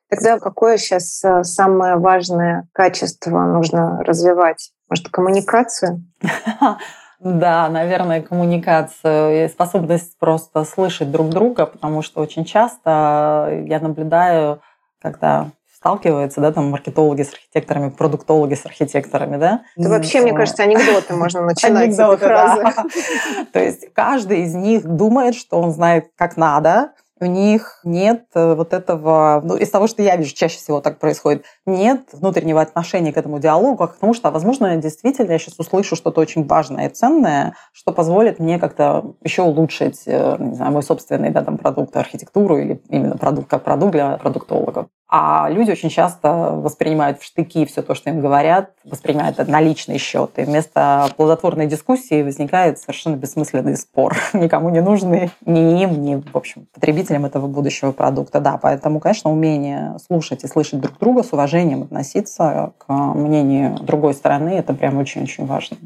Тогда 0.08 0.38
какое 0.38 0.76
сейчас 0.76 1.24
э, 1.24 1.42
самое 1.42 1.96
важное 1.96 2.68
качество 2.72 3.40
нужно 3.40 4.02
развивать? 4.04 4.70
Может, 4.88 5.08
коммуникацию? 5.08 6.04
Да, 7.18 7.70
наверное, 7.70 8.20
коммуникацию 8.20 9.46
и 9.46 9.48
способность 9.48 10.18
просто 10.18 10.64
слышать 10.64 11.10
друг 11.10 11.30
друга, 11.30 11.64
потому 11.64 12.02
что 12.02 12.20
очень 12.20 12.44
часто 12.44 13.62
я 13.66 13.80
наблюдаю, 13.80 14.60
когда 15.00 15.50
сталкиваются, 15.74 16.40
да, 16.40 16.52
там 16.52 16.70
маркетологи 16.70 17.22
с 17.22 17.32
архитекторами, 17.32 17.90
продуктологи 17.90 18.54
с 18.54 18.66
архитекторами, 18.66 19.36
да. 19.36 19.62
Это 19.76 19.88
вообще, 19.88 20.20
мне 20.20 20.34
кажется, 20.34 20.64
анекдоты 20.64 21.14
можно 21.14 21.40
начинать 21.46 21.84
анекдоты, 21.84 22.26
да. 22.26 22.74
То 23.52 23.60
есть 23.60 23.92
каждый 23.94 24.42
из 24.42 24.54
них 24.54 24.84
думает, 24.84 25.34
что 25.36 25.60
он 25.60 25.70
знает, 25.70 26.10
как 26.16 26.36
надо, 26.36 26.92
у 27.18 27.26
них 27.26 27.80
нет 27.84 28.24
э, 28.34 28.54
вот 28.54 28.72
этого, 28.72 29.40
ну, 29.44 29.56
из 29.56 29.70
того, 29.70 29.86
что 29.86 30.02
я 30.02 30.16
вижу, 30.16 30.34
чаще 30.34 30.58
всего 30.58 30.80
так 30.80 30.98
происходит, 30.98 31.44
нет 31.64 32.08
внутреннего 32.12 32.60
отношения 32.60 33.12
к 33.12 33.16
этому 33.16 33.38
диалогу, 33.38 33.86
потому 33.86 34.12
что, 34.12 34.30
возможно, 34.30 34.76
действительно 34.76 35.32
я 35.32 35.38
сейчас 35.38 35.58
услышу 35.58 35.96
что-то 35.96 36.20
очень 36.20 36.46
важное 36.46 36.88
и 36.88 36.92
ценное, 36.92 37.54
что 37.72 37.92
позволит 37.92 38.38
мне 38.38 38.58
как-то 38.58 39.14
еще 39.22 39.42
улучшить, 39.42 40.02
э, 40.06 40.36
не 40.38 40.54
знаю, 40.54 40.72
мой 40.72 40.82
собственный 40.82 41.30
да, 41.30 41.42
там, 41.42 41.56
продукт, 41.56 41.96
архитектуру 41.96 42.58
или 42.58 42.82
именно 42.88 43.16
продукт 43.16 43.48
как 43.48 43.64
продукт 43.64 43.92
для 43.92 44.16
продуктологов. 44.18 44.86
А 45.08 45.48
люди 45.50 45.70
очень 45.70 45.88
часто 45.88 46.32
воспринимают 46.32 47.20
в 47.20 47.24
штыки 47.24 47.64
все 47.64 47.82
то, 47.82 47.94
что 47.94 48.10
им 48.10 48.20
говорят, 48.20 48.70
воспринимают 48.84 49.38
это 49.38 49.48
на 49.48 49.60
личный 49.60 49.98
счет. 49.98 50.32
И 50.36 50.42
вместо 50.42 51.08
плодотворной 51.16 51.68
дискуссии 51.68 52.22
возникает 52.22 52.80
совершенно 52.80 53.14
бессмысленный 53.14 53.76
спор, 53.76 54.16
никому 54.32 54.70
не 54.70 54.80
нужный, 54.80 55.30
ни 55.44 55.80
им, 55.80 56.02
ни, 56.02 56.16
в 56.16 56.36
общем, 56.36 56.66
потребителям 56.74 57.24
этого 57.24 57.46
будущего 57.46 57.92
продукта. 57.92 58.40
Да, 58.40 58.58
поэтому, 58.60 58.98
конечно, 58.98 59.30
умение 59.30 59.96
слушать 60.04 60.42
и 60.42 60.48
слышать 60.48 60.80
друг 60.80 60.98
друга, 60.98 61.22
с 61.22 61.32
уважением 61.32 61.84
относиться 61.84 62.72
к 62.78 62.92
мнению 62.92 63.76
другой 63.80 64.14
стороны, 64.14 64.50
это 64.50 64.74
прям 64.74 64.98
очень-очень 64.98 65.46
важно. 65.46 65.76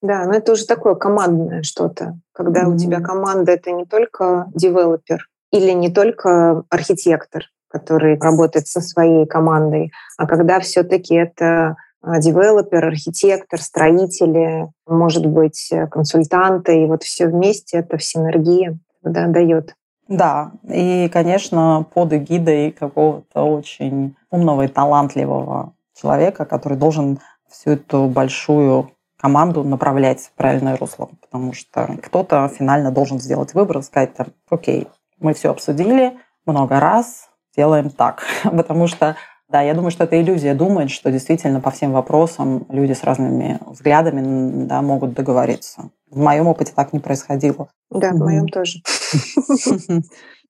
Да, 0.00 0.24
но 0.26 0.34
это 0.34 0.52
уже 0.52 0.64
такое 0.66 0.94
командное 0.94 1.62
что-то, 1.64 2.16
когда 2.32 2.62
mm-hmm. 2.62 2.74
у 2.74 2.78
тебя 2.78 3.00
команда 3.00 3.52
это 3.52 3.72
не 3.72 3.84
только 3.84 4.46
девелопер 4.54 5.28
или 5.50 5.72
не 5.72 5.90
только 5.90 6.62
архитектор, 6.70 7.46
который 7.68 8.18
работает 8.18 8.66
со 8.66 8.80
своей 8.80 9.26
командой, 9.26 9.92
а 10.16 10.26
когда 10.26 10.60
все-таки 10.60 11.14
это 11.14 11.76
а, 12.00 12.18
девелопер, 12.18 12.86
архитектор, 12.86 13.60
строители, 13.60 14.68
может 14.86 15.26
быть, 15.26 15.68
э, 15.72 15.86
консультанты, 15.88 16.82
и 16.82 16.86
вот 16.86 17.02
все 17.02 17.26
вместе 17.26 17.78
это 17.78 17.98
в 17.98 18.04
синергии 18.04 18.78
да, 19.02 19.26
дает. 19.26 19.74
Да, 20.06 20.52
и, 20.64 21.10
конечно, 21.12 21.84
под 21.92 22.12
эгидой 22.14 22.70
какого-то 22.72 23.42
очень 23.42 24.16
умного 24.30 24.62
и 24.62 24.68
талантливого 24.68 25.74
человека, 26.00 26.44
который 26.44 26.78
должен 26.78 27.18
всю 27.50 27.72
эту 27.72 28.06
большую 28.06 28.90
команду 29.20 29.64
направлять 29.64 30.20
в 30.20 30.32
правильное 30.32 30.76
русло, 30.76 31.10
потому 31.20 31.52
что 31.52 31.98
кто-то 32.02 32.48
финально 32.48 32.92
должен 32.92 33.18
сделать 33.18 33.52
выбор 33.52 33.82
сказать, 33.82 34.10
окей, 34.48 34.88
мы 35.18 35.34
все 35.34 35.50
обсудили 35.50 36.16
много 36.46 36.78
раз, 36.78 37.28
делаем 37.58 37.90
так. 37.90 38.22
Потому 38.44 38.86
что, 38.86 39.16
да, 39.48 39.62
я 39.62 39.74
думаю, 39.74 39.90
что 39.90 40.04
это 40.04 40.20
иллюзия 40.20 40.54
думать, 40.54 40.90
что 40.90 41.10
действительно 41.10 41.60
по 41.60 41.70
всем 41.70 41.92
вопросам 41.92 42.66
люди 42.68 42.92
с 42.92 43.02
разными 43.02 43.58
взглядами 43.66 44.66
да, 44.66 44.80
могут 44.80 45.14
договориться. 45.14 45.90
В 46.10 46.18
моем 46.18 46.46
опыте 46.46 46.72
так 46.74 46.92
не 46.92 47.00
происходило. 47.00 47.68
Да, 47.90 48.12
в 48.12 48.18
моем 48.18 48.46
тоже. 48.46 48.78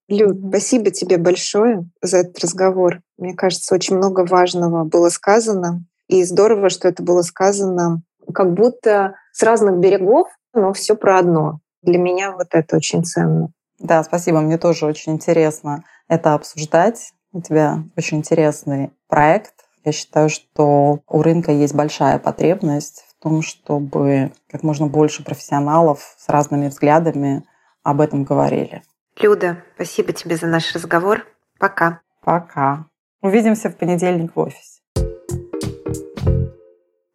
Люд, 0.08 0.38
спасибо 0.48 0.90
тебе 0.90 1.18
большое 1.18 1.88
за 2.02 2.18
этот 2.18 2.38
разговор. 2.40 3.00
Мне 3.18 3.34
кажется, 3.34 3.74
очень 3.74 3.96
много 3.96 4.24
важного 4.24 4.84
было 4.84 5.08
сказано. 5.08 5.84
И 6.08 6.24
здорово, 6.24 6.70
что 6.70 6.88
это 6.88 7.02
было 7.02 7.22
сказано 7.22 8.02
как 8.34 8.52
будто 8.52 9.14
с 9.32 9.42
разных 9.42 9.78
берегов, 9.78 10.28
но 10.54 10.72
все 10.72 10.96
про 10.96 11.18
одно. 11.18 11.60
Для 11.82 11.98
меня 11.98 12.32
вот 12.32 12.48
это 12.52 12.76
очень 12.76 13.04
ценно. 13.04 13.48
Да, 13.78 14.02
спасибо. 14.02 14.40
Мне 14.40 14.58
тоже 14.58 14.86
очень 14.86 15.12
интересно 15.12 15.84
это 16.08 16.34
обсуждать. 16.34 17.12
У 17.32 17.40
тебя 17.40 17.84
очень 17.96 18.18
интересный 18.18 18.90
проект. 19.08 19.54
Я 19.84 19.92
считаю, 19.92 20.28
что 20.28 21.00
у 21.06 21.22
рынка 21.22 21.52
есть 21.52 21.74
большая 21.74 22.18
потребность 22.18 23.04
в 23.08 23.22
том, 23.22 23.42
чтобы 23.42 24.32
как 24.50 24.62
можно 24.62 24.86
больше 24.86 25.24
профессионалов 25.24 26.14
с 26.18 26.28
разными 26.28 26.68
взглядами 26.68 27.44
об 27.82 28.00
этом 28.00 28.24
говорили. 28.24 28.82
Люда, 29.20 29.62
спасибо 29.74 30.12
тебе 30.12 30.36
за 30.36 30.46
наш 30.46 30.74
разговор. 30.74 31.26
Пока. 31.58 32.00
Пока. 32.22 32.86
Увидимся 33.20 33.68
в 33.68 33.76
понедельник 33.76 34.34
в 34.34 34.40
офисе. 34.40 34.80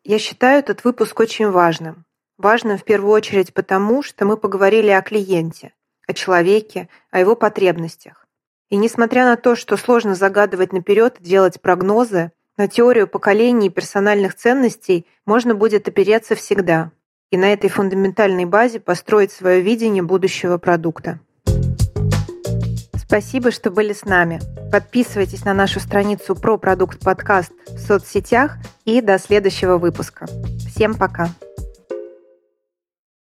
Я 0.03 0.19
считаю 0.19 0.59
этот 0.59 0.83
выпуск 0.83 1.19
очень 1.19 1.49
важным. 1.49 2.05
Важным 2.37 2.77
в 2.77 2.83
первую 2.83 3.13
очередь 3.13 3.53
потому, 3.53 4.03
что 4.03 4.25
мы 4.25 4.35
поговорили 4.35 4.89
о 4.89 5.01
клиенте, 5.01 5.73
о 6.07 6.13
человеке, 6.13 6.89
о 7.11 7.19
его 7.19 7.35
потребностях. 7.35 8.27
И 8.69 8.77
несмотря 8.77 9.25
на 9.25 9.35
то, 9.35 9.55
что 9.55 9.77
сложно 9.77 10.15
загадывать 10.15 10.73
наперед 10.73 11.17
и 11.19 11.23
делать 11.23 11.61
прогнозы, 11.61 12.31
на 12.57 12.67
теорию 12.67 13.07
поколений 13.07 13.67
и 13.67 13.71
персональных 13.71 14.35
ценностей 14.35 15.05
можно 15.25 15.55
будет 15.55 15.87
опереться 15.87 16.35
всегда 16.35 16.91
и 17.31 17.37
на 17.37 17.51
этой 17.51 17.67
фундаментальной 17.67 18.45
базе 18.45 18.79
построить 18.79 19.31
свое 19.31 19.61
видение 19.61 20.03
будущего 20.03 20.59
продукта. 20.59 21.19
Спасибо, 22.95 23.51
что 23.51 23.71
были 23.71 23.93
с 23.93 24.05
нами. 24.05 24.39
Подписывайтесь 24.71 25.43
на 25.43 25.53
нашу 25.53 25.79
страницу 25.79 26.35
про 26.35 26.57
продукт 26.57 26.99
подкаст 26.99 27.51
в 27.67 27.79
соцсетях 27.79 28.57
и 28.85 29.01
до 29.01 29.17
следующего 29.17 29.77
выпуска. 29.77 30.27
Всем 30.67 30.95
пока! 30.95 31.29